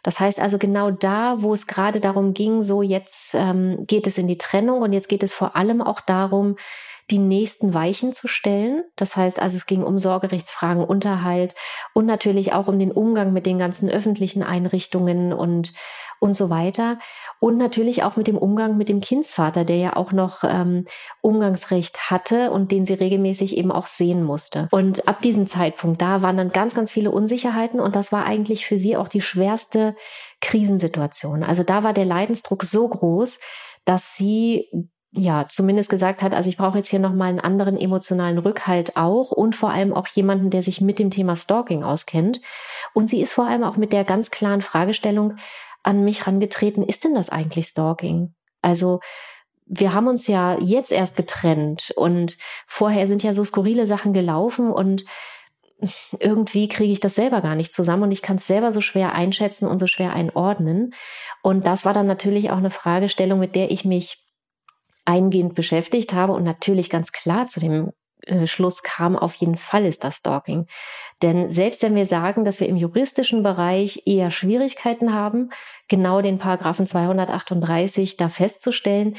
Das 0.02 0.18
heißt 0.18 0.40
also 0.40 0.58
genau 0.58 0.90
da, 0.90 1.42
wo 1.42 1.52
es 1.52 1.66
gerade 1.66 2.00
darum 2.00 2.34
ging, 2.34 2.62
so 2.62 2.82
jetzt 2.82 3.34
ähm, 3.34 3.84
geht 3.86 4.06
es 4.06 4.18
in 4.18 4.26
die 4.26 4.38
Trennung 4.38 4.82
und 4.82 4.92
jetzt 4.92 5.08
geht 5.08 5.22
es 5.22 5.32
vor 5.32 5.54
allem 5.54 5.80
auch 5.80 6.00
darum, 6.00 6.56
die 7.10 7.18
nächsten 7.18 7.74
Weichen 7.74 8.12
zu 8.12 8.28
stellen. 8.28 8.84
Das 8.96 9.16
heißt 9.16 9.40
also, 9.40 9.56
es 9.56 9.66
ging 9.66 9.82
um 9.82 9.98
Sorgerechtsfragen, 9.98 10.84
Unterhalt 10.84 11.54
und 11.94 12.06
natürlich 12.06 12.52
auch 12.52 12.68
um 12.68 12.78
den 12.78 12.92
Umgang 12.92 13.32
mit 13.32 13.46
den 13.46 13.58
ganzen 13.58 13.88
öffentlichen 13.88 14.42
Einrichtungen 14.42 15.32
und 15.32 15.72
und 16.20 16.34
so 16.34 16.50
weiter. 16.50 16.98
Und 17.40 17.56
natürlich 17.56 18.02
auch 18.02 18.16
mit 18.16 18.26
dem 18.26 18.36
Umgang 18.36 18.76
mit 18.76 18.88
dem 18.88 19.00
Kindsvater, 19.00 19.64
der 19.64 19.76
ja 19.76 19.96
auch 19.96 20.12
noch 20.12 20.42
ähm, 20.42 20.84
Umgangsrecht 21.20 22.10
hatte 22.10 22.50
und 22.50 22.72
den 22.72 22.84
sie 22.84 22.94
regelmäßig 22.94 23.56
eben 23.56 23.70
auch 23.70 23.86
sehen 23.86 24.22
musste. 24.22 24.68
Und 24.70 25.06
ab 25.06 25.22
diesem 25.22 25.46
Zeitpunkt, 25.46 26.02
da 26.02 26.22
waren 26.22 26.36
dann 26.36 26.50
ganz, 26.50 26.74
ganz 26.74 26.92
viele 26.92 27.10
Unsicherheiten 27.10 27.80
und 27.80 27.94
das 27.94 28.12
war 28.12 28.24
eigentlich 28.24 28.66
für 28.66 28.78
sie 28.78 28.96
auch 28.96 29.08
die 29.08 29.22
schwerste 29.22 29.94
Krisensituation. 30.40 31.42
Also 31.42 31.62
da 31.62 31.84
war 31.84 31.92
der 31.92 32.04
Leidensdruck 32.04 32.64
so 32.64 32.88
groß, 32.88 33.38
dass 33.84 34.16
sie 34.16 34.68
ja, 35.10 35.46
zumindest 35.48 35.88
gesagt 35.88 36.22
hat, 36.22 36.34
also 36.34 36.50
ich 36.50 36.58
brauche 36.58 36.78
jetzt 36.78 36.88
hier 36.88 36.98
nochmal 36.98 37.30
einen 37.30 37.40
anderen 37.40 37.78
emotionalen 37.78 38.38
Rückhalt 38.38 38.96
auch 38.96 39.32
und 39.32 39.56
vor 39.56 39.70
allem 39.70 39.94
auch 39.94 40.06
jemanden, 40.08 40.50
der 40.50 40.62
sich 40.62 40.80
mit 40.80 40.98
dem 40.98 41.10
Thema 41.10 41.34
Stalking 41.34 41.82
auskennt. 41.82 42.40
Und 42.92 43.08
sie 43.08 43.20
ist 43.20 43.32
vor 43.32 43.46
allem 43.46 43.64
auch 43.64 43.76
mit 43.76 43.92
der 43.92 44.04
ganz 44.04 44.30
klaren 44.30 44.60
Fragestellung 44.60 45.36
an 45.82 46.04
mich 46.04 46.26
rangetreten, 46.26 46.82
ist 46.82 47.04
denn 47.04 47.14
das 47.14 47.30
eigentlich 47.30 47.68
Stalking? 47.68 48.34
Also, 48.60 49.00
wir 49.64 49.94
haben 49.94 50.08
uns 50.08 50.26
ja 50.26 50.58
jetzt 50.60 50.92
erst 50.92 51.16
getrennt 51.16 51.92
und 51.96 52.36
vorher 52.66 53.06
sind 53.06 53.22
ja 53.22 53.34
so 53.34 53.44
skurrile 53.44 53.86
Sachen 53.86 54.12
gelaufen 54.12 54.70
und 54.70 55.04
irgendwie 56.18 56.68
kriege 56.68 56.92
ich 56.92 57.00
das 57.00 57.14
selber 57.14 57.40
gar 57.40 57.54
nicht 57.54 57.72
zusammen 57.72 58.04
und 58.04 58.12
ich 58.12 58.22
kann 58.22 58.36
es 58.36 58.46
selber 58.46 58.72
so 58.72 58.80
schwer 58.80 59.14
einschätzen 59.14 59.68
und 59.68 59.78
so 59.78 59.86
schwer 59.86 60.12
einordnen. 60.12 60.94
Und 61.42 61.66
das 61.66 61.84
war 61.84 61.92
dann 61.92 62.06
natürlich 62.06 62.50
auch 62.50 62.56
eine 62.56 62.70
Fragestellung, 62.70 63.38
mit 63.38 63.54
der 63.54 63.70
ich 63.70 63.84
mich 63.84 64.27
eingehend 65.08 65.54
beschäftigt 65.54 66.12
habe 66.12 66.34
und 66.34 66.44
natürlich 66.44 66.90
ganz 66.90 67.12
klar 67.12 67.46
zu 67.46 67.60
dem 67.60 67.92
äh, 68.26 68.46
Schluss 68.46 68.82
kam, 68.82 69.16
auf 69.16 69.34
jeden 69.34 69.56
Fall 69.56 69.86
ist 69.86 70.04
das 70.04 70.16
Stalking. 70.16 70.66
Denn 71.22 71.48
selbst 71.50 71.82
wenn 71.82 71.94
wir 71.94 72.06
sagen, 72.06 72.44
dass 72.44 72.60
wir 72.60 72.68
im 72.68 72.76
juristischen 72.76 73.42
Bereich 73.42 74.02
eher 74.04 74.30
Schwierigkeiten 74.30 75.14
haben, 75.14 75.50
genau 75.88 76.20
den 76.20 76.38
Paragraphen 76.38 76.86
238 76.86 78.16
da 78.16 78.28
festzustellen, 78.28 79.16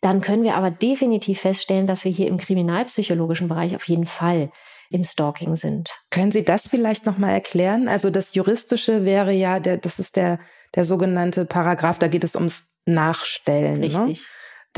dann 0.00 0.20
können 0.20 0.42
wir 0.42 0.56
aber 0.56 0.70
definitiv 0.70 1.40
feststellen, 1.40 1.86
dass 1.86 2.04
wir 2.04 2.12
hier 2.12 2.28
im 2.28 2.38
kriminalpsychologischen 2.38 3.48
Bereich 3.48 3.74
auf 3.74 3.86
jeden 3.88 4.06
Fall 4.06 4.50
im 4.90 5.04
Stalking 5.04 5.54
sind. 5.54 5.90
Können 6.10 6.32
Sie 6.32 6.44
das 6.44 6.66
vielleicht 6.66 7.04
noch 7.06 7.18
mal 7.18 7.30
erklären? 7.30 7.88
Also 7.88 8.10
das 8.10 8.34
juristische 8.34 9.04
wäre 9.04 9.32
ja 9.32 9.60
der 9.60 9.76
das 9.76 9.98
ist 9.98 10.16
der 10.16 10.38
der 10.74 10.84
sogenannte 10.84 11.44
Paragraph, 11.44 11.98
da 11.98 12.08
geht 12.08 12.24
es 12.24 12.34
ums 12.36 12.64
Nachstellen, 12.86 13.80
ne? 13.80 13.86
Richtig. 13.86 14.20
Ne? 14.20 14.26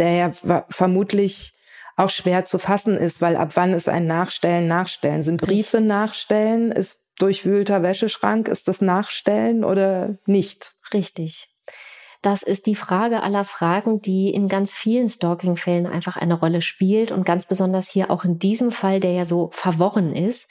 Der 0.01 0.13
ja 0.15 0.65
vermutlich 0.69 1.53
auch 1.97 2.11
schwer 2.11 2.45
zu 2.45 2.59
fassen 2.59 2.97
ist, 2.97 3.21
weil 3.21 3.37
ab 3.37 3.53
wann 3.55 3.73
ist 3.73 3.89
ein 3.89 4.07
Nachstellen 4.07 4.67
Nachstellen? 4.67 5.23
Sind 5.23 5.41
Briefe. 5.41 5.81
Nachstellen? 5.81 6.73
Ist 6.73 7.05
durchwühlter 7.19 7.83
Wäscheschrank, 7.83 8.49
ist 8.49 8.67
das 8.67 8.81
Nachstellen 8.81 9.63
oder 9.63 10.17
nicht? 10.25 10.73
Richtig. 10.93 11.49
Das 12.23 12.43
ist 12.43 12.67
die 12.67 12.75
Frage 12.75 13.23
aller 13.23 13.45
Fragen, 13.45 14.03
die 14.03 14.31
in 14.31 14.49
ganz 14.49 14.75
vielen 14.75 15.09
Stalking-Fällen 15.09 15.87
einfach 15.87 16.17
eine 16.17 16.39
Rolle 16.39 16.61
spielt 16.61 17.13
und 17.13 17.25
ganz 17.25 17.47
besonders 17.47 17.89
hier 17.89 18.11
auch 18.11 18.25
in 18.25 18.39
diesem 18.39 18.71
Fall, 18.73 19.01
der 19.01 19.13
ja 19.13 19.25
so 19.25 19.51
verworren 19.53 20.15
ist. 20.15 20.51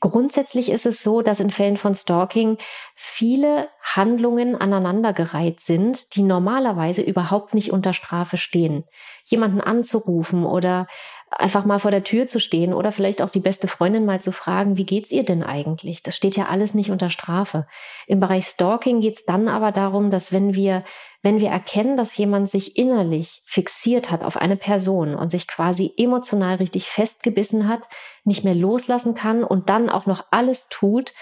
Grundsätzlich 0.00 0.70
ist 0.70 0.86
es 0.86 1.02
so, 1.02 1.20
dass 1.20 1.40
in 1.40 1.50
Fällen 1.50 1.76
von 1.76 1.94
Stalking 1.94 2.56
viele 2.94 3.68
Handlungen 3.82 4.56
aneinandergereiht 4.56 5.60
sind, 5.60 6.16
die 6.16 6.22
normalerweise 6.22 7.02
überhaupt 7.02 7.52
nicht 7.52 7.70
unter 7.70 7.92
Strafe 7.92 8.38
stehen. 8.38 8.84
Jemanden 9.30 9.60
anzurufen 9.60 10.44
oder 10.44 10.86
einfach 11.30 11.64
mal 11.64 11.78
vor 11.78 11.90
der 11.90 12.02
Tür 12.02 12.26
zu 12.26 12.40
stehen 12.40 12.74
oder 12.74 12.90
vielleicht 12.90 13.22
auch 13.22 13.30
die 13.30 13.40
beste 13.40 13.68
Freundin 13.68 14.04
mal 14.04 14.20
zu 14.20 14.32
fragen, 14.32 14.76
wie 14.76 14.84
geht's 14.84 15.12
ihr 15.12 15.24
denn 15.24 15.42
eigentlich? 15.42 16.02
Das 16.02 16.16
steht 16.16 16.36
ja 16.36 16.46
alles 16.46 16.74
nicht 16.74 16.90
unter 16.90 17.08
Strafe. 17.08 17.66
Im 18.06 18.20
Bereich 18.20 18.46
Stalking 18.46 19.00
geht's 19.00 19.24
dann 19.24 19.48
aber 19.48 19.70
darum, 19.70 20.10
dass 20.10 20.32
wenn 20.32 20.54
wir, 20.54 20.82
wenn 21.22 21.40
wir 21.40 21.50
erkennen, 21.50 21.96
dass 21.96 22.16
jemand 22.16 22.50
sich 22.50 22.76
innerlich 22.76 23.42
fixiert 23.44 24.10
hat 24.10 24.22
auf 24.22 24.36
eine 24.36 24.56
Person 24.56 25.14
und 25.14 25.30
sich 25.30 25.46
quasi 25.46 25.92
emotional 25.96 26.56
richtig 26.56 26.86
festgebissen 26.88 27.68
hat, 27.68 27.88
nicht 28.24 28.44
mehr 28.44 28.54
loslassen 28.54 29.14
kann 29.14 29.44
und 29.44 29.70
dann 29.70 29.88
auch 29.88 30.06
noch 30.06 30.24
alles 30.30 30.68
tut, 30.68 31.12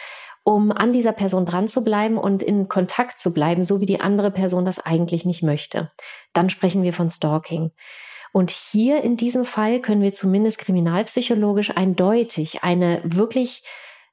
um 0.44 0.72
an 0.72 0.92
dieser 0.92 1.12
Person 1.12 1.46
dran 1.46 1.68
zu 1.68 1.84
bleiben 1.84 2.18
und 2.18 2.42
in 2.42 2.68
Kontakt 2.68 3.18
zu 3.18 3.32
bleiben, 3.32 3.64
so 3.64 3.80
wie 3.80 3.86
die 3.86 4.00
andere 4.00 4.30
Person 4.30 4.64
das 4.64 4.78
eigentlich 4.78 5.24
nicht 5.24 5.42
möchte. 5.42 5.90
Dann 6.32 6.50
sprechen 6.50 6.82
wir 6.82 6.92
von 6.92 7.08
Stalking. 7.08 7.72
Und 8.32 8.50
hier 8.50 9.02
in 9.02 9.16
diesem 9.16 9.44
Fall 9.44 9.80
können 9.80 10.02
wir 10.02 10.12
zumindest 10.12 10.58
kriminalpsychologisch 10.58 11.76
eindeutig 11.76 12.62
eine 12.62 13.00
wirklich 13.04 13.62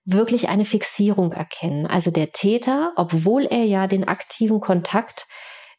wirklich 0.05 0.49
eine 0.49 0.65
Fixierung 0.65 1.31
erkennen. 1.31 1.87
Also 1.87 2.11
der 2.11 2.31
Täter, 2.31 2.93
obwohl 2.95 3.45
er 3.45 3.65
ja 3.65 3.87
den 3.87 4.07
aktiven 4.07 4.61
Kontakt 4.61 5.27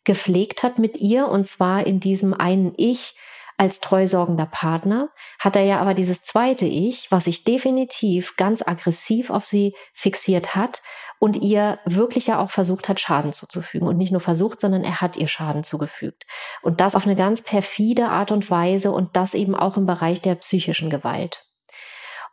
gepflegt 0.04 0.62
hat 0.62 0.78
mit 0.78 0.96
ihr, 0.96 1.28
und 1.28 1.46
zwar 1.46 1.86
in 1.86 2.00
diesem 2.00 2.34
einen 2.34 2.72
Ich, 2.76 3.14
als 3.58 3.80
treusorgender 3.80 4.46
Partner 4.46 5.08
hat 5.38 5.56
er 5.56 5.62
ja 5.62 5.80
aber 5.80 5.94
dieses 5.94 6.22
zweite 6.22 6.66
Ich, 6.66 7.10
was 7.10 7.24
sich 7.24 7.44
definitiv 7.44 8.36
ganz 8.36 8.66
aggressiv 8.66 9.30
auf 9.30 9.44
sie 9.44 9.74
fixiert 9.94 10.54
hat 10.54 10.82
und 11.18 11.36
ihr 11.36 11.78
wirklich 11.86 12.26
ja 12.26 12.38
auch 12.38 12.50
versucht 12.50 12.88
hat, 12.88 13.00
Schaden 13.00 13.32
zuzufügen. 13.32 13.88
Und 13.88 13.96
nicht 13.96 14.12
nur 14.12 14.20
versucht, 14.20 14.60
sondern 14.60 14.84
er 14.84 15.00
hat 15.00 15.16
ihr 15.16 15.28
Schaden 15.28 15.64
zugefügt. 15.64 16.26
Und 16.62 16.80
das 16.80 16.94
auf 16.94 17.06
eine 17.06 17.16
ganz 17.16 17.42
perfide 17.42 18.08
Art 18.08 18.30
und 18.30 18.50
Weise 18.50 18.92
und 18.92 19.16
das 19.16 19.32
eben 19.34 19.54
auch 19.54 19.76
im 19.76 19.86
Bereich 19.86 20.20
der 20.20 20.34
psychischen 20.34 20.90
Gewalt. 20.90 21.46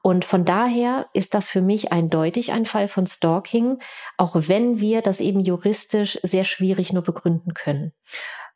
Und 0.01 0.25
von 0.25 0.43
daher 0.43 1.07
ist 1.13 1.33
das 1.33 1.47
für 1.47 1.61
mich 1.61 1.93
eindeutig 1.93 2.51
ein 2.51 2.65
Fall 2.65 2.89
von 2.89 3.07
Stalking, 3.07 3.79
auch 4.17 4.35
wenn 4.35 4.81
wir 4.81 5.01
das 5.01 5.21
eben 5.21 5.39
juristisch 5.39 6.19
sehr 6.23 6.43
schwierig 6.43 6.91
nur 6.91 7.03
begründen 7.03 7.53
können. 7.53 7.93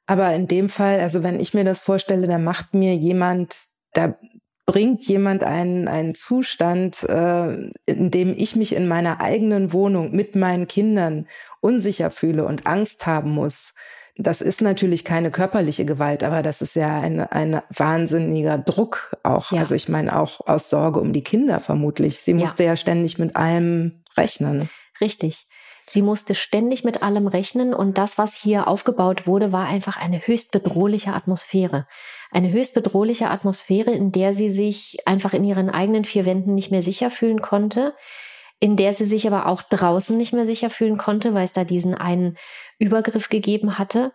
Aber 0.07 0.33
in 0.33 0.47
dem 0.47 0.69
Fall, 0.69 1.01
also 1.01 1.21
wenn 1.21 1.39
ich 1.39 1.53
mir 1.53 1.65
das 1.65 1.81
vorstelle, 1.81 2.27
da 2.27 2.37
macht 2.37 2.73
mir 2.73 2.95
jemand, 2.95 3.55
da 3.93 4.17
bringt 4.65 5.05
jemand 5.07 5.43
einen, 5.43 5.87
einen 5.87 6.15
Zustand, 6.15 7.03
äh, 7.03 7.53
in 7.85 8.11
dem 8.11 8.33
ich 8.37 8.55
mich 8.55 8.73
in 8.73 8.87
meiner 8.87 9.21
eigenen 9.21 9.73
Wohnung 9.73 10.15
mit 10.15 10.35
meinen 10.35 10.67
Kindern 10.67 11.27
unsicher 11.61 12.09
fühle 12.09 12.45
und 12.45 12.67
Angst 12.67 13.05
haben 13.05 13.31
muss. 13.31 13.73
Das 14.17 14.41
ist 14.41 14.61
natürlich 14.61 15.05
keine 15.05 15.29
körperliche 15.29 15.85
Gewalt, 15.85 16.23
aber 16.23 16.41
das 16.41 16.61
ist 16.61 16.75
ja 16.75 16.99
ein, 16.99 17.19
ein 17.19 17.61
wahnsinniger 17.69 18.57
Druck 18.57 19.15
auch. 19.23 19.51
Ja. 19.51 19.59
Also 19.59 19.75
ich 19.75 19.89
meine 19.89 20.19
auch 20.19 20.41
aus 20.47 20.69
Sorge 20.69 20.99
um 20.99 21.13
die 21.13 21.23
Kinder 21.23 21.59
vermutlich. 21.59 22.21
Sie 22.21 22.33
musste 22.33 22.63
ja, 22.63 22.71
ja 22.71 22.75
ständig 22.77 23.19
mit 23.19 23.35
allem 23.35 24.03
rechnen. 24.17 24.69
Richtig. 24.99 25.46
Sie 25.89 26.01
musste 26.01 26.35
ständig 26.35 26.83
mit 26.83 27.01
allem 27.01 27.27
rechnen 27.27 27.73
und 27.73 27.97
das, 27.97 28.17
was 28.17 28.35
hier 28.35 28.67
aufgebaut 28.67 29.25
wurde, 29.25 29.53
war 29.53 29.67
einfach 29.67 29.95
eine 29.95 30.19
höchst 30.19 30.51
bedrohliche 30.51 31.13
Atmosphäre. 31.13 31.87
Eine 32.29 32.51
höchst 32.51 32.73
bedrohliche 32.73 33.29
Atmosphäre, 33.29 33.91
in 33.91 34.11
der 34.11 34.33
sie 34.33 34.51
sich 34.51 34.97
einfach 35.05 35.33
in 35.33 35.45
ihren 35.45 35.69
eigenen 35.69 36.03
vier 36.03 36.25
Wänden 36.25 36.55
nicht 36.55 36.71
mehr 36.71 36.81
sicher 36.81 37.09
fühlen 37.09 37.41
konnte, 37.41 37.95
in 38.59 38.75
der 38.75 38.93
sie 38.93 39.05
sich 39.05 39.27
aber 39.27 39.45
auch 39.45 39.63
draußen 39.63 40.17
nicht 40.17 40.33
mehr 40.33 40.45
sicher 40.45 40.69
fühlen 40.69 40.97
konnte, 40.97 41.33
weil 41.33 41.45
es 41.45 41.53
da 41.53 41.63
diesen 41.63 41.95
einen 41.95 42.37
Übergriff 42.79 43.29
gegeben 43.29 43.77
hatte. 43.77 44.11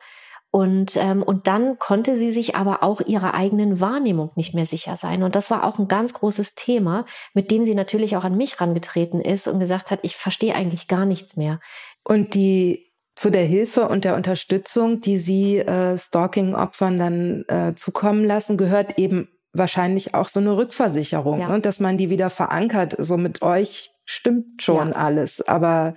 Und, 0.55 0.97
ähm, 0.97 1.23
und 1.23 1.47
dann 1.47 1.79
konnte 1.79 2.15
sie 2.15 2.31
sich 2.31 2.57
aber 2.57 2.83
auch 2.83 3.01
ihrer 3.01 3.33
eigenen 3.33 3.81
Wahrnehmung 3.81 4.33
nicht 4.37 4.55
mehr 4.55 4.67
sicher 4.67 4.99
sein. 4.99 5.23
Und 5.23 5.35
das 5.35 5.51
war 5.51 5.65
auch 5.65 5.79
ein 5.79 5.89
ganz 5.89 6.13
großes 6.13 6.55
Thema, 6.55 7.07
mit 7.33 7.51
dem 7.51 7.65
sie 7.65 7.75
natürlich 7.75 8.17
auch 8.19 8.25
an 8.25 8.37
mich 8.37 8.61
rangetreten 8.61 9.23
ist 9.23 9.49
und 9.49 9.61
gesagt 9.61 9.91
hat, 9.91 10.01
ich 10.03 10.15
verstehe 10.15 10.55
eigentlich 10.55 10.89
gar 10.89 11.07
nichts 11.07 11.37
mehr. 11.37 11.59
Und 12.05 12.35
die 12.35 12.93
zu 13.15 13.31
der 13.31 13.45
Hilfe 13.45 13.89
und 13.89 14.05
der 14.05 14.15
Unterstützung, 14.15 15.01
die 15.01 15.17
Sie 15.17 15.59
äh, 15.59 15.97
Stalking-Opfern 15.97 16.99
dann 16.99 17.45
äh, 17.49 17.75
zukommen 17.75 18.27
lassen, 18.27 18.59
gehört 18.59 18.99
eben 18.99 19.29
wahrscheinlich 19.55 20.15
auch 20.15 20.29
so 20.29 20.41
eine 20.41 20.55
Rückversicherung, 20.57 21.41
ja. 21.41 21.49
ne? 21.49 21.61
dass 21.61 21.81
man 21.81 21.97
die 21.97 22.11
wieder 22.11 22.29
verankert. 22.29 22.95
So 22.99 23.17
mit 23.17 23.41
euch 23.41 23.91
stimmt 24.05 24.63
schon 24.63 24.89
ja. 24.89 24.97
alles, 24.97 25.41
aber 25.41 25.95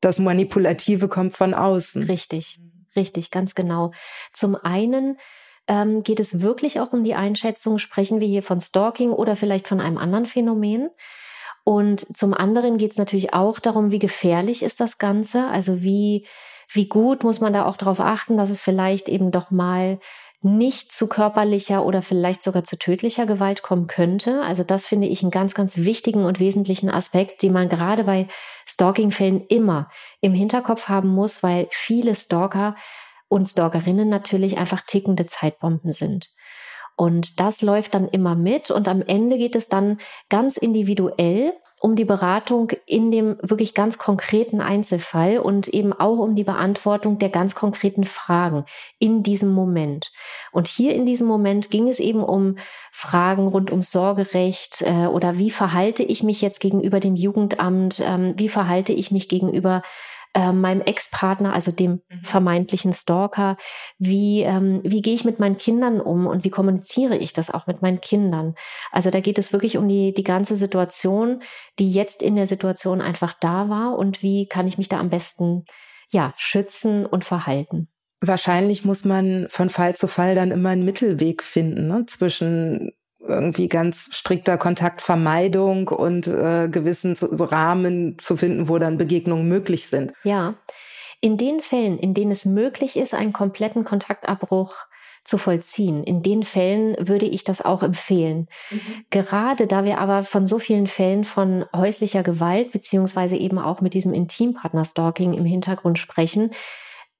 das 0.00 0.18
Manipulative 0.18 1.06
kommt 1.06 1.36
von 1.36 1.54
außen. 1.54 2.02
Richtig. 2.04 2.58
Richtig, 2.96 3.30
ganz 3.30 3.54
genau. 3.54 3.92
Zum 4.32 4.56
einen 4.56 5.18
ähm, 5.66 6.02
geht 6.02 6.20
es 6.20 6.40
wirklich 6.40 6.80
auch 6.80 6.92
um 6.92 7.04
die 7.04 7.14
Einschätzung, 7.14 7.78
sprechen 7.78 8.20
wir 8.20 8.26
hier 8.26 8.42
von 8.42 8.60
Stalking 8.60 9.10
oder 9.10 9.36
vielleicht 9.36 9.68
von 9.68 9.80
einem 9.80 9.98
anderen 9.98 10.26
Phänomen. 10.26 10.90
Und 11.64 12.16
zum 12.16 12.32
anderen 12.32 12.78
geht 12.78 12.92
es 12.92 12.96
natürlich 12.96 13.34
auch 13.34 13.58
darum, 13.58 13.90
wie 13.90 13.98
gefährlich 13.98 14.62
ist 14.62 14.80
das 14.80 14.96
Ganze, 14.96 15.48
also 15.48 15.82
wie, 15.82 16.26
wie 16.72 16.88
gut 16.88 17.24
muss 17.24 17.40
man 17.40 17.52
da 17.52 17.66
auch 17.66 17.76
darauf 17.76 18.00
achten, 18.00 18.38
dass 18.38 18.48
es 18.48 18.62
vielleicht 18.62 19.06
eben 19.06 19.30
doch 19.30 19.50
mal 19.50 19.98
nicht 20.40 20.92
zu 20.92 21.08
körperlicher 21.08 21.84
oder 21.84 22.00
vielleicht 22.00 22.44
sogar 22.44 22.62
zu 22.62 22.78
tödlicher 22.78 23.26
Gewalt 23.26 23.62
kommen 23.62 23.88
könnte. 23.88 24.40
Also 24.42 24.62
das 24.62 24.86
finde 24.86 25.08
ich 25.08 25.22
einen 25.22 25.32
ganz, 25.32 25.54
ganz 25.54 25.78
wichtigen 25.78 26.24
und 26.24 26.38
wesentlichen 26.38 26.90
Aspekt, 26.90 27.42
den 27.42 27.52
man 27.52 27.68
gerade 27.68 28.04
bei 28.04 28.28
Stalking-Fällen 28.66 29.44
immer 29.48 29.90
im 30.20 30.34
Hinterkopf 30.34 30.88
haben 30.88 31.08
muss, 31.08 31.42
weil 31.42 31.66
viele 31.70 32.14
Stalker 32.14 32.76
und 33.28 33.48
Stalkerinnen 33.48 34.08
natürlich 34.08 34.58
einfach 34.58 34.82
tickende 34.86 35.26
Zeitbomben 35.26 35.92
sind. 35.92 36.30
Und 36.96 37.40
das 37.40 37.62
läuft 37.62 37.94
dann 37.94 38.08
immer 38.08 38.34
mit 38.34 38.70
und 38.70 38.88
am 38.88 39.02
Ende 39.02 39.38
geht 39.38 39.54
es 39.54 39.68
dann 39.68 39.98
ganz 40.28 40.56
individuell 40.56 41.52
um 41.80 41.94
die 41.94 42.04
Beratung 42.04 42.72
in 42.86 43.10
dem 43.10 43.36
wirklich 43.42 43.74
ganz 43.74 43.98
konkreten 43.98 44.60
Einzelfall 44.60 45.38
und 45.38 45.68
eben 45.68 45.92
auch 45.92 46.18
um 46.18 46.34
die 46.34 46.44
Beantwortung 46.44 47.18
der 47.18 47.28
ganz 47.28 47.54
konkreten 47.54 48.04
Fragen 48.04 48.64
in 48.98 49.22
diesem 49.22 49.52
Moment. 49.52 50.12
Und 50.52 50.66
hier 50.66 50.94
in 50.94 51.06
diesem 51.06 51.26
Moment 51.26 51.70
ging 51.70 51.88
es 51.88 52.00
eben 52.00 52.22
um 52.22 52.56
Fragen 52.90 53.46
rund 53.46 53.70
um 53.70 53.82
Sorgerecht 53.82 54.82
äh, 54.82 55.06
oder 55.06 55.38
wie 55.38 55.50
verhalte 55.50 56.02
ich 56.02 56.22
mich 56.22 56.40
jetzt 56.40 56.60
gegenüber 56.60 57.00
dem 57.00 57.14
Jugendamt, 57.14 58.00
ähm, 58.04 58.34
wie 58.36 58.48
verhalte 58.48 58.92
ich 58.92 59.10
mich 59.10 59.28
gegenüber 59.28 59.82
äh, 60.38 60.52
meinem 60.52 60.82
Ex-Partner, 60.82 61.52
also 61.52 61.72
dem 61.72 62.00
mhm. 62.08 62.22
vermeintlichen 62.22 62.92
Stalker, 62.92 63.56
wie, 63.98 64.42
ähm, 64.42 64.80
wie 64.84 65.02
gehe 65.02 65.14
ich 65.14 65.24
mit 65.24 65.40
meinen 65.40 65.56
Kindern 65.56 66.00
um 66.00 66.28
und 66.28 66.44
wie 66.44 66.50
kommuniziere 66.50 67.16
ich 67.16 67.32
das 67.32 67.50
auch 67.50 67.66
mit 67.66 67.82
meinen 67.82 68.00
Kindern. 68.00 68.54
Also 68.92 69.10
da 69.10 69.18
geht 69.18 69.38
es 69.38 69.52
wirklich 69.52 69.76
um 69.78 69.88
die, 69.88 70.14
die 70.14 70.22
ganze 70.22 70.56
Situation, 70.56 71.42
die 71.80 71.90
jetzt 71.90 72.22
in 72.22 72.36
der 72.36 72.46
Situation 72.46 73.00
einfach 73.00 73.34
da 73.34 73.68
war 73.68 73.98
und 73.98 74.22
wie 74.22 74.46
kann 74.46 74.68
ich 74.68 74.78
mich 74.78 74.88
da 74.88 75.00
am 75.00 75.10
besten 75.10 75.64
ja, 76.12 76.32
schützen 76.36 77.04
und 77.04 77.24
verhalten. 77.24 77.88
Wahrscheinlich 78.20 78.84
muss 78.84 79.04
man 79.04 79.48
von 79.50 79.70
Fall 79.70 79.96
zu 79.96 80.06
Fall 80.06 80.36
dann 80.36 80.52
immer 80.52 80.68
einen 80.68 80.84
Mittelweg 80.84 81.42
finden 81.42 81.88
ne? 81.88 82.06
zwischen 82.06 82.92
irgendwie 83.28 83.68
ganz 83.68 84.08
strikter 84.12 84.58
Kontaktvermeidung 84.58 85.88
und 85.88 86.26
äh, 86.26 86.68
gewissen 86.68 87.14
Rahmen 87.20 88.18
zu 88.18 88.36
finden, 88.36 88.68
wo 88.68 88.78
dann 88.78 88.98
Begegnungen 88.98 89.48
möglich 89.48 89.86
sind. 89.86 90.12
Ja, 90.24 90.54
in 91.20 91.36
den 91.36 91.60
Fällen, 91.60 91.98
in 91.98 92.14
denen 92.14 92.30
es 92.30 92.44
möglich 92.44 92.96
ist, 92.96 93.14
einen 93.14 93.32
kompletten 93.32 93.84
Kontaktabbruch 93.84 94.74
zu 95.24 95.36
vollziehen. 95.36 96.04
In 96.04 96.22
den 96.22 96.42
Fällen 96.42 96.96
würde 97.06 97.26
ich 97.26 97.44
das 97.44 97.62
auch 97.62 97.82
empfehlen. 97.82 98.48
Mhm. 98.70 99.04
Gerade 99.10 99.66
da 99.66 99.84
wir 99.84 99.98
aber 99.98 100.22
von 100.22 100.46
so 100.46 100.58
vielen 100.58 100.86
Fällen 100.86 101.24
von 101.24 101.66
häuslicher 101.74 102.22
Gewalt 102.22 102.70
beziehungsweise 102.70 103.36
eben 103.36 103.58
auch 103.58 103.80
mit 103.80 103.94
diesem 103.94 104.14
Intimpartner-Stalking 104.14 105.34
im 105.34 105.44
Hintergrund 105.44 105.98
sprechen, 105.98 106.52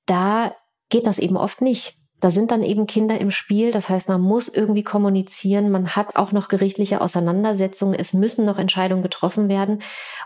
da 0.07 0.55
geht 0.89 1.07
das 1.07 1.19
eben 1.19 1.37
oft 1.37 1.61
nicht. 1.61 1.98
Da 2.21 2.33
sind 2.33 2.51
dann 2.51 2.63
eben 2.63 2.87
Kinder 2.87 3.21
im 3.21 3.31
Spiel. 3.31 3.71
Das 3.71 3.89
heißt, 3.89 4.09
man 4.09 4.21
muss 4.21 4.49
irgendwie 4.49 4.83
kommunizieren. 4.83 5.71
Man 5.71 5.95
hat 5.95 6.17
auch 6.17 6.33
noch 6.33 6.49
gerichtliche 6.49 7.01
Auseinandersetzungen. 7.01 7.95
Es 7.95 8.13
müssen 8.13 8.45
noch 8.45 8.59
Entscheidungen 8.59 9.03
getroffen 9.03 9.49
werden. 9.49 9.83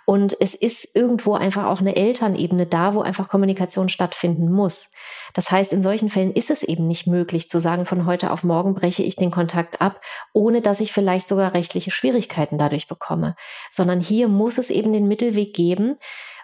Und 0.07 0.35
es 0.41 0.55
ist 0.55 0.89
irgendwo 0.95 1.35
einfach 1.35 1.67
auch 1.67 1.81
eine 1.81 1.95
Elternebene 1.97 2.67
da, 2.67 2.95
wo 2.95 3.03
einfach 3.03 3.29
Kommunikation 3.29 3.91
stattfinden 3.91 4.51
muss. 4.51 4.91
Das 5.35 5.51
heißt, 5.51 5.73
in 5.73 5.83
solchen 5.83 6.09
Fällen 6.09 6.33
ist 6.33 6.51
es 6.51 6.63
eben 6.63 6.87
nicht 6.87 7.07
möglich 7.07 7.49
zu 7.49 7.61
sagen, 7.61 7.85
von 7.85 8.07
heute 8.07 8.31
auf 8.31 8.43
morgen 8.43 8.75
breche 8.75 9.03
ich 9.03 9.17
den 9.17 9.31
Kontakt 9.31 9.81
ab, 9.81 10.01
ohne 10.33 10.63
dass 10.63 10.81
ich 10.81 10.93
vielleicht 10.93 11.29
sogar 11.29 11.53
rechtliche 11.53 11.91
Schwierigkeiten 11.91 12.57
dadurch 12.57 12.89
bekomme. 12.89 13.37
Sondern 13.71 14.01
hier 14.01 14.29
muss 14.29 14.57
es 14.57 14.71
eben 14.71 14.95
den 14.95 15.09
Mittelweg 15.09 15.53
geben, 15.55 15.97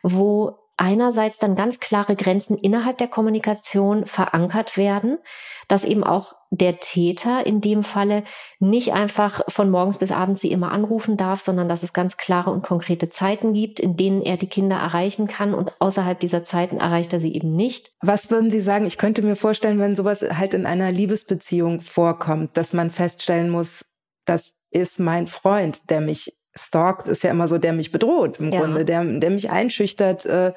wo 0.03 0.68
einerseits 0.79 1.39
dann 1.39 1.57
ganz 1.57 1.81
klare 1.81 2.17
Grenzen 2.17 2.57
innerhalb 2.57 2.99
der 2.99 3.09
Kommunikation 3.09 4.07
verankert 4.07 4.77
werden, 4.77 5.19
dass 5.67 5.85
eben 5.85 6.05
auch 6.05 6.35
der 6.51 6.81
Täter 6.81 7.45
in 7.45 7.61
dem 7.61 7.83
Falle 7.83 8.25
nicht 8.59 8.93
einfach 8.93 9.43
von 9.49 9.71
morgens 9.71 9.99
bis 9.99 10.13
abends 10.13 10.41
sie 10.41 10.51
immer 10.51 10.73
anrufen 10.73 11.17
darf, 11.17 11.41
sondern 11.41 11.69
dass 11.69 11.83
es 11.83 11.93
ganz 11.93 12.17
klare 12.17 12.51
und 12.51 12.63
konkrete 12.63 13.11
Zeiten 13.11 13.53
gibt, 13.53 13.81
in 13.81 13.97
denen 13.97 14.23
er 14.23 14.37
die 14.37 14.47
Kinder 14.47 14.77
erreichen 14.77 15.27
kann 15.27 15.53
und 15.53 15.73
außerhalb 15.81 16.19
dieser 16.19 16.45
Zeiten 16.45 16.79
erreicht 16.79 17.13
er 17.13 17.21
sie 17.21 17.35
eben 17.35 17.55
nicht. 17.55 17.93
Was 18.01 18.31
würden 18.31 18.51
Sie 18.51 18.63
sagen? 18.63 18.87
Ich 18.87 18.97
könnte 18.97 19.23
mir 19.23 19.37
vorstellen, 19.37 19.79
wenn 19.79 19.97
sowas 19.97 20.23
halt 20.23 20.55
in 20.55 20.65
einer 20.65 20.93
Liebesbeziehung 20.93 21.81
vorkommt, 21.81 22.57
dass 22.57 22.73
man 22.73 22.91
feststellen 22.91 23.51
muss, 23.51 23.85
das 24.25 24.55
ist 24.71 25.01
mein 25.01 25.27
Freund, 25.27 25.91
der 25.91 26.01
mich 26.01 26.38
stalkt 26.59 27.09
ist 27.09 27.23
ja 27.23 27.31
immer 27.31 27.49
so, 27.49 27.59
der 27.59 27.73
mich 27.73 27.93
bedroht 27.93 28.41
im 28.41 28.53
ja. 28.53 28.61
Grunde, 28.61 28.85
der, 28.85 29.05
der 29.05 29.31
mich 29.31 29.51
einschüchtert, 29.51 30.27
äh, 30.27 30.53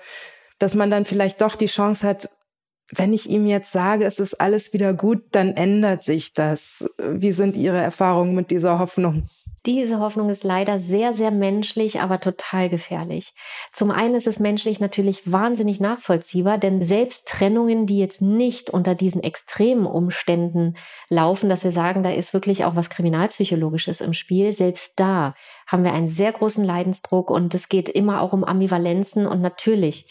dass 0.60 0.76
man 0.76 0.92
dann 0.92 1.06
vielleicht 1.06 1.42
doch 1.42 1.56
die 1.56 1.68
Chance 1.68 2.08
hat, 2.08 2.30
wenn 2.94 3.14
ich 3.14 3.30
ihm 3.30 3.46
jetzt 3.46 3.72
sage, 3.72 4.06
es 4.06 4.20
ist 4.20 4.40
alles 4.42 4.74
wieder 4.74 4.94
gut, 4.94 5.24
dann 5.32 5.52
ändert 5.52 6.04
sich 6.04 6.34
das. 6.34 6.86
Wie 6.98 7.32
sind 7.32 7.56
Ihre 7.56 7.78
Erfahrungen 7.78 8.36
mit 8.36 8.52
dieser 8.52 8.80
Hoffnung? 8.80 9.24
Diese 9.66 10.00
Hoffnung 10.00 10.30
ist 10.30 10.44
leider 10.44 10.80
sehr, 10.80 11.14
sehr 11.14 11.30
menschlich, 11.30 12.00
aber 12.00 12.20
total 12.20 12.68
gefährlich. 12.68 13.34
Zum 13.72 13.92
einen 13.92 14.16
ist 14.16 14.26
es 14.26 14.40
menschlich 14.40 14.80
natürlich 14.80 15.32
wahnsinnig 15.32 15.80
nachvollziehbar, 15.80 16.58
denn 16.58 16.82
selbst 16.82 17.28
Trennungen, 17.28 17.86
die 17.86 18.00
jetzt 18.00 18.24
nicht 18.24 18.72
unter 18.72 18.96
diesen 18.96 19.22
extremen 19.22 19.86
Umständen 19.86 20.76
laufen, 21.10 21.48
dass 21.48 21.64
wir 21.64 21.72
sagen, 21.72 22.02
da 22.02 22.12
ist 22.12 22.34
wirklich 22.34 22.66
auch 22.66 22.76
was 22.76 22.90
Kriminalpsychologisches 22.90 24.02
im 24.02 24.14
Spiel, 24.14 24.52
selbst 24.52 25.00
da 25.00 25.36
haben 25.68 25.84
wir 25.84 25.94
einen 25.94 26.08
sehr 26.08 26.32
großen 26.32 26.66
Leidensdruck 26.66 27.30
und 27.30 27.54
es 27.54 27.70
geht 27.70 27.88
immer 27.88 28.22
auch 28.22 28.34
um 28.34 28.44
Ambivalenzen 28.44 29.28
und 29.28 29.42
natürlich 29.42 30.08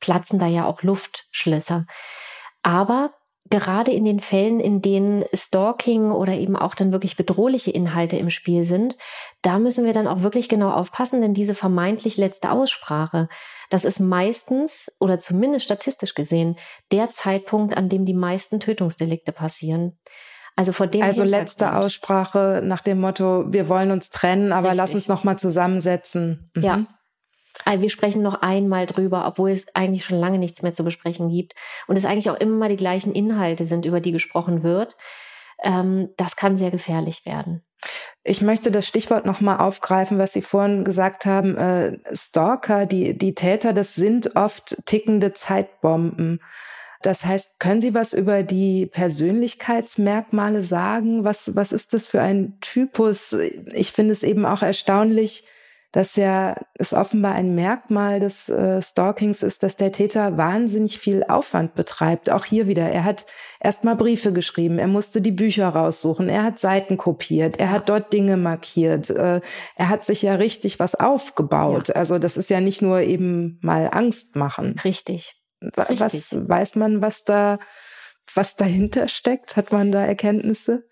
platzen 0.00 0.38
da 0.38 0.46
ja 0.46 0.66
auch 0.66 0.82
Luftschlösser. 0.82 1.86
Aber 2.62 3.14
gerade 3.50 3.92
in 3.92 4.04
den 4.04 4.20
Fällen, 4.20 4.60
in 4.60 4.82
denen 4.82 5.24
Stalking 5.32 6.10
oder 6.10 6.32
eben 6.32 6.56
auch 6.56 6.74
dann 6.74 6.92
wirklich 6.92 7.16
bedrohliche 7.16 7.70
Inhalte 7.70 8.16
im 8.16 8.30
Spiel 8.30 8.64
sind, 8.64 8.96
da 9.42 9.58
müssen 9.58 9.84
wir 9.84 9.92
dann 9.92 10.08
auch 10.08 10.22
wirklich 10.22 10.48
genau 10.48 10.72
aufpassen, 10.72 11.20
denn 11.20 11.34
diese 11.34 11.54
vermeintlich 11.54 12.16
letzte 12.16 12.50
Aussprache, 12.50 13.28
das 13.70 13.84
ist 13.84 14.00
meistens 14.00 14.90
oder 14.98 15.18
zumindest 15.18 15.64
statistisch 15.64 16.14
gesehen 16.14 16.56
der 16.92 17.10
Zeitpunkt, 17.10 17.76
an 17.76 17.88
dem 17.88 18.04
die 18.04 18.14
meisten 18.14 18.60
Tötungsdelikte 18.60 19.32
passieren. 19.32 19.98
Also 20.56 20.72
vor 20.72 20.86
dem 20.86 21.02
Also 21.02 21.22
letzte 21.22 21.76
Aussprache 21.76 22.62
nach 22.64 22.80
dem 22.80 22.98
Motto, 22.98 23.44
wir 23.48 23.68
wollen 23.68 23.90
uns 23.90 24.08
trennen, 24.08 24.52
aber 24.52 24.68
Richtig. 24.68 24.78
lass 24.78 24.94
uns 24.94 25.08
noch 25.08 25.22
mal 25.22 25.38
zusammensetzen. 25.38 26.50
Mhm. 26.54 26.62
Ja. 26.62 26.86
Also 27.66 27.82
wir 27.82 27.90
sprechen 27.90 28.22
noch 28.22 28.42
einmal 28.42 28.86
drüber, 28.86 29.26
obwohl 29.26 29.50
es 29.50 29.74
eigentlich 29.74 30.04
schon 30.04 30.18
lange 30.18 30.38
nichts 30.38 30.62
mehr 30.62 30.72
zu 30.72 30.84
besprechen 30.84 31.28
gibt 31.28 31.54
und 31.88 31.96
es 31.96 32.04
eigentlich 32.04 32.30
auch 32.30 32.38
immer 32.38 32.68
die 32.68 32.76
gleichen 32.76 33.12
Inhalte 33.12 33.64
sind, 33.64 33.84
über 33.84 34.00
die 34.00 34.12
gesprochen 34.12 34.62
wird. 34.62 34.96
Ähm, 35.62 36.10
das 36.16 36.36
kann 36.36 36.56
sehr 36.56 36.70
gefährlich 36.70 37.26
werden. 37.26 37.64
Ich 38.22 38.40
möchte 38.40 38.70
das 38.70 38.86
Stichwort 38.86 39.26
nochmal 39.26 39.58
aufgreifen, 39.58 40.16
was 40.16 40.32
Sie 40.32 40.42
vorhin 40.42 40.84
gesagt 40.84 41.26
haben. 41.26 41.56
Äh, 41.56 41.98
Stalker, 42.12 42.86
die, 42.86 43.18
die 43.18 43.34
Täter, 43.34 43.72
das 43.72 43.96
sind 43.96 44.36
oft 44.36 44.76
tickende 44.86 45.32
Zeitbomben. 45.32 46.40
Das 47.02 47.24
heißt, 47.24 47.58
können 47.58 47.80
Sie 47.80 47.94
was 47.94 48.12
über 48.12 48.44
die 48.44 48.86
Persönlichkeitsmerkmale 48.86 50.62
sagen? 50.62 51.24
Was, 51.24 51.56
was 51.56 51.72
ist 51.72 51.94
das 51.94 52.06
für 52.06 52.22
ein 52.22 52.58
Typus? 52.60 53.32
Ich 53.72 53.90
finde 53.90 54.12
es 54.12 54.22
eben 54.22 54.46
auch 54.46 54.62
erstaunlich, 54.62 55.44
dass 55.96 56.14
ja 56.14 56.56
es 56.74 56.92
offenbar 56.92 57.32
ein 57.36 57.54
Merkmal 57.54 58.20
des 58.20 58.50
äh, 58.50 58.82
Stalkings 58.82 59.42
ist, 59.42 59.62
dass 59.62 59.76
der 59.76 59.92
Täter 59.92 60.36
wahnsinnig 60.36 60.98
viel 60.98 61.24
Aufwand 61.24 61.74
betreibt. 61.74 62.28
Auch 62.28 62.44
hier 62.44 62.66
wieder. 62.66 62.86
Er 62.90 63.04
hat 63.04 63.24
erstmal 63.60 63.96
Briefe 63.96 64.34
geschrieben, 64.34 64.78
er 64.78 64.88
musste 64.88 65.22
die 65.22 65.30
Bücher 65.30 65.70
raussuchen, 65.70 66.28
er 66.28 66.42
hat 66.42 66.58
Seiten 66.58 66.98
kopiert, 66.98 67.58
er 67.58 67.70
hat 67.70 67.88
dort 67.88 68.12
Dinge 68.12 68.36
markiert, 68.36 69.08
äh, 69.08 69.40
er 69.74 69.88
hat 69.88 70.04
sich 70.04 70.20
ja 70.20 70.34
richtig 70.34 70.78
was 70.78 70.96
aufgebaut. 70.96 71.88
Ja. 71.88 71.94
Also 71.94 72.18
das 72.18 72.36
ist 72.36 72.50
ja 72.50 72.60
nicht 72.60 72.82
nur 72.82 73.00
eben 73.00 73.58
mal 73.62 73.88
Angst 73.90 74.36
machen. 74.36 74.78
Richtig. 74.84 75.40
Richtig. 75.62 75.98
Was 75.98 76.36
weiß 76.46 76.74
man, 76.74 77.00
was 77.00 77.24
da, 77.24 77.58
was 78.34 78.54
dahinter 78.56 79.08
steckt? 79.08 79.56
Hat 79.56 79.72
man 79.72 79.92
da 79.92 80.04
Erkenntnisse? 80.04 80.84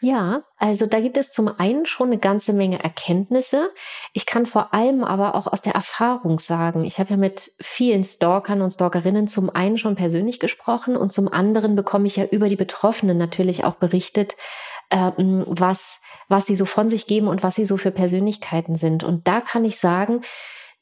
Ja, 0.00 0.42
also 0.58 0.86
da 0.86 1.00
gibt 1.00 1.16
es 1.16 1.32
zum 1.32 1.48
einen 1.58 1.86
schon 1.86 2.08
eine 2.08 2.18
ganze 2.18 2.52
Menge 2.52 2.82
Erkenntnisse. 2.82 3.70
Ich 4.12 4.26
kann 4.26 4.44
vor 4.44 4.74
allem 4.74 5.02
aber 5.02 5.34
auch 5.34 5.46
aus 5.46 5.62
der 5.62 5.74
Erfahrung 5.74 6.38
sagen, 6.38 6.84
ich 6.84 6.98
habe 6.98 7.10
ja 7.10 7.16
mit 7.16 7.52
vielen 7.60 8.04
Stalkern 8.04 8.60
und 8.60 8.70
Stalkerinnen 8.70 9.26
zum 9.26 9.48
einen 9.48 9.78
schon 9.78 9.96
persönlich 9.96 10.38
gesprochen 10.38 10.96
und 10.96 11.12
zum 11.12 11.32
anderen 11.32 11.76
bekomme 11.76 12.06
ich 12.06 12.16
ja 12.16 12.24
über 12.24 12.48
die 12.48 12.56
Betroffenen 12.56 13.16
natürlich 13.16 13.64
auch 13.64 13.76
berichtet, 13.76 14.36
ähm, 14.90 15.44
was, 15.46 16.00
was 16.28 16.46
sie 16.46 16.56
so 16.56 16.66
von 16.66 16.90
sich 16.90 17.06
geben 17.06 17.28
und 17.28 17.42
was 17.42 17.54
sie 17.54 17.64
so 17.66 17.78
für 17.78 17.90
Persönlichkeiten 17.90 18.76
sind. 18.76 19.02
Und 19.02 19.26
da 19.26 19.40
kann 19.40 19.64
ich 19.64 19.78
sagen, 19.78 20.20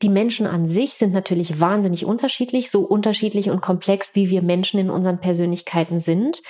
die 0.02 0.08
Menschen 0.08 0.46
an 0.46 0.66
sich 0.66 0.94
sind 0.94 1.12
natürlich 1.12 1.60
wahnsinnig 1.60 2.04
unterschiedlich, 2.04 2.70
so 2.70 2.80
unterschiedlich 2.80 3.50
und 3.50 3.62
komplex, 3.62 4.14
wie 4.14 4.28
wir 4.28 4.42
Menschen 4.42 4.80
in 4.80 4.90
unseren 4.90 5.20
Persönlichkeiten 5.20 6.00
sind. 6.00 6.42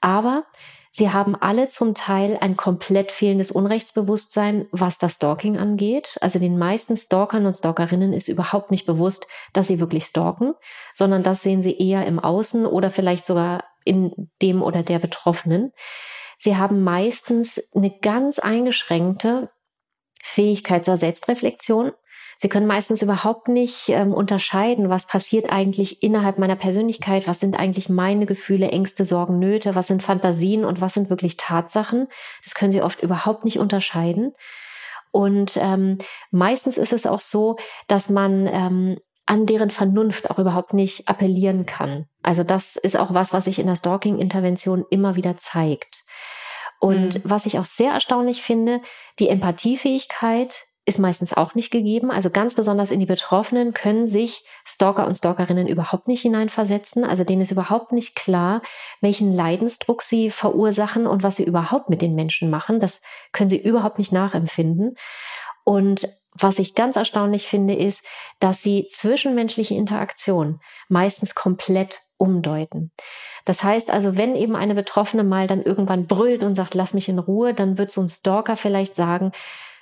Aber 0.00 0.44
Sie 0.90 1.10
haben 1.10 1.36
alle 1.36 1.68
zum 1.68 1.94
Teil 1.94 2.38
ein 2.40 2.56
komplett 2.56 3.12
fehlendes 3.12 3.50
Unrechtsbewusstsein, 3.50 4.66
was 4.72 4.98
das 4.98 5.16
Stalking 5.16 5.58
angeht. 5.58 6.16
Also 6.20 6.38
den 6.38 6.58
meisten 6.58 6.96
Stalkern 6.96 7.46
und 7.46 7.52
Stalkerinnen 7.52 8.12
ist 8.12 8.28
überhaupt 8.28 8.70
nicht 8.70 8.86
bewusst, 8.86 9.26
dass 9.52 9.68
sie 9.68 9.80
wirklich 9.80 10.04
stalken, 10.04 10.54
sondern 10.94 11.22
das 11.22 11.42
sehen 11.42 11.62
sie 11.62 11.76
eher 11.78 12.06
im 12.06 12.18
Außen 12.18 12.66
oder 12.66 12.90
vielleicht 12.90 13.26
sogar 13.26 13.64
in 13.84 14.30
dem 14.42 14.62
oder 14.62 14.82
der 14.82 14.98
Betroffenen. 14.98 15.72
Sie 16.38 16.56
haben 16.56 16.82
meistens 16.82 17.60
eine 17.74 17.96
ganz 17.98 18.38
eingeschränkte 18.38 19.50
Fähigkeit 20.22 20.84
zur 20.84 20.96
Selbstreflexion. 20.96 21.92
Sie 22.40 22.48
können 22.48 22.68
meistens 22.68 23.02
überhaupt 23.02 23.48
nicht 23.48 23.88
ähm, 23.88 24.14
unterscheiden, 24.14 24.88
was 24.88 25.06
passiert 25.06 25.50
eigentlich 25.50 26.04
innerhalb 26.04 26.38
meiner 26.38 26.54
Persönlichkeit, 26.54 27.26
was 27.26 27.40
sind 27.40 27.58
eigentlich 27.58 27.88
meine 27.88 28.26
Gefühle, 28.26 28.68
Ängste, 28.68 29.04
Sorgen, 29.04 29.40
Nöte, 29.40 29.74
was 29.74 29.88
sind 29.88 30.04
Fantasien 30.04 30.64
und 30.64 30.80
was 30.80 30.94
sind 30.94 31.10
wirklich 31.10 31.36
Tatsachen. 31.36 32.06
Das 32.44 32.54
können 32.54 32.70
sie 32.70 32.80
oft 32.80 33.02
überhaupt 33.02 33.44
nicht 33.44 33.58
unterscheiden. 33.58 34.34
Und 35.10 35.58
ähm, 35.60 35.98
meistens 36.30 36.78
ist 36.78 36.92
es 36.92 37.06
auch 37.06 37.20
so, 37.20 37.56
dass 37.88 38.08
man 38.08 38.46
ähm, 38.46 38.98
an 39.26 39.44
deren 39.44 39.70
Vernunft 39.70 40.30
auch 40.30 40.38
überhaupt 40.38 40.74
nicht 40.74 41.08
appellieren 41.08 41.66
kann. 41.66 42.06
Also 42.22 42.44
das 42.44 42.76
ist 42.76 42.96
auch 42.96 43.12
was, 43.12 43.32
was 43.32 43.46
sich 43.46 43.58
in 43.58 43.66
der 43.66 43.74
Stalking-Intervention 43.74 44.84
immer 44.90 45.16
wieder 45.16 45.36
zeigt. 45.38 46.04
Und 46.78 47.16
mhm. 47.16 47.20
was 47.24 47.46
ich 47.46 47.58
auch 47.58 47.64
sehr 47.64 47.90
erstaunlich 47.90 48.42
finde, 48.42 48.80
die 49.18 49.28
Empathiefähigkeit 49.28 50.67
ist 50.88 50.98
meistens 50.98 51.34
auch 51.34 51.54
nicht 51.54 51.70
gegeben. 51.70 52.10
Also 52.10 52.30
ganz 52.30 52.54
besonders 52.54 52.90
in 52.90 52.98
die 52.98 53.06
Betroffenen 53.06 53.74
können 53.74 54.06
sich 54.06 54.44
Stalker 54.64 55.06
und 55.06 55.14
Stalkerinnen 55.14 55.68
überhaupt 55.68 56.08
nicht 56.08 56.22
hineinversetzen. 56.22 57.04
Also 57.04 57.24
denen 57.24 57.42
ist 57.42 57.50
überhaupt 57.50 57.92
nicht 57.92 58.16
klar, 58.16 58.62
welchen 59.02 59.34
Leidensdruck 59.34 60.02
sie 60.02 60.30
verursachen 60.30 61.06
und 61.06 61.22
was 61.22 61.36
sie 61.36 61.44
überhaupt 61.44 61.90
mit 61.90 62.00
den 62.00 62.14
Menschen 62.14 62.48
machen. 62.48 62.80
Das 62.80 63.02
können 63.32 63.50
sie 63.50 63.60
überhaupt 63.60 63.98
nicht 63.98 64.12
nachempfinden. 64.12 64.96
Und 65.62 66.08
was 66.32 66.58
ich 66.58 66.74
ganz 66.74 66.96
erstaunlich 66.96 67.46
finde, 67.46 67.74
ist, 67.74 68.04
dass 68.40 68.62
sie 68.62 68.86
zwischenmenschliche 68.90 69.74
Interaktion 69.74 70.60
meistens 70.88 71.34
komplett 71.34 72.00
umdeuten. 72.16 72.92
Das 73.44 73.62
heißt 73.62 73.90
also, 73.90 74.16
wenn 74.16 74.34
eben 74.34 74.56
eine 74.56 74.74
Betroffene 74.74 75.24
mal 75.24 75.46
dann 75.46 75.62
irgendwann 75.62 76.06
brüllt 76.06 76.42
und 76.42 76.54
sagt, 76.54 76.74
lass 76.74 76.94
mich 76.94 77.08
in 77.08 77.18
Ruhe, 77.18 77.52
dann 77.52 77.76
wird 77.76 77.90
so 77.90 78.00
ein 78.00 78.08
Stalker 78.08 78.56
vielleicht 78.56 78.94
sagen, 78.94 79.32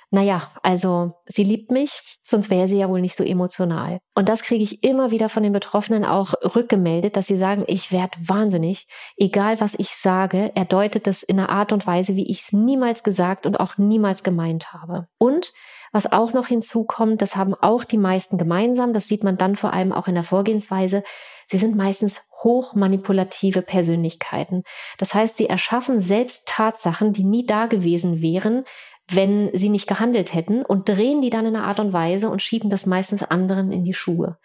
naja, 0.09 0.51
also 0.63 1.15
sie 1.25 1.43
liebt 1.43 1.69
mich, 1.69 2.17
sonst 2.23 2.49
wäre 2.49 2.69
sie 2.69 2.77
ja 2.77 2.87
wohl 2.89 3.01
nicht 3.01 3.15
so 3.15 3.25
emotional. 3.25 3.99
Und 4.15 4.29
das 4.29 4.41
kriege 4.41 4.63
ich 4.63 4.81
immer 4.83 5.11
wieder 5.11 5.27
von 5.27 5.43
den 5.43 5.51
Betroffenen 5.51 6.05
auch 6.05 6.33
rückgemeldet, 6.55 7.17
dass 7.17 7.27
sie 7.27 7.37
sagen, 7.37 7.65
ich 7.67 7.91
werde 7.91 8.17
wahnsinnig, 8.21 8.87
egal 9.17 9.59
was 9.59 9.75
ich 9.75 9.89
sage, 9.89 10.51
er 10.55 10.63
deutet 10.63 11.07
das 11.07 11.23
in 11.23 11.39
einer 11.39 11.49
Art 11.49 11.73
und 11.73 11.85
Weise, 11.85 12.15
wie 12.15 12.29
ich 12.31 12.41
es 12.41 12.53
niemals 12.53 13.03
gesagt 13.03 13.45
und 13.45 13.59
auch 13.59 13.77
niemals 13.77 14.23
gemeint 14.23 14.71
habe. 14.71 15.07
Und 15.17 15.51
was 15.91 16.11
auch 16.11 16.33
noch 16.33 16.47
hinzukommt, 16.47 17.21
das 17.21 17.35
haben 17.35 17.53
auch 17.53 17.83
die 17.83 17.97
meisten 17.97 18.37
gemeinsam, 18.37 18.93
das 18.93 19.07
sieht 19.07 19.23
man 19.23 19.37
dann 19.37 19.55
vor 19.55 19.73
allem 19.73 19.91
auch 19.91 20.07
in 20.07 20.15
der 20.15 20.23
Vorgehensweise, 20.23 21.03
sie 21.47 21.57
sind 21.57 21.75
meistens 21.75 22.23
hochmanipulative 22.43 23.61
Persönlichkeiten. 23.61 24.63
Das 24.97 25.13
heißt, 25.13 25.37
sie 25.37 25.47
erschaffen 25.47 25.99
selbst 25.99 26.47
Tatsachen, 26.47 27.13
die 27.13 27.23
nie 27.23 27.45
da 27.45 27.67
gewesen 27.67 28.21
wären, 28.21 28.63
wenn 29.09 29.49
sie 29.53 29.69
nicht 29.69 29.87
gehandelt 29.87 30.33
hätten 30.33 30.63
und 30.63 30.89
drehen 30.89 31.21
die 31.21 31.29
dann 31.29 31.45
in 31.45 31.55
einer 31.55 31.65
Art 31.65 31.79
und 31.79 31.93
Weise 31.93 32.29
und 32.29 32.41
schieben 32.41 32.69
das 32.69 32.85
meistens 32.85 33.23
anderen 33.23 33.71
in 33.71 33.85
die 33.85 33.93
Schuhe. 33.93 34.37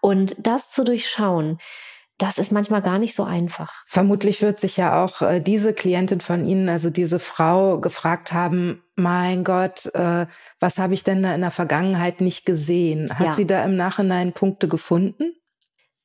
Und 0.00 0.46
das 0.46 0.70
zu 0.70 0.84
durchschauen, 0.84 1.58
das 2.18 2.38
ist 2.38 2.50
manchmal 2.50 2.82
gar 2.82 2.98
nicht 2.98 3.14
so 3.14 3.22
einfach. 3.22 3.84
Vermutlich 3.86 4.42
wird 4.42 4.58
sich 4.58 4.76
ja 4.76 5.04
auch 5.04 5.22
äh, 5.22 5.40
diese 5.40 5.72
Klientin 5.72 6.20
von 6.20 6.44
Ihnen, 6.44 6.68
also 6.68 6.90
diese 6.90 7.20
Frau, 7.20 7.78
gefragt 7.78 8.32
haben, 8.32 8.82
mein 8.96 9.44
Gott, 9.44 9.86
äh, 9.94 10.26
was 10.58 10.78
habe 10.78 10.94
ich 10.94 11.04
denn 11.04 11.22
da 11.22 11.34
in 11.34 11.42
der 11.42 11.52
Vergangenheit 11.52 12.20
nicht 12.20 12.44
gesehen? 12.44 13.16
Hat 13.16 13.26
ja. 13.26 13.34
sie 13.34 13.46
da 13.46 13.62
im 13.62 13.76
Nachhinein 13.76 14.32
Punkte 14.32 14.66
gefunden? 14.66 15.32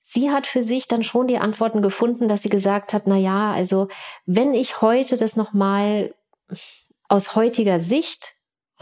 Sie 0.01 0.29
hat 0.29 0.45
für 0.45 0.61
sich 0.61 0.87
dann 0.87 1.01
schon 1.01 1.27
die 1.27 1.39
Antworten 1.39 1.81
gefunden, 1.81 2.27
dass 2.27 2.43
sie 2.43 2.49
gesagt 2.49 2.93
hat, 2.93 3.03
na 3.07 3.17
ja, 3.17 3.51
also 3.51 3.87
wenn 4.25 4.53
ich 4.53 4.81
heute 4.81 5.17
das 5.17 5.35
nochmal 5.35 6.13
aus 7.13 7.35
heutiger 7.35 7.79
Sicht 7.79 8.33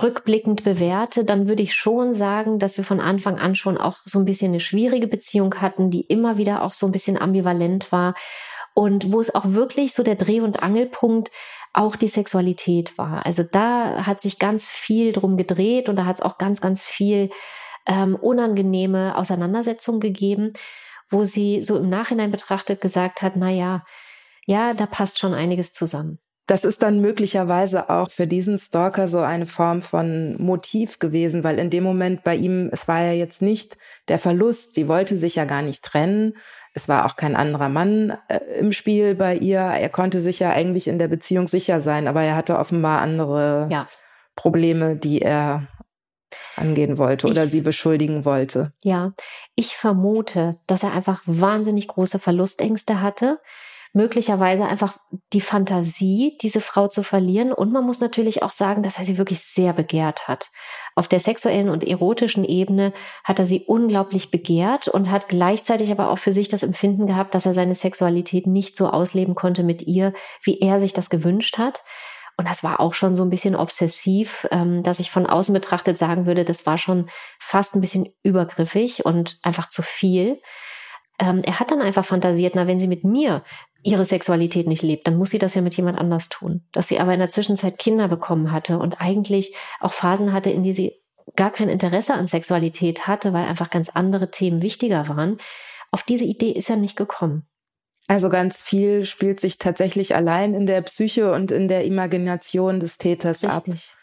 rückblickend 0.02 0.64
bewerte, 0.64 1.26
dann 1.26 1.50
würde 1.50 1.64
ich 1.64 1.74
schon 1.74 2.14
sagen, 2.14 2.60
dass 2.60 2.78
wir 2.78 2.86
von 2.86 3.02
Anfang 3.02 3.38
an 3.38 3.56
schon 3.56 3.78
auch 3.78 3.98
so 4.06 4.20
ein 4.20 4.26
bisschen 4.26 4.52
eine 4.52 4.62
schwierige 4.62 5.08
Beziehung 5.08 5.56
hatten, 5.56 5.90
die 5.90 6.04
immer 6.08 6.38
wieder 6.38 6.64
auch 6.64 6.72
so 6.72 6.86
ein 6.86 6.94
bisschen 6.94 7.22
ambivalent 7.22 7.92
war 7.92 8.16
und 8.74 9.12
wo 9.12 9.20
es 9.20 9.36
auch 9.36 9.44
wirklich 9.48 9.94
so 9.94 10.02
der 10.02 10.16
Dreh- 10.16 10.40
und 10.40 10.64
Angelpunkt 10.64 11.30
auch 11.74 11.98
die 11.98 12.08
Sexualität 12.08 12.98
war. 12.98 13.26
Also 13.26 13.44
da 13.44 14.06
hat 14.06 14.22
sich 14.22 14.40
ganz 14.40 14.70
viel 14.70 15.12
drum 15.12 15.36
gedreht 15.36 15.90
und 15.90 15.98
da 15.98 16.06
hat 16.06 16.20
es 16.20 16.22
auch 16.22 16.38
ganz, 16.38 16.62
ganz 16.62 16.86
viel 16.86 17.32
ähm, 17.86 18.16
unangenehme 18.16 19.18
Auseinandersetzungen 19.18 20.00
gegeben, 20.00 20.54
wo 21.10 21.26
sie 21.26 21.64
so 21.64 21.78
im 21.78 21.90
Nachhinein 21.90 22.32
betrachtet 22.32 22.80
gesagt 22.80 23.22
hat, 23.24 23.34
na 23.36 23.50
ja, 23.50 23.84
ja, 24.46 24.74
da 24.74 24.86
passt 24.86 25.20
schon 25.20 25.34
einiges 25.34 25.74
zusammen. 25.74 26.20
Das 26.52 26.66
ist 26.66 26.84
dann 26.84 27.00
möglicherweise 27.00 27.90
auch 27.90 28.12
für 28.12 28.28
diesen 28.28 28.60
Stalker 28.60 29.08
so 29.08 29.20
eine 29.20 29.46
Form 29.46 29.82
von 29.82 30.36
Motiv 30.38 31.00
gewesen, 31.00 31.46
weil 31.46 31.58
in 31.58 31.70
dem 31.70 31.82
Moment 31.82 32.26
bei 32.26 32.36
ihm, 32.36 32.70
es 32.74 32.90
war 32.90 33.02
ja 33.02 33.14
jetzt 33.14 33.42
nicht 33.42 33.78
der 34.10 34.20
Verlust, 34.20 34.74
sie 34.74 34.90
wollte 34.90 35.16
sich 35.16 35.36
ja 35.36 35.46
gar 35.46 35.62
nicht 35.62 35.82
trennen, 35.82 36.34
es 36.74 36.90
war 36.90 37.06
auch 37.06 37.16
kein 37.16 37.38
anderer 37.38 37.70
Mann 37.70 38.18
äh, 38.28 38.40
im 38.60 38.74
Spiel 38.74 39.16
bei 39.16 39.38
ihr, 39.38 39.62
er 39.62 39.88
konnte 39.88 40.20
sich 40.20 40.40
ja 40.40 40.50
eigentlich 40.50 40.90
in 40.90 41.00
der 41.00 41.08
Beziehung 41.08 41.48
sicher 41.48 41.80
sein, 41.80 42.06
aber 42.06 42.22
er 42.22 42.36
hatte 42.36 42.60
offenbar 42.60 43.00
andere 43.00 43.70
ja. 43.72 43.88
Probleme, 44.36 44.98
die 44.98 45.22
er 45.22 45.70
angehen 46.58 46.98
wollte 46.98 47.28
oder 47.28 47.46
ich, 47.46 47.52
sie 47.52 47.62
beschuldigen 47.62 48.26
wollte. 48.26 48.74
Ja, 48.84 49.14
ich 49.56 49.78
vermute, 49.78 50.58
dass 50.68 50.84
er 50.84 50.92
einfach 50.92 51.22
wahnsinnig 51.26 51.88
große 51.88 52.20
Verlustängste 52.20 53.00
hatte 53.00 53.40
möglicherweise 53.94 54.66
einfach 54.66 54.98
die 55.34 55.42
Fantasie, 55.42 56.38
diese 56.42 56.62
Frau 56.62 56.88
zu 56.88 57.04
verlieren. 57.04 57.52
Und 57.52 57.74
man 57.74 57.86
muss 57.86 58.00
natürlich 58.00 58.42
auch 58.42 58.50
sagen, 58.50 58.84
dass 58.84 58.98
er 58.98 59.06
sie 59.06 59.18
wirklich 59.18 59.40
sehr 59.40 59.74
begehrt 59.74 60.28
hat. 60.28 60.50
Auf 60.96 61.08
der 61.08 61.20
sexuellen 61.20 61.70
und 61.70 61.86
erotischen 61.86 62.46
Ebene 62.46 62.94
hat 63.24 63.40
er 63.40 63.46
sie 63.46 63.66
unglaublich 63.66 64.32
begehrt 64.32 64.88
und 64.88 65.12
hat 65.12 65.28
gleichzeitig 65.28 65.92
aber 65.92 66.10
auch 66.10 66.20
für 66.20 66.32
sich 66.32 66.48
das 66.48 66.64
Empfinden 66.64 67.06
gehabt, 67.06 67.36
dass 67.36 67.46
er 67.46 67.54
seine 67.54 67.76
Sexualität 67.76 68.48
nicht 68.48 68.78
so 68.78 68.88
ausleben 68.88 69.36
konnte 69.36 69.64
mit 69.64 69.82
ihr, 69.82 70.14
wie 70.44 70.60
er 70.60 70.80
sich 70.80 70.94
das 70.94 71.10
gewünscht 71.10 71.58
hat. 71.58 71.84
Und 72.38 72.48
das 72.48 72.64
war 72.64 72.80
auch 72.80 72.94
schon 72.94 73.14
so 73.14 73.24
ein 73.24 73.30
bisschen 73.30 73.56
obsessiv, 73.56 74.48
ähm, 74.52 74.84
dass 74.84 75.00
ich 75.00 75.12
von 75.12 75.28
außen 75.28 75.54
betrachtet 75.54 75.98
sagen 75.98 76.26
würde, 76.26 76.46
das 76.46 76.66
war 76.66 76.78
schon 76.78 77.10
fast 77.40 77.76
ein 77.76 77.82
bisschen 77.82 78.14
übergriffig 78.24 79.06
und 79.06 79.38
einfach 79.44 79.68
zu 79.68 79.82
viel. 79.82 80.42
Ähm, 81.20 81.42
er 81.46 81.60
hat 81.60 81.70
dann 81.70 81.82
einfach 81.82 82.04
fantasiert, 82.04 82.56
na, 82.56 82.66
wenn 82.66 82.80
sie 82.80 82.88
mit 82.88 83.04
mir 83.04 83.44
ihre 83.84 84.06
Sexualität 84.06 84.68
nicht 84.68 84.84
lebt, 84.84 85.08
dann 85.08 85.18
muss 85.18 85.32
sie 85.32 85.40
das 85.40 85.56
ja 85.56 85.62
mit 85.62 85.76
jemand 85.76 85.98
anders 85.98 86.30
tun. 86.30 86.66
Dass 86.72 86.88
sie 86.88 87.00
aber 87.00 87.14
in 87.14 87.20
der 87.20 87.30
Zwischenzeit 87.30 87.78
Kinder 87.78 88.08
bekommen 88.08 88.52
hatte 88.52 88.78
und 88.78 89.02
eigentlich 89.02 89.56
auch 89.80 89.94
Phasen 89.94 90.34
hatte, 90.34 90.50
in 90.50 90.64
die 90.64 90.74
sie 90.74 91.02
gar 91.36 91.52
kein 91.52 91.70
Interesse 91.70 92.14
an 92.14 92.28
Sexualität 92.28 93.08
hatte, 93.08 93.34
weil 93.34 93.46
einfach 93.46 93.70
ganz 93.70 93.90
andere 93.90 94.32
Themen 94.32 94.62
wichtiger 94.62 95.08
waren. 95.08 95.38
Auf 95.92 96.04
diese 96.04 96.26
Idee 96.26 96.52
ist 96.52 96.70
er 96.70 96.78
nicht 96.78 96.96
gekommen. 96.96 97.48
Also 98.08 98.30
ganz 98.30 98.62
viel 98.62 99.06
spielt 99.06 99.40
sich 99.40 99.58
tatsächlich 99.58 100.16
allein 100.16 100.54
in 100.54 100.66
der 100.66 100.82
Psyche 100.82 101.32
und 101.32 101.52
in 101.52 101.68
der 101.68 101.86
Imagination 101.86 102.80
des 102.80 102.98
Täters 102.98 103.44
Richtig. 103.44 103.90
ab. 103.92 103.98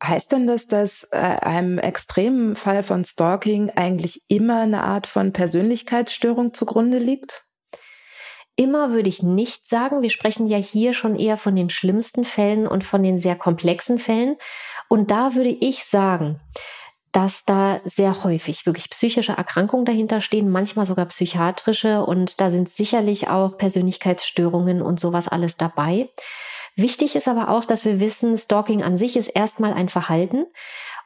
Heißt 0.00 0.30
denn 0.30 0.46
das, 0.46 0.68
dass 0.68 1.08
äh, 1.10 1.16
einem 1.16 1.78
extremen 1.78 2.54
Fall 2.54 2.84
von 2.84 3.04
Stalking 3.04 3.70
eigentlich 3.70 4.22
immer 4.28 4.60
eine 4.60 4.82
Art 4.82 5.08
von 5.08 5.32
Persönlichkeitsstörung 5.32 6.54
zugrunde 6.54 6.98
liegt? 6.98 7.47
Immer 8.60 8.90
würde 8.90 9.08
ich 9.08 9.22
nicht 9.22 9.68
sagen. 9.68 10.02
Wir 10.02 10.10
sprechen 10.10 10.48
ja 10.48 10.56
hier 10.58 10.92
schon 10.92 11.14
eher 11.14 11.36
von 11.36 11.54
den 11.54 11.70
schlimmsten 11.70 12.24
Fällen 12.24 12.66
und 12.66 12.82
von 12.82 13.04
den 13.04 13.20
sehr 13.20 13.36
komplexen 13.36 14.00
Fällen. 14.00 14.36
Und 14.88 15.12
da 15.12 15.36
würde 15.36 15.50
ich 15.50 15.84
sagen, 15.84 16.40
dass 17.12 17.44
da 17.44 17.80
sehr 17.84 18.24
häufig 18.24 18.66
wirklich 18.66 18.90
psychische 18.90 19.30
Erkrankungen 19.30 19.84
dahinter 19.84 20.20
stehen, 20.20 20.50
manchmal 20.50 20.86
sogar 20.86 21.06
psychiatrische 21.06 22.04
und 22.04 22.40
da 22.40 22.50
sind 22.50 22.68
sicherlich 22.68 23.28
auch 23.28 23.56
Persönlichkeitsstörungen 23.58 24.82
und 24.82 24.98
sowas 24.98 25.28
alles 25.28 25.56
dabei. 25.56 26.08
Wichtig 26.74 27.14
ist 27.14 27.28
aber 27.28 27.50
auch, 27.50 27.64
dass 27.64 27.84
wir 27.84 28.00
wissen, 28.00 28.36
Stalking 28.36 28.82
an 28.82 28.96
sich 28.96 29.16
ist 29.16 29.28
erstmal 29.28 29.72
ein 29.72 29.88
Verhalten 29.88 30.46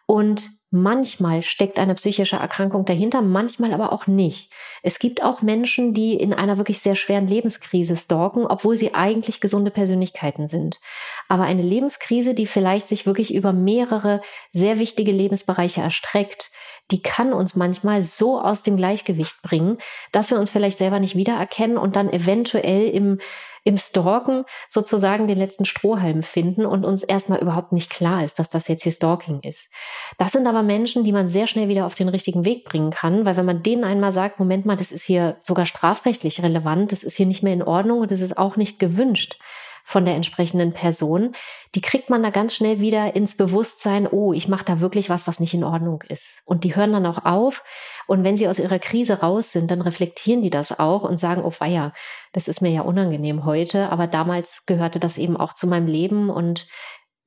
und 0.06 0.48
Manchmal 0.74 1.42
steckt 1.42 1.78
eine 1.78 1.94
psychische 1.96 2.36
Erkrankung 2.36 2.86
dahinter, 2.86 3.20
manchmal 3.20 3.74
aber 3.74 3.92
auch 3.92 4.06
nicht. 4.06 4.50
Es 4.82 4.98
gibt 4.98 5.22
auch 5.22 5.42
Menschen, 5.42 5.92
die 5.92 6.14
in 6.14 6.32
einer 6.32 6.56
wirklich 6.56 6.78
sehr 6.78 6.94
schweren 6.94 7.28
Lebenskrise 7.28 7.94
stalken, 7.94 8.46
obwohl 8.46 8.78
sie 8.78 8.94
eigentlich 8.94 9.42
gesunde 9.42 9.70
Persönlichkeiten 9.70 10.48
sind. 10.48 10.80
Aber 11.28 11.42
eine 11.42 11.60
Lebenskrise, 11.60 12.32
die 12.32 12.46
vielleicht 12.46 12.88
sich 12.88 13.04
wirklich 13.04 13.34
über 13.34 13.52
mehrere 13.52 14.22
sehr 14.50 14.78
wichtige 14.78 15.12
Lebensbereiche 15.12 15.82
erstreckt, 15.82 16.50
die 16.90 17.02
kann 17.02 17.34
uns 17.34 17.54
manchmal 17.54 18.02
so 18.02 18.40
aus 18.40 18.62
dem 18.62 18.78
Gleichgewicht 18.78 19.42
bringen, 19.42 19.76
dass 20.10 20.30
wir 20.30 20.38
uns 20.38 20.50
vielleicht 20.50 20.78
selber 20.78 21.00
nicht 21.00 21.16
wiedererkennen 21.16 21.76
und 21.76 21.96
dann 21.96 22.10
eventuell 22.10 22.88
im, 22.88 23.18
im 23.64 23.76
Stalken 23.78 24.44
sozusagen 24.68 25.28
den 25.28 25.38
letzten 25.38 25.64
Strohhalm 25.64 26.22
finden 26.22 26.66
und 26.66 26.84
uns 26.84 27.02
erstmal 27.02 27.40
überhaupt 27.40 27.72
nicht 27.72 27.90
klar 27.90 28.24
ist, 28.24 28.38
dass 28.38 28.50
das 28.50 28.68
jetzt 28.68 28.82
hier 28.82 28.92
Stalking 28.92 29.40
ist. 29.40 29.72
Das 30.18 30.32
sind 30.32 30.46
aber 30.46 30.62
Menschen, 30.62 31.04
die 31.04 31.12
man 31.12 31.28
sehr 31.28 31.46
schnell 31.46 31.68
wieder 31.68 31.86
auf 31.86 31.94
den 31.94 32.08
richtigen 32.08 32.44
Weg 32.44 32.64
bringen 32.64 32.90
kann, 32.90 33.24
weil 33.24 33.36
wenn 33.36 33.46
man 33.46 33.62
denen 33.62 33.84
einmal 33.84 34.12
sagt, 34.12 34.38
Moment 34.38 34.66
mal, 34.66 34.76
das 34.76 34.92
ist 34.92 35.04
hier 35.04 35.36
sogar 35.40 35.66
strafrechtlich 35.66 36.42
relevant, 36.42 36.92
das 36.92 37.02
ist 37.02 37.16
hier 37.16 37.26
nicht 37.26 37.42
mehr 37.42 37.54
in 37.54 37.62
Ordnung 37.62 38.00
und 38.00 38.10
das 38.10 38.20
ist 38.20 38.36
auch 38.36 38.56
nicht 38.56 38.78
gewünscht, 38.78 39.38
von 39.84 40.04
der 40.04 40.14
entsprechenden 40.14 40.72
Person, 40.72 41.34
die 41.74 41.80
kriegt 41.80 42.10
man 42.10 42.22
da 42.22 42.30
ganz 42.30 42.54
schnell 42.54 42.80
wieder 42.80 43.14
ins 43.14 43.36
Bewusstsein, 43.36 44.06
oh, 44.06 44.32
ich 44.32 44.48
mache 44.48 44.64
da 44.64 44.80
wirklich 44.80 45.10
was, 45.10 45.26
was 45.26 45.40
nicht 45.40 45.54
in 45.54 45.64
Ordnung 45.64 46.02
ist. 46.08 46.42
Und 46.44 46.64
die 46.64 46.76
hören 46.76 46.92
dann 46.92 47.06
auch 47.06 47.24
auf. 47.24 47.64
Und 48.06 48.24
wenn 48.24 48.36
sie 48.36 48.48
aus 48.48 48.58
ihrer 48.58 48.78
Krise 48.78 49.20
raus 49.20 49.52
sind, 49.52 49.70
dann 49.70 49.80
reflektieren 49.80 50.42
die 50.42 50.50
das 50.50 50.78
auch 50.78 51.02
und 51.02 51.18
sagen, 51.18 51.42
oh 51.44 51.52
weia, 51.58 51.92
das 52.32 52.48
ist 52.48 52.62
mir 52.62 52.70
ja 52.70 52.82
unangenehm 52.82 53.44
heute, 53.44 53.90
aber 53.90 54.06
damals 54.06 54.66
gehörte 54.66 55.00
das 55.00 55.18
eben 55.18 55.36
auch 55.36 55.52
zu 55.52 55.66
meinem 55.66 55.86
Leben 55.86 56.30
und 56.30 56.66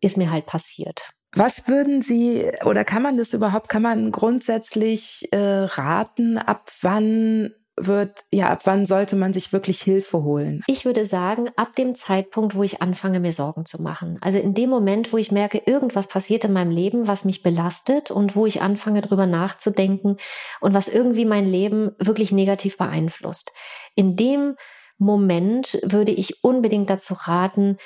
ist 0.02 0.18
mir 0.18 0.32
halt 0.32 0.46
passiert. 0.46 1.10
Was 1.36 1.68
würden 1.68 2.02
Sie 2.02 2.50
oder 2.64 2.86
kann 2.86 3.04
man 3.04 3.18
das 3.18 3.34
überhaupt, 3.34 3.68
kann 3.68 3.82
man 3.82 4.12
grundsätzlich 4.12 5.28
äh, 5.32 5.38
raten, 5.38 6.38
ab 6.38 6.70
wann 6.82 7.52
wird, 7.78 8.26
ja, 8.32 8.50
ab 8.50 8.62
wann 8.66 8.86
sollte 8.86 9.16
man 9.16 9.34
sich 9.34 9.52
wirklich 9.52 9.82
Hilfe 9.82 10.24
holen? 10.24 10.62
Ich 10.68 10.86
würde 10.86 11.06
sagen, 11.06 11.50
ab 11.56 11.76
dem 11.76 11.96
Zeitpunkt, 11.96 12.56
wo 12.56 12.64
ich 12.64 12.82
anfange, 12.82 13.20
mir 13.20 13.34
Sorgen 13.34 13.66
zu 13.66 13.82
machen. 13.82 14.18
Also 14.22 14.38
in 14.38 14.54
dem 14.54 14.70
Moment, 14.70 15.12
wo 15.12 15.18
ich 15.18 15.32
merke, 15.32 15.62
irgendwas 15.66 16.08
passiert 16.08 16.46
in 16.46 16.54
meinem 16.54 16.72
Leben, 16.72 17.08
was 17.08 17.26
mich 17.26 17.44
belastet 17.44 18.12
und 18.12 18.36
wo 18.36 18.46
ich 18.46 18.62
anfange, 18.62 19.02
drüber 19.02 19.26
nachzudenken 19.26 20.18
und 20.62 20.74
was 20.74 20.88
irgendwie 20.88 21.26
mein 21.26 21.48
Leben 21.48 21.92
wirklich 22.00 22.32
negativ 22.32 22.78
beeinflusst. 22.78 23.52
In 23.96 24.16
dem 24.16 24.56
Moment 24.98 25.80
würde 25.84 26.12
ich 26.12 26.44
unbedingt 26.44 26.90
dazu 26.90 27.16
raten, 27.16 27.78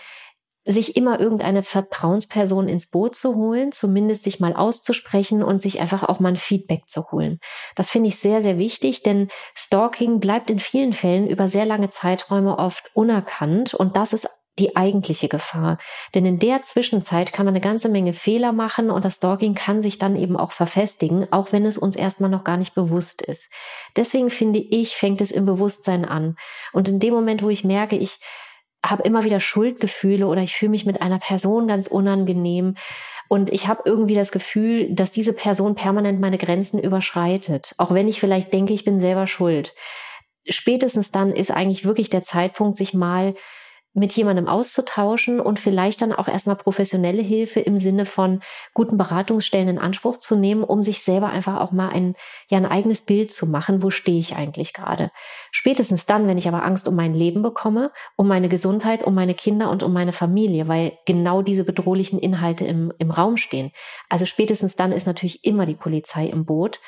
sich 0.66 0.96
immer 0.96 1.20
irgendeine 1.20 1.64
Vertrauensperson 1.64 2.68
ins 2.68 2.90
Boot 2.90 3.16
zu 3.16 3.36
holen, 3.36 3.72
zumindest 3.72 4.24
sich 4.24 4.40
mal 4.40 4.54
auszusprechen 4.56 5.42
und 5.42 5.62
sich 5.62 5.80
einfach 5.80 6.04
auch 6.04 6.20
mal 6.20 6.30
ein 6.30 6.36
Feedback 6.36 6.84
zu 6.88 7.12
holen. 7.12 7.40
Das 7.76 7.90
finde 7.90 8.10
ich 8.10 8.18
sehr, 8.18 8.42
sehr 8.42 8.58
wichtig, 8.58 9.02
denn 9.02 9.30
Stalking 9.56 10.20
bleibt 10.20 10.50
in 10.50 10.60
vielen 10.60 10.94
Fällen 10.94 11.28
über 11.28 11.48
sehr 11.48 11.66
lange 11.66 11.90
Zeiträume 11.90 12.58
oft 12.58 12.92
unerkannt 12.94 13.74
und 13.74 13.96
das 13.96 14.14
ist 14.14 14.28
die 14.60 14.76
eigentliche 14.76 15.30
Gefahr. 15.30 15.78
Denn 16.14 16.26
in 16.26 16.38
der 16.38 16.62
Zwischenzeit 16.62 17.34
kann 17.34 17.46
man 17.46 17.54
eine 17.56 17.62
ganze 17.62 17.90
Menge 17.90 18.14
Fehler 18.14 18.52
machen 18.52 18.92
und 18.92 19.06
das 19.06 19.16
Stalking 19.16 19.56
kann 19.56 19.82
sich 19.82 19.98
dann 19.98 20.16
eben 20.16 20.38
auch 20.38 20.52
verfestigen, 20.52 21.32
auch 21.32 21.52
wenn 21.52 21.66
es 21.66 21.78
uns 21.78 21.96
erstmal 21.96 22.30
noch 22.30 22.44
gar 22.44 22.58
nicht 22.58 22.76
bewusst 22.76 23.22
ist. 23.22 23.52
Deswegen 23.96 24.30
finde 24.30 24.60
ich, 24.60 24.96
fängt 24.96 25.22
es 25.22 25.32
im 25.32 25.46
Bewusstsein 25.46 26.06
an. 26.06 26.36
Und 26.74 26.90
in 26.90 27.00
dem 27.00 27.14
Moment, 27.14 27.42
wo 27.42 27.50
ich 27.50 27.64
merke, 27.64 27.96
ich 27.96 28.20
habe 28.86 29.04
immer 29.04 29.24
wieder 29.24 29.40
Schuldgefühle 29.40 30.28
oder 30.28 30.42
ich 30.42 30.56
fühle 30.56 30.72
mich 30.72 30.86
mit 30.86 31.02
einer 31.02 31.20
Person 31.20 31.68
ganz 31.68 31.88
unangenehm 31.88 32.76
und 33.28 33.52
ich 33.52 33.68
habe 33.68 33.84
irgendwie 33.86 34.16
das 34.16 34.32
Gefühl, 34.32 34.94
dass 34.94 35.12
diese 35.12 35.34
Person 35.34 35.76
permanent 35.76 36.20
meine 36.20 36.38
Grenzen 36.38 36.80
überschreitet, 36.80 37.76
auch 37.78 37.94
wenn 37.94 38.08
ich 38.08 38.20
vielleicht 38.20 38.52
denke, 38.52 38.74
ich 38.74 38.86
bin 38.86 39.00
selber 39.00 39.28
schuld. 39.28 39.76
Spätestens 40.48 41.12
dann 41.12 41.32
ist 41.32 41.52
eigentlich 41.52 41.86
wirklich 41.86 42.10
der 42.10 42.24
Zeitpunkt, 42.24 42.76
sich 42.76 42.94
mal 42.94 43.36
mit 43.94 44.14
jemandem 44.14 44.48
auszutauschen 44.48 45.40
und 45.40 45.60
vielleicht 45.60 46.02
dann 46.02 46.14
auch 46.14 46.28
erstmal 46.28 46.56
professionelle 46.56 47.22
Hilfe 47.22 47.60
im 47.60 47.78
Sinne 47.78 48.06
von 48.06 48.42
guten 48.74 48.98
Beratungsstellen 48.98 49.68
in 49.68 49.80
Anspruch 49.80 50.18
zu 50.18 50.36
nehmen, 50.36 50.64
um 50.64 50.84
sich 50.84 51.02
selber 51.02 51.30
einfach 51.30 51.60
auch 51.60 51.72
mal 51.72 51.90
ein, 51.90 52.16
ja, 52.50 52.58
ein 52.58 52.68
eigenes 52.68 53.02
Bild 53.02 53.32
zu 53.32 53.48
machen, 53.48 53.82
wo 53.82 53.90
stehe 53.90 54.20
ich 54.20 54.36
eigentlich 54.36 54.74
gerade. 54.74 55.12
Spätestens 55.52 56.06
dann, 56.06 56.28
wenn 56.28 56.38
ich 56.38 56.48
aber 56.48 56.64
Angst 56.64 56.88
um 56.88 56.96
mein 56.96 57.16
Leben 57.16 57.42
bekomme, 57.42 57.92
um 58.16 58.28
meine 58.28 58.48
Gesundheit, 58.48 59.04
um 59.04 59.16
meine 59.16 59.34
Kinder 59.34 59.72
und 59.72 59.82
um 59.82 59.92
meine 59.92 60.14
Familie, 60.14 60.68
weil 60.68 60.98
genau 61.06 61.42
diese 61.42 61.64
bedrohlichen 61.64 62.20
Inhalte 62.20 62.66
im, 62.66 62.94
im 63.00 63.10
Raum 63.10 63.38
stehen. 63.38 63.72
Also 64.08 64.26
spätestens 64.26 64.76
dann 64.76 64.92
ist 64.92 65.08
natürlich 65.08 65.46
immer 65.46 65.66
die 65.66 65.76
Polizei 65.76 66.28
im 66.28 66.46
Boot 66.46 66.80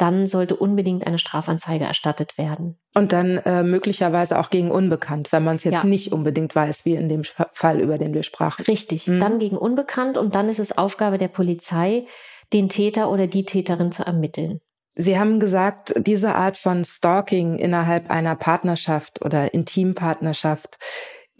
dann 0.00 0.26
sollte 0.26 0.56
unbedingt 0.56 1.06
eine 1.06 1.18
Strafanzeige 1.18 1.84
erstattet 1.84 2.38
werden. 2.38 2.78
Und 2.94 3.12
dann 3.12 3.38
äh, 3.38 3.62
möglicherweise 3.62 4.38
auch 4.38 4.50
gegen 4.50 4.70
Unbekannt, 4.70 5.32
wenn 5.32 5.44
man 5.44 5.56
es 5.56 5.64
jetzt 5.64 5.82
ja. 5.82 5.84
nicht 5.84 6.12
unbedingt 6.12 6.54
weiß, 6.54 6.84
wie 6.84 6.94
in 6.94 7.08
dem 7.08 7.22
Fall, 7.24 7.80
über 7.80 7.98
den 7.98 8.14
wir 8.14 8.22
sprachen. 8.22 8.64
Richtig, 8.64 9.06
mhm. 9.06 9.20
dann 9.20 9.38
gegen 9.38 9.56
Unbekannt 9.56 10.16
und 10.16 10.34
dann 10.34 10.48
ist 10.48 10.58
es 10.58 10.76
Aufgabe 10.76 11.18
der 11.18 11.28
Polizei, 11.28 12.06
den 12.52 12.68
Täter 12.68 13.10
oder 13.10 13.26
die 13.26 13.44
Täterin 13.44 13.92
zu 13.92 14.04
ermitteln. 14.04 14.60
Sie 14.94 15.18
haben 15.18 15.38
gesagt, 15.38 15.94
diese 15.96 16.34
Art 16.34 16.56
von 16.56 16.84
Stalking 16.84 17.56
innerhalb 17.56 18.10
einer 18.10 18.34
Partnerschaft 18.36 19.24
oder 19.24 19.54
Intimpartnerschaft 19.54 20.78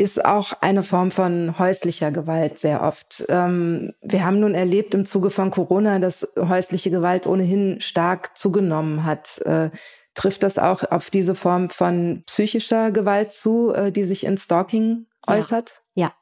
ist 0.01 0.25
auch 0.25 0.55
eine 0.63 0.83
Form 0.83 1.11
von 1.11 1.59
häuslicher 1.59 2.11
Gewalt 2.11 2.59
sehr 2.59 2.83
oft. 2.83 3.25
Ähm, 3.29 3.93
wir 4.01 4.25
haben 4.25 4.41
nun 4.41 4.55
erlebt 4.55 4.95
im 4.95 5.05
Zuge 5.05 5.31
von 5.31 5.51
Corona, 5.51 5.99
dass 5.99 6.27
häusliche 6.37 6.91
Gewalt 6.91 7.27
ohnehin 7.27 7.81
stark 7.81 8.37
zugenommen 8.37 9.05
hat. 9.05 9.39
Äh, 9.45 9.71
trifft 10.15 10.43
das 10.43 10.59
auch 10.59 10.85
auf 10.91 11.11
diese 11.11 11.35
Form 11.35 11.69
von 11.69 12.23
psychischer 12.27 12.91
Gewalt 12.93 13.33
zu, 13.33 13.73
äh, 13.75 13.93
die 13.93 14.05
sich 14.05 14.25
in 14.25 14.39
Stalking 14.39 15.07
äußert? 15.27 15.83
Ja, 15.95 16.07
ja. 16.07 16.15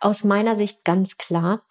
aus 0.00 0.24
meiner 0.24 0.56
Sicht 0.56 0.84
ganz 0.84 1.16
klar. 1.16 1.62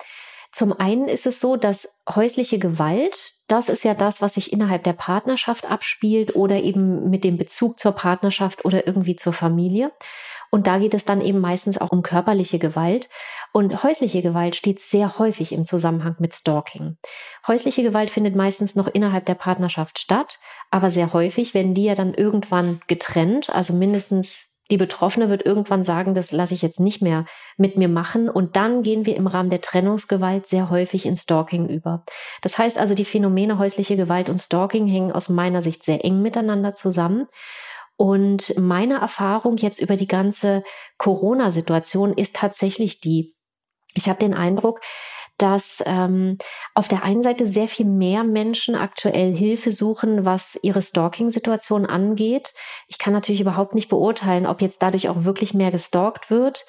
Zum 0.51 0.73
einen 0.73 1.05
ist 1.05 1.27
es 1.27 1.39
so, 1.39 1.57
dass 1.57 1.89
häusliche 2.09 2.57
Gewalt, 2.57 3.33
das 3.47 3.69
ist 3.69 3.83
ja 3.83 3.93
das, 3.93 4.21
was 4.21 4.33
sich 4.33 4.51
innerhalb 4.51 4.83
der 4.83 4.93
Partnerschaft 4.93 5.69
abspielt 5.69 6.35
oder 6.35 6.63
eben 6.63 7.09
mit 7.09 7.23
dem 7.23 7.37
Bezug 7.37 7.77
zur 7.77 7.91
Partnerschaft 7.91 8.65
oder 8.65 8.87
irgendwie 8.87 9.15
zur 9.15 9.33
Familie. 9.33 9.91
Und 10.51 10.65
da 10.65 10.79
geht 10.79 10.95
es 10.95 11.05
dann 11.05 11.21
eben 11.21 11.39
meistens 11.39 11.79
auch 11.79 11.91
um 11.91 12.01
körperliche 12.01 12.57
Gewalt. 12.57 13.09
Und 13.53 13.83
häusliche 13.83 14.23
Gewalt 14.23 14.55
steht 14.55 14.79
sehr 14.79 15.19
häufig 15.19 15.51
im 15.51 15.65
Zusammenhang 15.65 16.15
mit 16.19 16.33
Stalking. 16.33 16.97
Häusliche 17.47 17.83
Gewalt 17.83 18.09
findet 18.09 18.35
meistens 18.35 18.75
noch 18.75 18.87
innerhalb 18.87 19.25
der 19.25 19.35
Partnerschaft 19.35 19.99
statt, 19.99 20.39
aber 20.71 20.89
sehr 20.89 21.13
häufig 21.13 21.53
werden 21.53 21.75
die 21.75 21.85
ja 21.85 21.95
dann 21.95 22.13
irgendwann 22.13 22.81
getrennt, 22.87 23.49
also 23.49 23.73
mindestens 23.73 24.48
Die 24.71 24.77
Betroffene 24.77 25.29
wird 25.29 25.45
irgendwann 25.45 25.83
sagen, 25.83 26.13
das 26.13 26.31
lasse 26.31 26.53
ich 26.53 26.61
jetzt 26.61 26.79
nicht 26.79 27.01
mehr 27.01 27.25
mit 27.57 27.75
mir 27.75 27.89
machen. 27.89 28.29
Und 28.29 28.55
dann 28.55 28.83
gehen 28.83 29.05
wir 29.05 29.15
im 29.15 29.27
Rahmen 29.27 29.49
der 29.49 29.61
Trennungsgewalt 29.61 30.45
sehr 30.45 30.69
häufig 30.69 31.05
in 31.05 31.17
Stalking 31.17 31.67
über. 31.67 32.03
Das 32.41 32.57
heißt 32.57 32.77
also, 32.77 32.93
die 32.93 33.05
Phänomene 33.05 33.57
häusliche 33.57 33.97
Gewalt 33.97 34.29
und 34.29 34.39
Stalking 34.39 34.87
hängen 34.87 35.11
aus 35.11 35.29
meiner 35.29 35.61
Sicht 35.61 35.83
sehr 35.83 36.05
eng 36.05 36.21
miteinander 36.21 36.75
zusammen. 36.75 37.27
Und 37.97 38.53
meine 38.57 38.99
Erfahrung 38.99 39.57
jetzt 39.57 39.81
über 39.81 39.97
die 39.97 40.07
ganze 40.07 40.63
Corona-Situation 40.97 42.13
ist 42.13 42.35
tatsächlich 42.35 43.01
die, 43.01 43.35
ich 43.93 44.07
habe 44.07 44.19
den 44.19 44.33
Eindruck, 44.33 44.79
dass 45.41 45.81
ähm, 45.85 46.37
auf 46.75 46.87
der 46.87 47.03
einen 47.03 47.21
Seite 47.21 47.47
sehr 47.47 47.67
viel 47.67 47.85
mehr 47.85 48.23
Menschen 48.23 48.75
aktuell 48.75 49.33
Hilfe 49.33 49.71
suchen, 49.71 50.25
was 50.25 50.59
ihre 50.61 50.81
Stalking-Situation 50.81 51.85
angeht. 51.85 52.53
Ich 52.87 52.99
kann 52.99 53.13
natürlich 53.13 53.41
überhaupt 53.41 53.73
nicht 53.73 53.89
beurteilen, 53.89 54.45
ob 54.45 54.61
jetzt 54.61 54.81
dadurch 54.83 55.09
auch 55.09 55.23
wirklich 55.23 55.53
mehr 55.53 55.71
gestalkt 55.71 56.29
wird, 56.29 56.65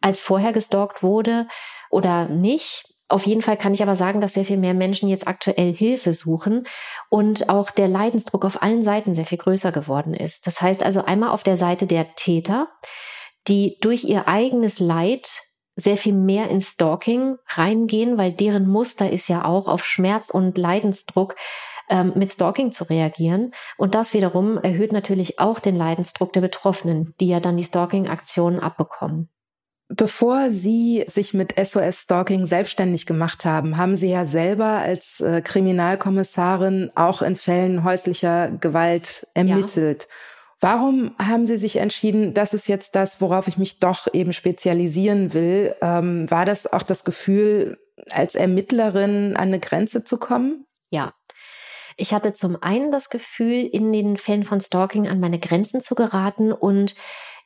als 0.00 0.20
vorher 0.20 0.52
gestalkt 0.52 1.02
wurde 1.02 1.46
oder 1.90 2.26
nicht. 2.28 2.84
Auf 3.08 3.24
jeden 3.24 3.42
Fall 3.42 3.56
kann 3.56 3.72
ich 3.72 3.82
aber 3.82 3.94
sagen, 3.94 4.20
dass 4.20 4.34
sehr 4.34 4.44
viel 4.44 4.56
mehr 4.56 4.74
Menschen 4.74 5.08
jetzt 5.08 5.28
aktuell 5.28 5.72
Hilfe 5.72 6.12
suchen 6.12 6.66
und 7.08 7.48
auch 7.48 7.70
der 7.70 7.86
Leidensdruck 7.86 8.44
auf 8.44 8.62
allen 8.62 8.82
Seiten 8.82 9.14
sehr 9.14 9.26
viel 9.26 9.38
größer 9.38 9.70
geworden 9.70 10.12
ist. 10.12 10.46
Das 10.46 10.60
heißt 10.60 10.82
also 10.82 11.04
einmal 11.04 11.30
auf 11.30 11.44
der 11.44 11.56
Seite 11.56 11.86
der 11.86 12.14
Täter, 12.16 12.68
die 13.46 13.78
durch 13.80 14.04
ihr 14.04 14.26
eigenes 14.26 14.80
Leid 14.80 15.45
sehr 15.76 15.96
viel 15.96 16.14
mehr 16.14 16.48
in 16.48 16.60
Stalking 16.60 17.36
reingehen, 17.46 18.18
weil 18.18 18.32
deren 18.32 18.66
Muster 18.66 19.10
ist 19.10 19.28
ja 19.28 19.44
auch 19.44 19.68
auf 19.68 19.84
Schmerz 19.84 20.30
und 20.30 20.56
Leidensdruck 20.56 21.36
ähm, 21.88 22.12
mit 22.16 22.32
Stalking 22.32 22.72
zu 22.72 22.84
reagieren. 22.84 23.52
Und 23.76 23.94
das 23.94 24.14
wiederum 24.14 24.58
erhöht 24.58 24.92
natürlich 24.92 25.38
auch 25.38 25.58
den 25.60 25.76
Leidensdruck 25.76 26.32
der 26.32 26.40
Betroffenen, 26.40 27.14
die 27.20 27.28
ja 27.28 27.40
dann 27.40 27.56
die 27.56 27.64
Stalking-Aktionen 27.64 28.58
abbekommen. 28.58 29.28
Bevor 29.88 30.50
Sie 30.50 31.04
sich 31.06 31.32
mit 31.32 31.54
SOS 31.56 32.02
Stalking 32.02 32.46
selbstständig 32.46 33.06
gemacht 33.06 33.44
haben, 33.44 33.76
haben 33.76 33.94
Sie 33.94 34.10
ja 34.10 34.26
selber 34.26 34.64
als 34.64 35.20
äh, 35.20 35.40
Kriminalkommissarin 35.42 36.90
auch 36.96 37.22
in 37.22 37.36
Fällen 37.36 37.84
häuslicher 37.84 38.50
Gewalt 38.50 39.28
ermittelt. 39.34 40.08
Ja. 40.08 40.14
Warum 40.60 41.14
haben 41.18 41.46
Sie 41.46 41.58
sich 41.58 41.76
entschieden, 41.76 42.32
das 42.32 42.54
ist 42.54 42.66
jetzt 42.66 42.94
das, 42.96 43.20
worauf 43.20 43.46
ich 43.46 43.58
mich 43.58 43.78
doch 43.78 44.06
eben 44.12 44.32
spezialisieren 44.32 45.34
will? 45.34 45.74
Ähm, 45.82 46.30
war 46.30 46.46
das 46.46 46.72
auch 46.72 46.82
das 46.82 47.04
Gefühl, 47.04 47.78
als 48.10 48.34
Ermittlerin 48.34 49.36
an 49.36 49.48
eine 49.48 49.60
Grenze 49.60 50.02
zu 50.02 50.18
kommen? 50.18 50.64
Ja. 50.90 51.12
Ich 51.98 52.12
hatte 52.12 52.32
zum 52.34 52.62
einen 52.62 52.90
das 52.92 53.08
Gefühl, 53.08 53.66
in 53.66 53.92
den 53.92 54.16
Fällen 54.16 54.44
von 54.44 54.60
Stalking 54.60 55.08
an 55.08 55.20
meine 55.20 55.38
Grenzen 55.38 55.80
zu 55.80 55.94
geraten 55.94 56.52
und 56.52 56.94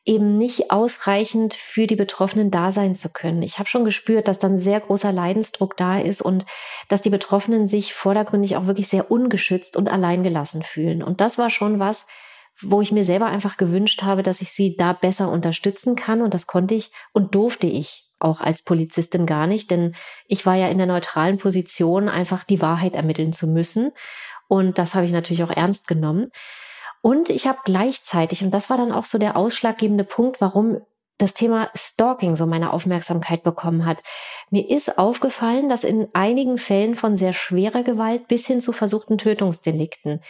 eben 0.04 0.38
nicht 0.38 0.70
ausreichend 0.70 1.54
für 1.54 1.86
die 1.86 1.96
Betroffenen 1.96 2.50
da 2.50 2.72
sein 2.72 2.96
zu 2.96 3.12
können. 3.12 3.42
Ich 3.42 3.58
habe 3.58 3.68
schon 3.68 3.84
gespürt, 3.84 4.28
dass 4.28 4.38
dann 4.38 4.56
sehr 4.56 4.80
großer 4.80 5.12
Leidensdruck 5.12 5.76
da 5.76 5.98
ist 5.98 6.22
und 6.22 6.46
dass 6.88 7.02
die 7.02 7.10
Betroffenen 7.10 7.66
sich 7.66 7.92
vordergründig 7.92 8.56
auch 8.56 8.66
wirklich 8.66 8.88
sehr 8.88 9.10
ungeschützt 9.10 9.76
und 9.76 9.90
alleingelassen 9.90 10.62
fühlen. 10.62 11.02
Und 11.02 11.20
das 11.20 11.38
war 11.38 11.50
schon 11.50 11.78
was, 11.78 12.06
wo 12.62 12.80
ich 12.80 12.92
mir 12.92 13.04
selber 13.04 13.26
einfach 13.26 13.56
gewünscht 13.56 14.02
habe, 14.02 14.22
dass 14.22 14.40
ich 14.40 14.50
sie 14.50 14.76
da 14.76 14.92
besser 14.92 15.30
unterstützen 15.30 15.96
kann. 15.96 16.22
Und 16.22 16.34
das 16.34 16.46
konnte 16.46 16.74
ich 16.74 16.90
und 17.12 17.34
durfte 17.34 17.66
ich 17.66 18.10
auch 18.18 18.40
als 18.40 18.62
Polizistin 18.62 19.26
gar 19.26 19.46
nicht, 19.46 19.70
denn 19.70 19.94
ich 20.26 20.44
war 20.44 20.54
ja 20.54 20.68
in 20.68 20.78
der 20.78 20.86
neutralen 20.86 21.38
Position, 21.38 22.08
einfach 22.08 22.44
die 22.44 22.60
Wahrheit 22.60 22.94
ermitteln 22.94 23.32
zu 23.32 23.46
müssen. 23.46 23.92
Und 24.46 24.78
das 24.78 24.94
habe 24.94 25.06
ich 25.06 25.12
natürlich 25.12 25.42
auch 25.42 25.50
ernst 25.50 25.88
genommen. 25.88 26.30
Und 27.02 27.30
ich 27.30 27.46
habe 27.46 27.60
gleichzeitig, 27.64 28.44
und 28.44 28.50
das 28.50 28.68
war 28.68 28.76
dann 28.76 28.92
auch 28.92 29.06
so 29.06 29.16
der 29.16 29.36
ausschlaggebende 29.36 30.04
Punkt, 30.04 30.40
warum 30.40 30.80
das 31.16 31.34
Thema 31.34 31.70
Stalking 31.74 32.36
so 32.36 32.46
meine 32.46 32.72
Aufmerksamkeit 32.72 33.42
bekommen 33.42 33.86
hat. 33.86 34.02
Mir 34.50 34.68
ist 34.68 34.98
aufgefallen, 34.98 35.68
dass 35.68 35.84
in 35.84 36.08
einigen 36.12 36.58
Fällen 36.58 36.94
von 36.94 37.14
sehr 37.14 37.32
schwerer 37.32 37.82
Gewalt 37.82 38.28
bis 38.28 38.46
hin 38.46 38.60
zu 38.60 38.72
versuchten 38.72 39.18
Tötungsdelikten 39.18 40.20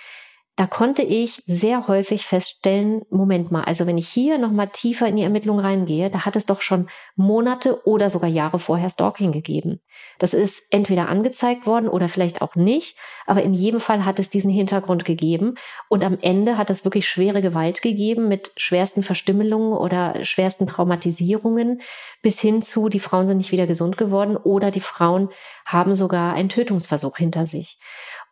da 0.61 0.67
konnte 0.67 1.01
ich 1.01 1.43
sehr 1.47 1.89
häufig 1.89 2.27
feststellen, 2.27 3.01
Moment 3.09 3.51
mal, 3.51 3.65
also 3.65 3.87
wenn 3.87 3.97
ich 3.97 4.11
hier 4.11 4.37
nochmal 4.37 4.69
tiefer 4.69 5.09
in 5.09 5.17
die 5.17 5.23
Ermittlung 5.23 5.59
reingehe, 5.59 6.11
da 6.11 6.27
hat 6.27 6.37
es 6.37 6.45
doch 6.45 6.61
schon 6.61 6.91
Monate 7.17 7.87
oder 7.87 8.11
sogar 8.11 8.29
Jahre 8.29 8.59
vorher 8.59 8.91
Stalking 8.91 9.33
gegeben. 9.33 9.81
Das 10.19 10.35
ist 10.35 10.65
entweder 10.71 11.09
angezeigt 11.09 11.67
worden 11.67 11.89
oder 11.89 12.11
vielleicht 12.11 12.43
auch 12.43 12.57
nicht, 12.57 12.99
aber 13.25 13.43
in 13.43 13.55
jedem 13.55 13.81
Fall 13.81 14.05
hat 14.05 14.19
es 14.19 14.29
diesen 14.29 14.51
Hintergrund 14.51 15.07
gegeben 15.07 15.55
und 15.89 16.05
am 16.05 16.19
Ende 16.21 16.59
hat 16.59 16.69
es 16.69 16.85
wirklich 16.85 17.09
schwere 17.09 17.41
Gewalt 17.41 17.81
gegeben 17.81 18.29
mit 18.29 18.53
schwersten 18.59 19.03
Verstümmelungen 19.03 19.73
oder 19.73 20.27
schwersten 20.27 20.67
Traumatisierungen 20.67 21.81
bis 22.21 22.39
hin 22.39 22.61
zu, 22.61 22.91
die 22.91 23.01
Frauen 23.01 23.27
sind 23.27 23.39
nicht 23.39 23.53
wieder 23.53 23.67
gesund 23.67 23.97
geworden 23.97 24.37
oder 24.37 24.71
die 24.71 24.81
Frauen 24.81 25.31
haben 25.65 25.95
sogar 25.95 26.35
einen 26.35 26.51
Tötungsversuch 26.51 27.17
hinter 27.17 27.47
sich. 27.47 27.79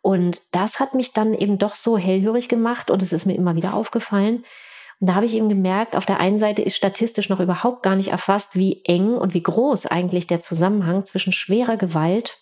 Und 0.01 0.41
das 0.51 0.79
hat 0.79 0.95
mich 0.95 1.13
dann 1.13 1.33
eben 1.33 1.57
doch 1.57 1.75
so 1.75 1.97
hellhörig 1.97 2.47
gemacht 2.47 2.89
und 2.89 3.01
es 3.01 3.13
ist 3.13 3.25
mir 3.25 3.35
immer 3.35 3.55
wieder 3.55 3.73
aufgefallen. 3.73 4.43
Und 4.99 5.07
da 5.07 5.15
habe 5.15 5.25
ich 5.25 5.35
eben 5.35 5.49
gemerkt, 5.49 5.95
auf 5.95 6.05
der 6.05 6.19
einen 6.19 6.37
Seite 6.37 6.61
ist 6.61 6.75
statistisch 6.75 7.29
noch 7.29 7.39
überhaupt 7.39 7.83
gar 7.83 7.95
nicht 7.95 8.09
erfasst, 8.09 8.55
wie 8.55 8.83
eng 8.85 9.13
und 9.15 9.33
wie 9.33 9.43
groß 9.43 9.85
eigentlich 9.85 10.27
der 10.27 10.41
Zusammenhang 10.41 11.05
zwischen 11.05 11.31
schwerer 11.31 11.77
Gewalt 11.77 12.39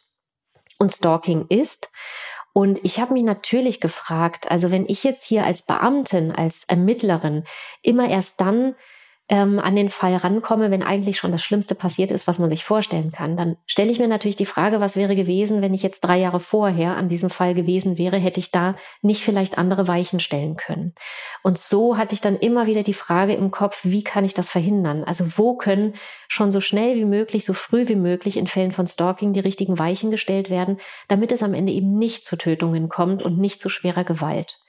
und 0.79 0.91
Stalking 0.91 1.45
ist. 1.49 1.89
Und 2.53 2.83
ich 2.83 2.99
habe 2.99 3.13
mich 3.13 3.21
natürlich 3.21 3.79
gefragt, 3.79 4.49
also 4.49 4.71
wenn 4.71 4.87
ich 4.87 5.03
jetzt 5.03 5.23
hier 5.23 5.45
als 5.45 5.61
Beamtin, 5.61 6.31
als 6.31 6.63
Ermittlerin 6.63 7.43
immer 7.83 8.09
erst 8.09 8.41
dann 8.41 8.75
ähm, 9.29 9.59
an 9.59 9.75
den 9.75 9.89
Fall 9.89 10.15
rankomme, 10.15 10.71
wenn 10.71 10.83
eigentlich 10.83 11.17
schon 11.17 11.33
das 11.33 11.43
Schlimmste 11.43 11.75
passiert 11.75 12.11
ist, 12.11 12.27
was 12.27 12.39
man 12.39 12.49
sich 12.49 12.63
vorstellen 12.63 13.11
kann. 13.11 13.35
Dann 13.35 13.57
stelle 13.65 13.91
ich 13.91 13.99
mir 13.99 14.07
natürlich 14.07 14.37
die 14.37 14.45
Frage, 14.45 14.79
was 14.79 14.95
wäre 14.95 15.15
gewesen, 15.15 15.61
wenn 15.61 15.73
ich 15.73 15.83
jetzt 15.83 16.01
drei 16.01 16.17
Jahre 16.17 16.39
vorher 16.39 16.95
an 16.95 17.09
diesem 17.09 17.29
Fall 17.29 17.53
gewesen 17.53 17.97
wäre, 17.97 18.17
hätte 18.17 18.39
ich 18.39 18.51
da 18.51 18.75
nicht 19.01 19.23
vielleicht 19.23 19.57
andere 19.57 19.87
Weichen 19.87 20.21
stellen 20.21 20.55
können. 20.55 20.93
Und 21.43 21.57
so 21.57 21.97
hatte 21.97 22.15
ich 22.15 22.21
dann 22.21 22.37
immer 22.37 22.67
wieder 22.67 22.83
die 22.83 22.93
Frage 22.93 23.33
im 23.33 23.51
Kopf, 23.51 23.81
wie 23.83 24.03
kann 24.03 24.23
ich 24.23 24.33
das 24.33 24.49
verhindern? 24.49 25.03
Also 25.03 25.37
wo 25.37 25.55
können 25.55 25.93
schon 26.29 26.49
so 26.49 26.61
schnell 26.61 26.95
wie 26.95 27.05
möglich, 27.05 27.43
so 27.43 27.53
früh 27.53 27.89
wie 27.89 27.95
möglich 27.95 28.37
in 28.37 28.47
Fällen 28.47 28.71
von 28.71 28.87
Stalking 28.87 29.33
die 29.33 29.41
richtigen 29.41 29.77
Weichen 29.77 30.09
gestellt 30.09 30.49
werden, 30.49 30.77
damit 31.09 31.33
es 31.33 31.43
am 31.43 31.53
Ende 31.53 31.73
eben 31.73 31.97
nicht 31.97 32.23
zu 32.23 32.37
Tötungen 32.37 32.87
kommt 32.87 33.23
und 33.23 33.37
nicht 33.37 33.59
zu 33.59 33.67
schwerer 33.67 34.05
Gewalt. 34.05 34.59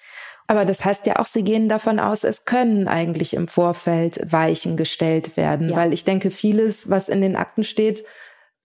Aber 0.49 0.65
das 0.65 0.85
heißt 0.85 1.07
ja 1.07 1.19
auch, 1.19 1.27
Sie 1.27 1.45
gehen 1.45 1.69
davon 1.69 2.01
aus, 2.01 2.25
es 2.25 2.47
können 2.47 2.89
eigentlich 2.89 3.35
im 3.35 3.49
Vorfeld 3.49 4.33
Weichen 4.33 4.79
gestellt 4.79 5.37
werden, 5.37 5.71
ja. 5.71 5.77
weil 5.77 5.93
ich 5.93 6.05
denke, 6.05 6.31
vieles, 6.31 6.89
was 6.89 7.11
in 7.11 7.21
den 7.21 7.37
Akten 7.37 7.65
steht, 7.65 8.03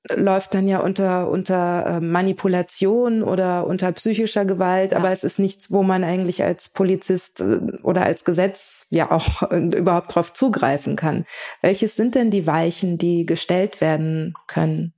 läuft 0.10 0.54
dann 0.54 0.68
ja 0.68 0.80
unter, 0.80 1.30
unter 1.30 1.86
äh, 1.86 2.00
Manipulation 2.02 3.22
oder 3.22 3.68
unter 3.68 3.92
psychischer 3.92 4.46
Gewalt, 4.46 4.94
ja. 4.94 4.98
aber 4.98 5.12
es 5.12 5.26
ist 5.26 5.40
nichts, 5.40 5.72
wo 5.72 5.84
man 5.84 6.06
eigentlich 6.06 6.42
als 6.44 6.70
Polizist 6.70 7.42
äh, 7.42 7.60
oder 7.84 8.04
als 8.04 8.24
Gesetz 8.24 8.88
ja 8.90 9.12
auch 9.12 9.42
überhaupt 9.52 10.16
drauf 10.16 10.32
zugreifen 10.32 10.96
kann. 10.96 11.26
Welches 11.62 11.98
sind 11.98 12.16
denn 12.16 12.32
die 12.32 12.48
Weichen, 12.48 12.98
die 12.98 13.26
gestellt 13.26 13.82
werden 13.82 14.34
können? 14.48 14.93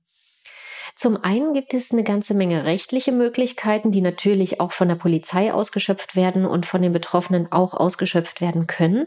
Zum 0.96 1.22
einen 1.22 1.52
gibt 1.52 1.74
es 1.74 1.92
eine 1.92 2.04
ganze 2.04 2.32
Menge 2.32 2.64
rechtliche 2.64 3.12
Möglichkeiten, 3.12 3.92
die 3.92 4.00
natürlich 4.00 4.60
auch 4.60 4.72
von 4.72 4.88
der 4.88 4.94
Polizei 4.94 5.52
ausgeschöpft 5.52 6.16
werden 6.16 6.46
und 6.46 6.64
von 6.64 6.80
den 6.80 6.94
Betroffenen 6.94 7.52
auch 7.52 7.74
ausgeschöpft 7.74 8.40
werden 8.40 8.66
können. 8.66 9.06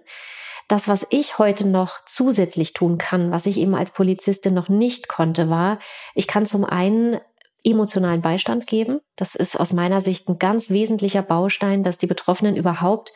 Das, 0.67 0.87
was 0.87 1.07
ich 1.09 1.39
heute 1.39 1.67
noch 1.67 2.05
zusätzlich 2.05 2.73
tun 2.73 2.99
kann, 2.99 3.31
was 3.31 3.47
ich 3.47 3.57
eben 3.57 3.73
als 3.73 3.91
Polizistin 3.91 4.53
noch 4.53 4.69
nicht 4.69 5.07
konnte, 5.07 5.49
war, 5.49 5.79
ich 6.13 6.27
kann 6.27 6.45
zum 6.45 6.63
einen 6.63 7.19
emotionalen 7.63 8.21
Beistand 8.21 8.67
geben. 8.67 8.99
Das 9.15 9.33
ist 9.33 9.59
aus 9.59 9.73
meiner 9.73 9.99
Sicht 9.99 10.29
ein 10.29 10.37
ganz 10.37 10.69
wesentlicher 10.69 11.23
Baustein, 11.23 11.83
dass 11.83 11.97
die 11.97 12.07
Betroffenen 12.07 12.55
überhaupt 12.55 13.13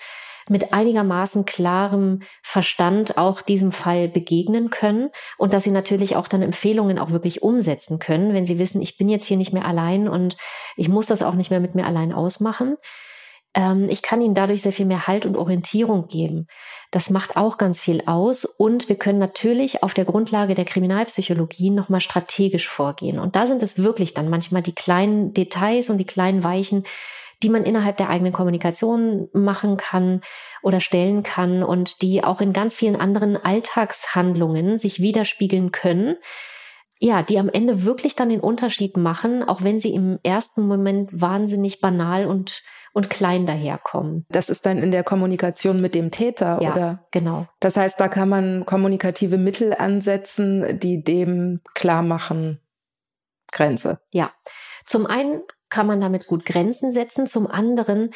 mit 0.49 0.73
einigermaßen 0.73 1.45
klarem 1.45 2.21
Verstand 2.41 3.17
auch 3.17 3.41
diesem 3.41 3.71
Fall 3.71 4.07
begegnen 4.07 4.69
können 4.69 5.09
und 5.37 5.53
dass 5.53 5.63
sie 5.63 5.71
natürlich 5.71 6.15
auch 6.15 6.27
dann 6.27 6.41
Empfehlungen 6.41 6.99
auch 6.99 7.11
wirklich 7.11 7.43
umsetzen 7.43 7.99
können, 7.99 8.33
wenn 8.33 8.45
sie 8.45 8.59
wissen, 8.59 8.81
ich 8.81 8.97
bin 8.97 9.09
jetzt 9.09 9.25
hier 9.25 9.37
nicht 9.37 9.53
mehr 9.53 9.65
allein 9.65 10.07
und 10.07 10.37
ich 10.75 10.89
muss 10.89 11.07
das 11.07 11.23
auch 11.23 11.35
nicht 11.35 11.51
mehr 11.51 11.59
mit 11.59 11.75
mir 11.75 11.85
allein 11.85 12.13
ausmachen. 12.13 12.77
Ähm, 13.55 13.87
ich 13.89 14.01
kann 14.01 14.21
ihnen 14.21 14.35
dadurch 14.35 14.61
sehr 14.61 14.71
viel 14.71 14.85
mehr 14.85 15.07
Halt 15.07 15.25
und 15.25 15.37
Orientierung 15.37 16.07
geben. 16.07 16.47
Das 16.91 17.09
macht 17.09 17.37
auch 17.37 17.57
ganz 17.57 17.79
viel 17.79 18.03
aus 18.05 18.45
und 18.45 18.89
wir 18.89 18.95
können 18.95 19.19
natürlich 19.19 19.83
auf 19.83 19.93
der 19.93 20.05
Grundlage 20.05 20.55
der 20.55 20.65
Kriminalpsychologie 20.65 21.69
nochmal 21.69 22.01
strategisch 22.01 22.67
vorgehen. 22.67 23.19
Und 23.19 23.35
da 23.35 23.47
sind 23.47 23.63
es 23.63 23.77
wirklich 23.77 24.13
dann 24.13 24.29
manchmal 24.29 24.61
die 24.61 24.75
kleinen 24.75 25.33
Details 25.33 25.89
und 25.89 25.97
die 25.97 26.05
kleinen 26.05 26.43
Weichen, 26.43 26.83
die 27.43 27.49
man 27.49 27.63
innerhalb 27.63 27.97
der 27.97 28.09
eigenen 28.09 28.33
Kommunikation 28.33 29.29
machen 29.33 29.77
kann 29.77 30.21
oder 30.61 30.79
stellen 30.79 31.23
kann 31.23 31.63
und 31.63 32.01
die 32.01 32.23
auch 32.23 32.41
in 32.41 32.53
ganz 32.53 32.75
vielen 32.75 32.95
anderen 32.95 33.37
Alltagshandlungen 33.37 34.77
sich 34.77 35.01
widerspiegeln 35.01 35.71
können. 35.71 36.15
ja, 36.99 37.21
die 37.21 37.37
am 37.37 37.49
Ende 37.49 37.83
wirklich 37.83 38.15
dann 38.15 38.29
den 38.29 38.39
Unterschied 38.39 38.95
machen, 38.95 39.43
auch 39.43 39.61
wenn 39.61 39.77
sie 39.77 39.93
im 39.93 40.19
ersten 40.23 40.65
Moment 40.65 41.09
wahnsinnig 41.11 41.81
banal 41.81 42.25
und 42.27 42.63
und 42.93 43.09
klein 43.09 43.45
daherkommen. 43.45 44.25
Das 44.29 44.49
ist 44.49 44.65
dann 44.65 44.77
in 44.77 44.91
der 44.91 45.03
Kommunikation 45.03 45.81
mit 45.81 45.95
dem 45.95 46.11
Täter, 46.11 46.59
ja, 46.61 46.71
oder? 46.71 47.05
Genau. 47.11 47.47
Das 47.59 47.75
heißt, 47.75 47.99
da 47.99 48.07
kann 48.07 48.29
man 48.29 48.65
kommunikative 48.65 49.37
Mittel 49.37 49.73
ansetzen, 49.73 50.79
die 50.79 51.03
dem 51.03 51.61
klar 51.73 52.03
machen, 52.03 52.61
Grenze. 53.51 53.99
Ja. 54.11 54.31
Zum 54.85 55.07
einen 55.07 55.41
kann 55.73 55.87
man 55.87 55.99
damit 55.99 56.27
gut 56.27 56.45
Grenzen 56.45 56.91
setzen, 56.91 57.25
zum 57.25 57.47
anderen 57.47 58.11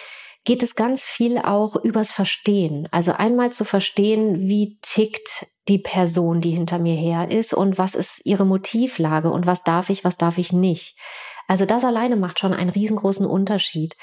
geht 0.46 0.62
es 0.62 0.76
ganz 0.76 1.04
viel 1.06 1.40
auch 1.40 1.76
übers 1.76 2.12
Verstehen. 2.12 2.88
Also 2.92 3.14
einmal 3.14 3.52
zu 3.52 3.66
verstehen, 3.66 4.48
wie 4.48 4.78
tickt 4.84 5.48
die 5.68 5.80
Person, 5.80 6.40
die 6.40 6.52
hinter 6.52 6.78
mir 6.78 6.96
her 6.96 7.32
ist 7.32 7.56
und 7.56 7.80
was 7.80 7.96
ist 7.96 8.22
ihre 8.26 8.46
Motivlage 8.46 9.32
und 9.32 9.48
was 9.48 9.64
darf 9.64 9.90
ich, 9.90 10.04
was 10.04 10.18
darf 10.18 10.38
ich 10.38 10.54
nicht. 10.54 11.00
Also 11.48 11.66
das 11.66 11.84
alleine 11.84 12.16
macht 12.16 12.40
schon 12.40 12.54
einen 12.54 12.70
riesengroßen 12.70 13.26
Unterschied. 13.26 13.98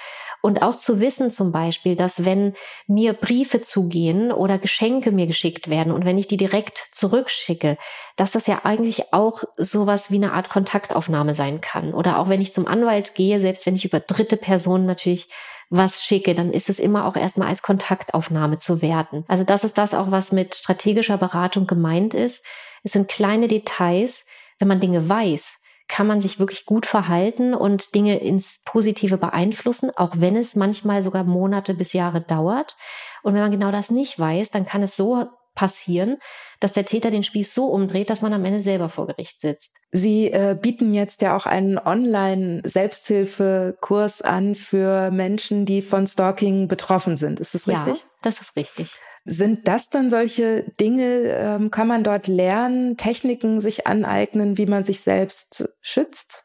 Und 0.44 0.60
auch 0.60 0.76
zu 0.76 1.00
wissen 1.00 1.30
zum 1.30 1.52
Beispiel, 1.52 1.96
dass 1.96 2.26
wenn 2.26 2.52
mir 2.86 3.14
Briefe 3.14 3.62
zugehen 3.62 4.30
oder 4.30 4.58
Geschenke 4.58 5.10
mir 5.10 5.26
geschickt 5.26 5.70
werden 5.70 5.90
und 5.90 6.04
wenn 6.04 6.18
ich 6.18 6.28
die 6.28 6.36
direkt 6.36 6.86
zurückschicke, 6.92 7.78
dass 8.16 8.32
das 8.32 8.46
ja 8.46 8.60
eigentlich 8.64 9.14
auch 9.14 9.44
sowas 9.56 10.10
wie 10.10 10.16
eine 10.16 10.34
Art 10.34 10.50
Kontaktaufnahme 10.50 11.34
sein 11.34 11.62
kann. 11.62 11.94
Oder 11.94 12.18
auch 12.18 12.28
wenn 12.28 12.42
ich 12.42 12.52
zum 12.52 12.66
Anwalt 12.66 13.14
gehe, 13.14 13.40
selbst 13.40 13.64
wenn 13.64 13.74
ich 13.74 13.86
über 13.86 14.00
dritte 14.00 14.36
Personen 14.36 14.84
natürlich 14.84 15.30
was 15.70 16.04
schicke, 16.04 16.34
dann 16.34 16.52
ist 16.52 16.68
es 16.68 16.78
immer 16.78 17.06
auch 17.06 17.16
erstmal 17.16 17.48
als 17.48 17.62
Kontaktaufnahme 17.62 18.58
zu 18.58 18.82
werten. 18.82 19.24
Also 19.28 19.44
das 19.44 19.64
ist 19.64 19.78
das 19.78 19.94
auch, 19.94 20.10
was 20.10 20.30
mit 20.30 20.54
strategischer 20.54 21.16
Beratung 21.16 21.66
gemeint 21.66 22.12
ist. 22.12 22.44
Es 22.82 22.92
sind 22.92 23.08
kleine 23.08 23.48
Details, 23.48 24.26
wenn 24.58 24.68
man 24.68 24.80
Dinge 24.80 25.08
weiß, 25.08 25.62
kann 25.88 26.06
man 26.06 26.20
sich 26.20 26.38
wirklich 26.38 26.64
gut 26.64 26.86
verhalten 26.86 27.54
und 27.54 27.94
Dinge 27.94 28.18
ins 28.18 28.62
Positive 28.64 29.18
beeinflussen, 29.18 29.90
auch 29.96 30.14
wenn 30.18 30.36
es 30.36 30.56
manchmal 30.56 31.02
sogar 31.02 31.24
Monate 31.24 31.74
bis 31.74 31.92
Jahre 31.92 32.20
dauert. 32.20 32.76
Und 33.22 33.34
wenn 33.34 33.42
man 33.42 33.50
genau 33.50 33.70
das 33.70 33.90
nicht 33.90 34.18
weiß, 34.18 34.50
dann 34.50 34.66
kann 34.66 34.82
es 34.82 34.96
so 34.96 35.28
passieren, 35.54 36.16
dass 36.58 36.72
der 36.72 36.84
Täter 36.84 37.10
den 37.10 37.22
Spieß 37.22 37.54
so 37.54 37.66
umdreht, 37.66 38.10
dass 38.10 38.22
man 38.22 38.32
am 38.32 38.44
Ende 38.44 38.60
selber 38.60 38.88
vor 38.88 39.06
Gericht 39.06 39.40
sitzt. 39.40 39.76
Sie 39.92 40.32
äh, 40.32 40.58
bieten 40.60 40.92
jetzt 40.92 41.22
ja 41.22 41.36
auch 41.36 41.46
einen 41.46 41.78
Online-Selbsthilfekurs 41.78 44.22
an 44.22 44.56
für 44.56 45.12
Menschen, 45.12 45.66
die 45.66 45.82
von 45.82 46.06
Stalking 46.06 46.68
betroffen 46.68 47.16
sind. 47.16 47.40
Ist 47.40 47.54
das 47.54 47.66
richtig? 47.68 48.00
Ja, 48.00 48.06
das 48.22 48.40
ist 48.40 48.56
richtig. 48.56 48.98
Sind 49.24 49.68
das 49.68 49.88
dann 49.88 50.10
solche 50.10 50.64
Dinge, 50.80 51.28
ähm, 51.28 51.70
kann 51.70 51.88
man 51.88 52.04
dort 52.04 52.26
lernen, 52.26 52.96
Techniken 52.96 53.60
sich 53.60 53.86
aneignen, 53.86 54.58
wie 54.58 54.66
man 54.66 54.84
sich 54.84 55.00
selbst 55.00 55.68
schützt? 55.80 56.44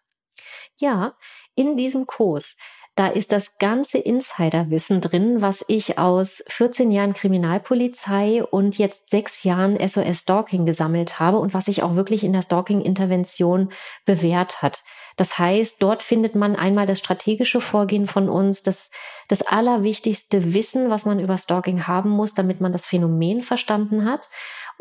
Ja, 0.77 1.15
in 1.55 1.75
diesem 1.75 2.05
Kurs 2.07 2.55
da 2.99 3.07
ist 3.07 3.31
das 3.31 3.57
ganze 3.59 3.97
Insiderwissen 3.97 4.99
drin, 4.99 5.41
was 5.41 5.63
ich 5.69 5.97
aus 5.97 6.43
14 6.47 6.91
Jahren 6.91 7.13
Kriminalpolizei 7.13 8.43
und 8.43 8.77
jetzt 8.77 9.09
sechs 9.09 9.45
Jahren 9.45 9.77
SOS 9.79 10.19
Stalking 10.19 10.65
gesammelt 10.65 11.17
habe 11.17 11.39
und 11.39 11.53
was 11.53 11.65
sich 11.65 11.81
auch 11.81 11.95
wirklich 11.95 12.25
in 12.25 12.33
der 12.33 12.41
Stalking-Intervention 12.41 13.69
bewährt 14.03 14.61
hat. 14.61 14.83
Das 15.19 15.37
heißt, 15.37 15.81
dort 15.81 16.01
findet 16.01 16.35
man 16.35 16.55
einmal 16.55 16.85
das 16.85 16.99
strategische 16.99 17.59
Vorgehen 17.59 18.07
von 18.07 18.29
uns, 18.29 18.63
das, 18.63 18.89
das 19.27 19.41
allerwichtigste 19.41 20.53
Wissen, 20.53 20.89
was 20.89 21.05
man 21.05 21.19
über 21.19 21.37
Stalking 21.37 21.87
haben 21.87 22.09
muss, 22.09 22.33
damit 22.33 22.61
man 22.61 22.71
das 22.71 22.85
Phänomen 22.85 23.41
verstanden 23.41 24.05
hat. 24.05 24.29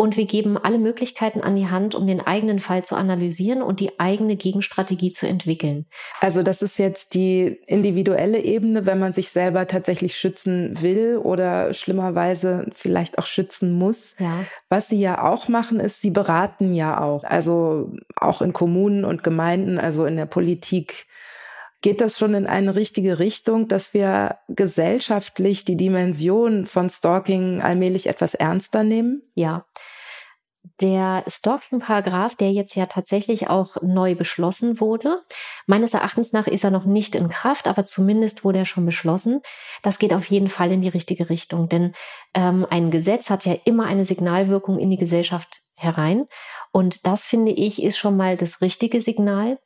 Und 0.01 0.16
wir 0.16 0.26
geben 0.26 0.57
alle 0.57 0.78
Möglichkeiten 0.78 1.41
an 1.41 1.57
die 1.57 1.66
Hand, 1.66 1.97
um 1.97 2.07
den 2.07 2.20
eigenen 2.20 2.61
Fall 2.61 2.84
zu 2.84 2.95
analysieren 2.95 3.62
und 3.62 3.80
die 3.80 3.99
eigene 3.99 4.36
Gegenstrategie 4.36 5.11
zu 5.11 5.26
entwickeln. 5.26 5.86
Also 6.20 6.45
das 6.45 6.62
ist 6.62 6.78
jetzt 6.78 7.14
die 7.14 7.59
individuelle 7.66 8.39
Ebene, 8.39 8.86
wenn 8.86 9.01
man 9.01 9.12
sich 9.12 9.30
selber 9.30 9.66
tatsächlich 9.66 10.14
schützen 10.14 10.80
will 10.80 11.16
oder 11.16 11.74
schlimmerweise 11.74 12.66
vielleicht 12.74 13.18
auch 13.18 13.26
schützen 13.26 13.72
muss. 13.72 14.14
Ja. 14.20 14.45
Was 14.68 14.89
Sie 14.89 15.01
ja 15.01 15.24
auch 15.24 15.49
machen, 15.49 15.80
ist, 15.80 16.01
Sie 16.01 16.11
beraten 16.11 16.74
ja 16.74 17.03
auch. 17.03 17.24
Also 17.24 17.91
auch 18.14 18.41
in 18.41 18.53
Kommunen 18.53 19.05
und 19.05 19.24
Gemeinden, 19.24 19.78
also 19.80 20.05
in 20.05 20.14
der 20.14 20.26
Politik. 20.29 21.07
Geht 21.81 22.01
das 22.01 22.18
schon 22.18 22.35
in 22.35 22.47
eine 22.47 22.74
richtige 22.74 23.20
Richtung, 23.20 23.68
dass 23.68 23.95
wir 23.95 24.39
gesellschaftlich 24.49 25.64
die 25.64 25.76
Dimension 25.76 26.66
von 26.66 26.91
Stalking 26.91 27.61
allmählich 27.61 28.09
etwas 28.09 28.35
ernster 28.35 28.83
nehmen? 28.83 29.22
Ja. 29.35 29.64
Der 30.81 31.24
Stalking-Paragraph, 31.26 32.35
der 32.35 32.53
jetzt 32.53 32.74
ja 32.74 32.87
tatsächlich 32.87 33.49
auch 33.49 33.76
neu 33.81 34.16
beschlossen 34.16 34.81
wurde, 34.81 35.22
meines 35.66 35.95
Erachtens 35.95 36.33
nach 36.33 36.47
ist 36.47 36.64
er 36.64 36.70
noch 36.70 36.85
nicht 36.85 37.14
in 37.14 37.29
Kraft, 37.29 37.68
aber 37.68 37.85
zumindest 37.85 38.45
wurde 38.45 38.59
er 38.59 38.64
schon 38.64 38.85
beschlossen. 38.85 39.41
Das 39.83 39.99
geht 39.99 40.12
auf 40.12 40.26
jeden 40.26 40.49
Fall 40.49 40.72
in 40.72 40.83
die 40.83 40.89
richtige 40.89 41.31
Richtung, 41.31 41.68
denn 41.68 41.93
ähm, 42.35 42.66
ein 42.70 42.91
Gesetz 42.91 43.31
hat 43.31 43.45
ja 43.45 43.57
immer 43.64 43.87
eine 43.87 44.05
Signalwirkung 44.05 44.79
in 44.79 44.91
die 44.91 44.99
Gesellschaft 44.99 45.61
herein. 45.76 46.26
Und 46.72 47.07
das 47.07 47.26
finde 47.26 47.53
ich 47.53 47.83
ist 47.83 47.99
schon 47.99 48.16
mal 48.16 48.37
das 48.37 48.61
richtige 48.61 49.01
Signal. 49.01 49.59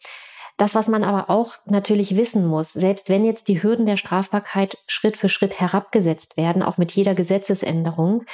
Das, 0.57 0.75
was 0.75 0.89
man 0.89 1.03
aber 1.03 1.31
auch 1.31 1.57
natürlich 1.65 2.17
wissen 2.17 2.47
muss, 2.47 2.73
selbst 2.73 3.09
wenn 3.09 3.25
jetzt 3.25 3.49
die 3.49 3.63
Hürden 3.63 3.87
der 3.87 3.97
Strafbarkeit 3.97 4.79
Schritt 4.87 5.17
für 5.17 5.29
Schritt 5.29 5.59
herabgesetzt 5.59 6.37
werden, 6.37 6.63
auch 6.63 6.79
mit 6.79 6.93
jeder 6.93 7.15
Gesetzesänderung, 7.15 8.25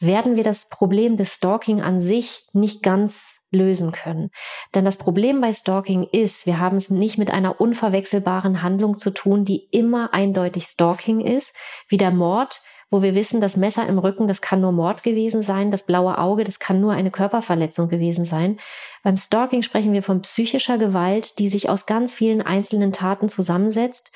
werden 0.00 0.36
wir 0.36 0.44
das 0.44 0.68
Problem 0.68 1.16
des 1.16 1.34
Stalking 1.34 1.80
an 1.80 2.00
sich 2.00 2.46
nicht 2.52 2.82
ganz 2.82 3.38
lösen 3.50 3.92
können. 3.92 4.30
Denn 4.74 4.84
das 4.84 4.98
Problem 4.98 5.40
bei 5.40 5.52
Stalking 5.52 6.06
ist, 6.12 6.46
wir 6.46 6.58
haben 6.58 6.76
es 6.76 6.90
nicht 6.90 7.16
mit 7.16 7.30
einer 7.30 7.60
unverwechselbaren 7.60 8.62
Handlung 8.62 8.96
zu 8.96 9.10
tun, 9.10 9.44
die 9.44 9.68
immer 9.70 10.12
eindeutig 10.12 10.64
Stalking 10.64 11.20
ist, 11.20 11.56
wie 11.88 11.96
der 11.96 12.10
Mord, 12.10 12.62
wo 12.90 13.02
wir 13.02 13.14
wissen, 13.14 13.40
das 13.40 13.56
Messer 13.56 13.86
im 13.86 13.98
Rücken, 13.98 14.28
das 14.28 14.40
kann 14.40 14.60
nur 14.60 14.72
Mord 14.72 15.02
gewesen 15.02 15.42
sein, 15.42 15.70
das 15.70 15.84
blaue 15.84 16.18
Auge, 16.18 16.44
das 16.44 16.58
kann 16.58 16.80
nur 16.80 16.92
eine 16.92 17.10
Körperverletzung 17.10 17.88
gewesen 17.88 18.24
sein. 18.24 18.58
Beim 19.02 19.16
Stalking 19.16 19.62
sprechen 19.62 19.92
wir 19.92 20.02
von 20.02 20.22
psychischer 20.22 20.78
Gewalt, 20.78 21.38
die 21.38 21.48
sich 21.48 21.68
aus 21.68 21.86
ganz 21.86 22.14
vielen 22.14 22.40
einzelnen 22.40 22.92
Taten 22.92 23.28
zusammensetzt, 23.28 24.10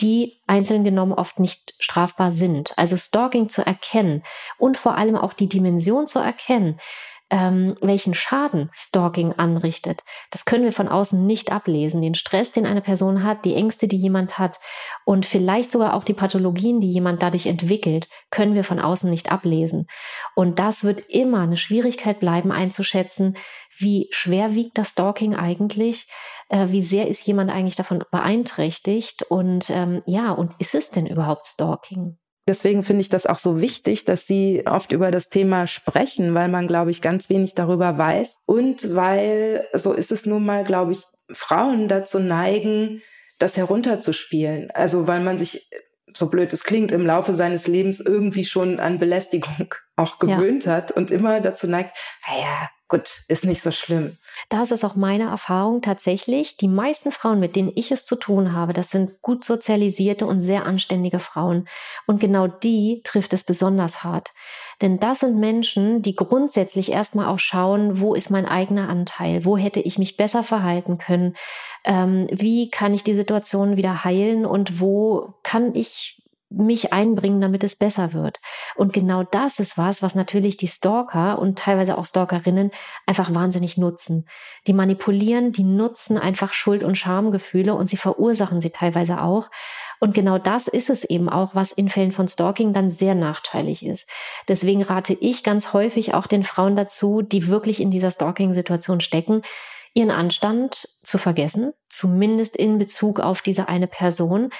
die 0.00 0.38
einzeln 0.46 0.82
genommen 0.82 1.12
oft 1.12 1.38
nicht 1.38 1.74
strafbar 1.78 2.32
sind. 2.32 2.76
Also 2.76 2.96
Stalking 2.96 3.48
zu 3.48 3.64
erkennen 3.64 4.22
und 4.58 4.76
vor 4.76 4.96
allem 4.96 5.16
auch 5.16 5.32
die 5.32 5.48
Dimension 5.48 6.06
zu 6.06 6.18
erkennen, 6.18 6.78
ähm, 7.30 7.76
welchen 7.80 8.14
Schaden 8.14 8.70
Stalking 8.72 9.32
anrichtet. 9.32 10.04
Das 10.30 10.44
können 10.44 10.64
wir 10.64 10.72
von 10.72 10.88
außen 10.88 11.26
nicht 11.26 11.50
ablesen. 11.50 12.00
Den 12.00 12.14
Stress, 12.14 12.52
den 12.52 12.66
eine 12.66 12.82
Person 12.82 13.24
hat, 13.24 13.44
die 13.44 13.54
Ängste, 13.54 13.88
die 13.88 13.96
jemand 13.96 14.38
hat 14.38 14.60
und 15.04 15.26
vielleicht 15.26 15.72
sogar 15.72 15.94
auch 15.94 16.04
die 16.04 16.14
Pathologien, 16.14 16.80
die 16.80 16.90
jemand 16.90 17.22
dadurch 17.22 17.46
entwickelt, 17.46 18.08
können 18.30 18.54
wir 18.54 18.64
von 18.64 18.78
außen 18.78 19.10
nicht 19.10 19.32
ablesen. 19.32 19.86
Und 20.34 20.58
das 20.58 20.84
wird 20.84 21.00
immer 21.08 21.40
eine 21.40 21.56
Schwierigkeit 21.56 22.20
bleiben 22.20 22.52
einzuschätzen, 22.52 23.36
wie 23.76 24.08
schwer 24.10 24.54
wiegt 24.54 24.78
das 24.78 24.90
Stalking 24.90 25.34
eigentlich, 25.34 26.08
äh, 26.48 26.68
wie 26.68 26.82
sehr 26.82 27.08
ist 27.08 27.26
jemand 27.26 27.50
eigentlich 27.50 27.76
davon 27.76 28.04
beeinträchtigt 28.10 29.22
und 29.22 29.68
ähm, 29.70 30.02
ja, 30.06 30.30
und 30.32 30.54
ist 30.58 30.74
es 30.74 30.90
denn 30.90 31.06
überhaupt 31.06 31.44
Stalking? 31.44 32.18
Deswegen 32.48 32.84
finde 32.84 33.00
ich 33.00 33.08
das 33.08 33.26
auch 33.26 33.38
so 33.38 33.60
wichtig, 33.60 34.04
dass 34.04 34.26
Sie 34.26 34.62
oft 34.66 34.92
über 34.92 35.10
das 35.10 35.28
Thema 35.30 35.66
sprechen, 35.66 36.34
weil 36.34 36.48
man, 36.48 36.68
glaube 36.68 36.92
ich, 36.92 37.02
ganz 37.02 37.28
wenig 37.28 37.54
darüber 37.54 37.98
weiß. 37.98 38.36
Und 38.46 38.94
weil, 38.94 39.66
so 39.72 39.92
ist 39.92 40.12
es 40.12 40.26
nun 40.26 40.46
mal, 40.46 40.64
glaube 40.64 40.92
ich, 40.92 41.00
Frauen 41.30 41.88
dazu 41.88 42.20
neigen, 42.20 43.02
das 43.38 43.56
herunterzuspielen. 43.56 44.70
Also 44.70 45.08
weil 45.08 45.20
man 45.20 45.38
sich, 45.38 45.68
so 46.14 46.28
blöd 46.30 46.52
es 46.52 46.62
klingt, 46.62 46.92
im 46.92 47.04
Laufe 47.04 47.34
seines 47.34 47.66
Lebens 47.66 48.00
irgendwie 48.00 48.44
schon 48.44 48.78
an 48.78 48.98
Belästigung 48.98 49.74
auch 49.96 50.18
gewöhnt 50.18 50.66
ja. 50.66 50.72
hat 50.72 50.92
und 50.92 51.10
immer 51.10 51.40
dazu 51.40 51.66
neigt, 51.66 51.96
naja, 52.28 52.70
gut, 52.88 53.22
ist 53.28 53.44
nicht 53.44 53.62
so 53.62 53.70
schlimm. 53.70 54.16
Da 54.48 54.62
ist 54.62 54.84
auch 54.84 54.94
meine 54.94 55.24
Erfahrung 55.24 55.82
tatsächlich. 55.82 56.56
Die 56.56 56.68
meisten 56.68 57.10
Frauen, 57.10 57.40
mit 57.40 57.56
denen 57.56 57.72
ich 57.74 57.90
es 57.90 58.06
zu 58.06 58.16
tun 58.16 58.52
habe, 58.52 58.72
das 58.72 58.90
sind 58.90 59.22
gut 59.22 59.44
sozialisierte 59.44 60.26
und 60.26 60.40
sehr 60.40 60.66
anständige 60.66 61.18
Frauen. 61.18 61.68
Und 62.06 62.20
genau 62.20 62.46
die 62.46 63.00
trifft 63.04 63.32
es 63.32 63.44
besonders 63.44 64.04
hart. 64.04 64.32
Denn 64.82 65.00
das 65.00 65.20
sind 65.20 65.38
Menschen, 65.38 66.02
die 66.02 66.14
grundsätzlich 66.14 66.92
erstmal 66.92 67.26
auch 67.26 67.38
schauen, 67.38 68.00
wo 68.00 68.14
ist 68.14 68.30
mein 68.30 68.46
eigener 68.46 68.88
Anteil? 68.88 69.44
Wo 69.44 69.56
hätte 69.56 69.80
ich 69.80 69.98
mich 69.98 70.16
besser 70.16 70.42
verhalten 70.42 70.98
können? 70.98 71.34
Ähm, 71.84 72.26
wie 72.30 72.70
kann 72.70 72.94
ich 72.94 73.02
die 73.02 73.14
Situation 73.14 73.76
wieder 73.76 74.04
heilen? 74.04 74.44
Und 74.44 74.80
wo 74.80 75.34
kann 75.42 75.74
ich 75.74 76.22
mich 76.56 76.92
einbringen, 76.92 77.40
damit 77.40 77.64
es 77.64 77.76
besser 77.76 78.12
wird. 78.12 78.40
Und 78.74 78.92
genau 78.92 79.22
das 79.22 79.58
ist 79.58 79.78
was, 79.78 80.02
was 80.02 80.14
natürlich 80.14 80.56
die 80.56 80.68
Stalker 80.68 81.38
und 81.38 81.58
teilweise 81.58 81.98
auch 81.98 82.06
Stalkerinnen 82.06 82.70
einfach 83.06 83.34
wahnsinnig 83.34 83.76
nutzen. 83.76 84.26
Die 84.66 84.72
manipulieren, 84.72 85.52
die 85.52 85.64
nutzen 85.64 86.18
einfach 86.18 86.52
Schuld- 86.52 86.82
und 86.82 86.96
Schamgefühle 86.96 87.74
und 87.74 87.88
sie 87.88 87.96
verursachen 87.96 88.60
sie 88.60 88.70
teilweise 88.70 89.20
auch. 89.20 89.50
Und 90.00 90.14
genau 90.14 90.38
das 90.38 90.68
ist 90.68 90.90
es 90.90 91.04
eben 91.04 91.28
auch, 91.28 91.54
was 91.54 91.72
in 91.72 91.88
Fällen 91.88 92.12
von 92.12 92.28
Stalking 92.28 92.72
dann 92.72 92.90
sehr 92.90 93.14
nachteilig 93.14 93.84
ist. 93.84 94.08
Deswegen 94.48 94.82
rate 94.82 95.14
ich 95.14 95.42
ganz 95.42 95.72
häufig 95.72 96.14
auch 96.14 96.26
den 96.26 96.42
Frauen 96.42 96.76
dazu, 96.76 97.22
die 97.22 97.48
wirklich 97.48 97.80
in 97.80 97.90
dieser 97.90 98.10
Stalking-Situation 98.10 99.00
stecken, 99.00 99.42
ihren 99.96 100.10
Anstand 100.10 100.90
zu 101.02 101.16
vergessen, 101.16 101.72
zumindest 101.88 102.54
in 102.54 102.78
Bezug 102.78 103.18
auf 103.18 103.40
diese 103.40 103.68
eine 103.68 103.86
Person. 103.86 104.50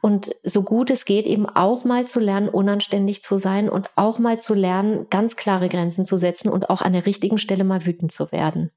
Und 0.00 0.34
so 0.42 0.62
gut 0.62 0.90
es 0.90 1.04
geht, 1.04 1.26
eben 1.26 1.46
auch 1.46 1.84
mal 1.84 2.06
zu 2.06 2.18
lernen, 2.18 2.48
unanständig 2.48 3.22
zu 3.22 3.36
sein 3.36 3.68
und 3.68 3.90
auch 3.94 4.18
mal 4.18 4.40
zu 4.40 4.54
lernen, 4.54 5.06
ganz 5.10 5.36
klare 5.36 5.68
Grenzen 5.68 6.06
zu 6.06 6.16
setzen 6.16 6.48
und 6.48 6.70
auch 6.70 6.80
an 6.80 6.94
der 6.94 7.04
richtigen 7.04 7.36
Stelle 7.36 7.64
mal 7.64 7.84
wütend 7.84 8.10
zu 8.10 8.32
werden. 8.32 8.70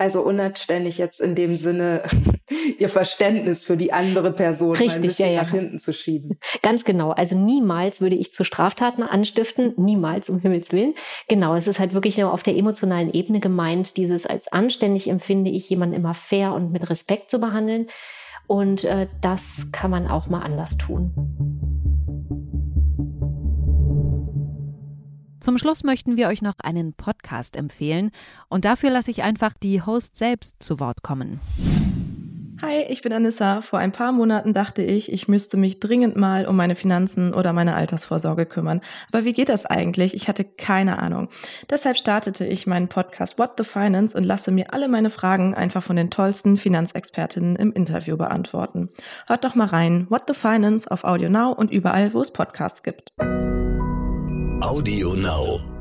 Also 0.00 0.22
unanständig 0.22 0.96
jetzt 0.96 1.20
in 1.20 1.34
dem 1.34 1.54
Sinne, 1.56 2.04
ihr 2.78 2.88
Verständnis 2.88 3.64
für 3.64 3.76
die 3.76 3.92
andere 3.92 4.32
Person 4.32 4.76
Richtig, 4.76 5.18
ja, 5.18 5.26
ja. 5.26 5.42
nach 5.42 5.50
hinten 5.50 5.80
zu 5.80 5.92
schieben. 5.92 6.38
Ganz 6.62 6.84
genau. 6.84 7.10
Also 7.10 7.36
niemals 7.36 8.00
würde 8.00 8.14
ich 8.14 8.32
zu 8.32 8.44
Straftaten 8.44 9.02
anstiften, 9.02 9.74
niemals, 9.76 10.30
um 10.30 10.38
Himmels 10.38 10.72
Willen. 10.72 10.94
Genau, 11.26 11.56
es 11.56 11.66
ist 11.66 11.80
halt 11.80 11.94
wirklich 11.94 12.16
nur 12.16 12.32
auf 12.32 12.44
der 12.44 12.56
emotionalen 12.56 13.12
Ebene 13.12 13.40
gemeint, 13.40 13.96
dieses 13.96 14.24
als 14.24 14.46
anständig 14.52 15.08
empfinde 15.10 15.50
ich, 15.50 15.68
jemanden 15.68 15.96
immer 15.96 16.14
fair 16.14 16.54
und 16.54 16.70
mit 16.70 16.88
Respekt 16.88 17.28
zu 17.28 17.40
behandeln. 17.40 17.88
Und 18.46 18.84
äh, 18.84 19.08
das 19.20 19.66
kann 19.72 19.90
man 19.90 20.06
auch 20.06 20.28
mal 20.28 20.42
anders 20.42 20.76
tun. 20.76 22.37
Zum 25.40 25.56
Schluss 25.56 25.84
möchten 25.84 26.16
wir 26.16 26.28
euch 26.28 26.42
noch 26.42 26.54
einen 26.62 26.94
Podcast 26.94 27.56
empfehlen 27.56 28.10
und 28.48 28.64
dafür 28.64 28.90
lasse 28.90 29.10
ich 29.10 29.22
einfach 29.22 29.54
die 29.54 29.82
Host 29.82 30.16
selbst 30.16 30.62
zu 30.62 30.80
Wort 30.80 31.02
kommen. 31.02 31.40
Hi, 32.60 32.82
ich 32.88 33.02
bin 33.02 33.12
Anissa. 33.12 33.60
Vor 33.60 33.78
ein 33.78 33.92
paar 33.92 34.10
Monaten 34.10 34.52
dachte 34.52 34.82
ich, 34.82 35.12
ich 35.12 35.28
müsste 35.28 35.56
mich 35.56 35.78
dringend 35.78 36.16
mal 36.16 36.44
um 36.44 36.56
meine 36.56 36.74
Finanzen 36.74 37.32
oder 37.32 37.52
meine 37.52 37.76
Altersvorsorge 37.76 38.46
kümmern. 38.46 38.80
Aber 39.12 39.24
wie 39.24 39.32
geht 39.32 39.48
das 39.48 39.64
eigentlich? 39.64 40.12
Ich 40.12 40.26
hatte 40.26 40.42
keine 40.42 40.98
Ahnung. 40.98 41.28
Deshalb 41.70 41.96
startete 41.96 42.44
ich 42.44 42.66
meinen 42.66 42.88
Podcast 42.88 43.38
What 43.38 43.52
the 43.58 43.64
Finance 43.64 44.18
und 44.18 44.24
lasse 44.24 44.50
mir 44.50 44.72
alle 44.72 44.88
meine 44.88 45.10
Fragen 45.10 45.54
einfach 45.54 45.84
von 45.84 45.94
den 45.94 46.10
tollsten 46.10 46.56
Finanzexpertinnen 46.56 47.54
im 47.54 47.72
Interview 47.72 48.16
beantworten. 48.16 48.88
Hört 49.28 49.44
doch 49.44 49.54
mal 49.54 49.68
rein. 49.68 50.08
What 50.08 50.24
the 50.26 50.34
Finance 50.34 50.90
auf 50.90 51.04
Audio 51.04 51.28
Now 51.28 51.52
und 51.52 51.70
überall, 51.70 52.12
wo 52.12 52.20
es 52.20 52.32
Podcasts 52.32 52.82
gibt. 52.82 53.12
Audio 54.68 55.14
Now. 55.14 55.77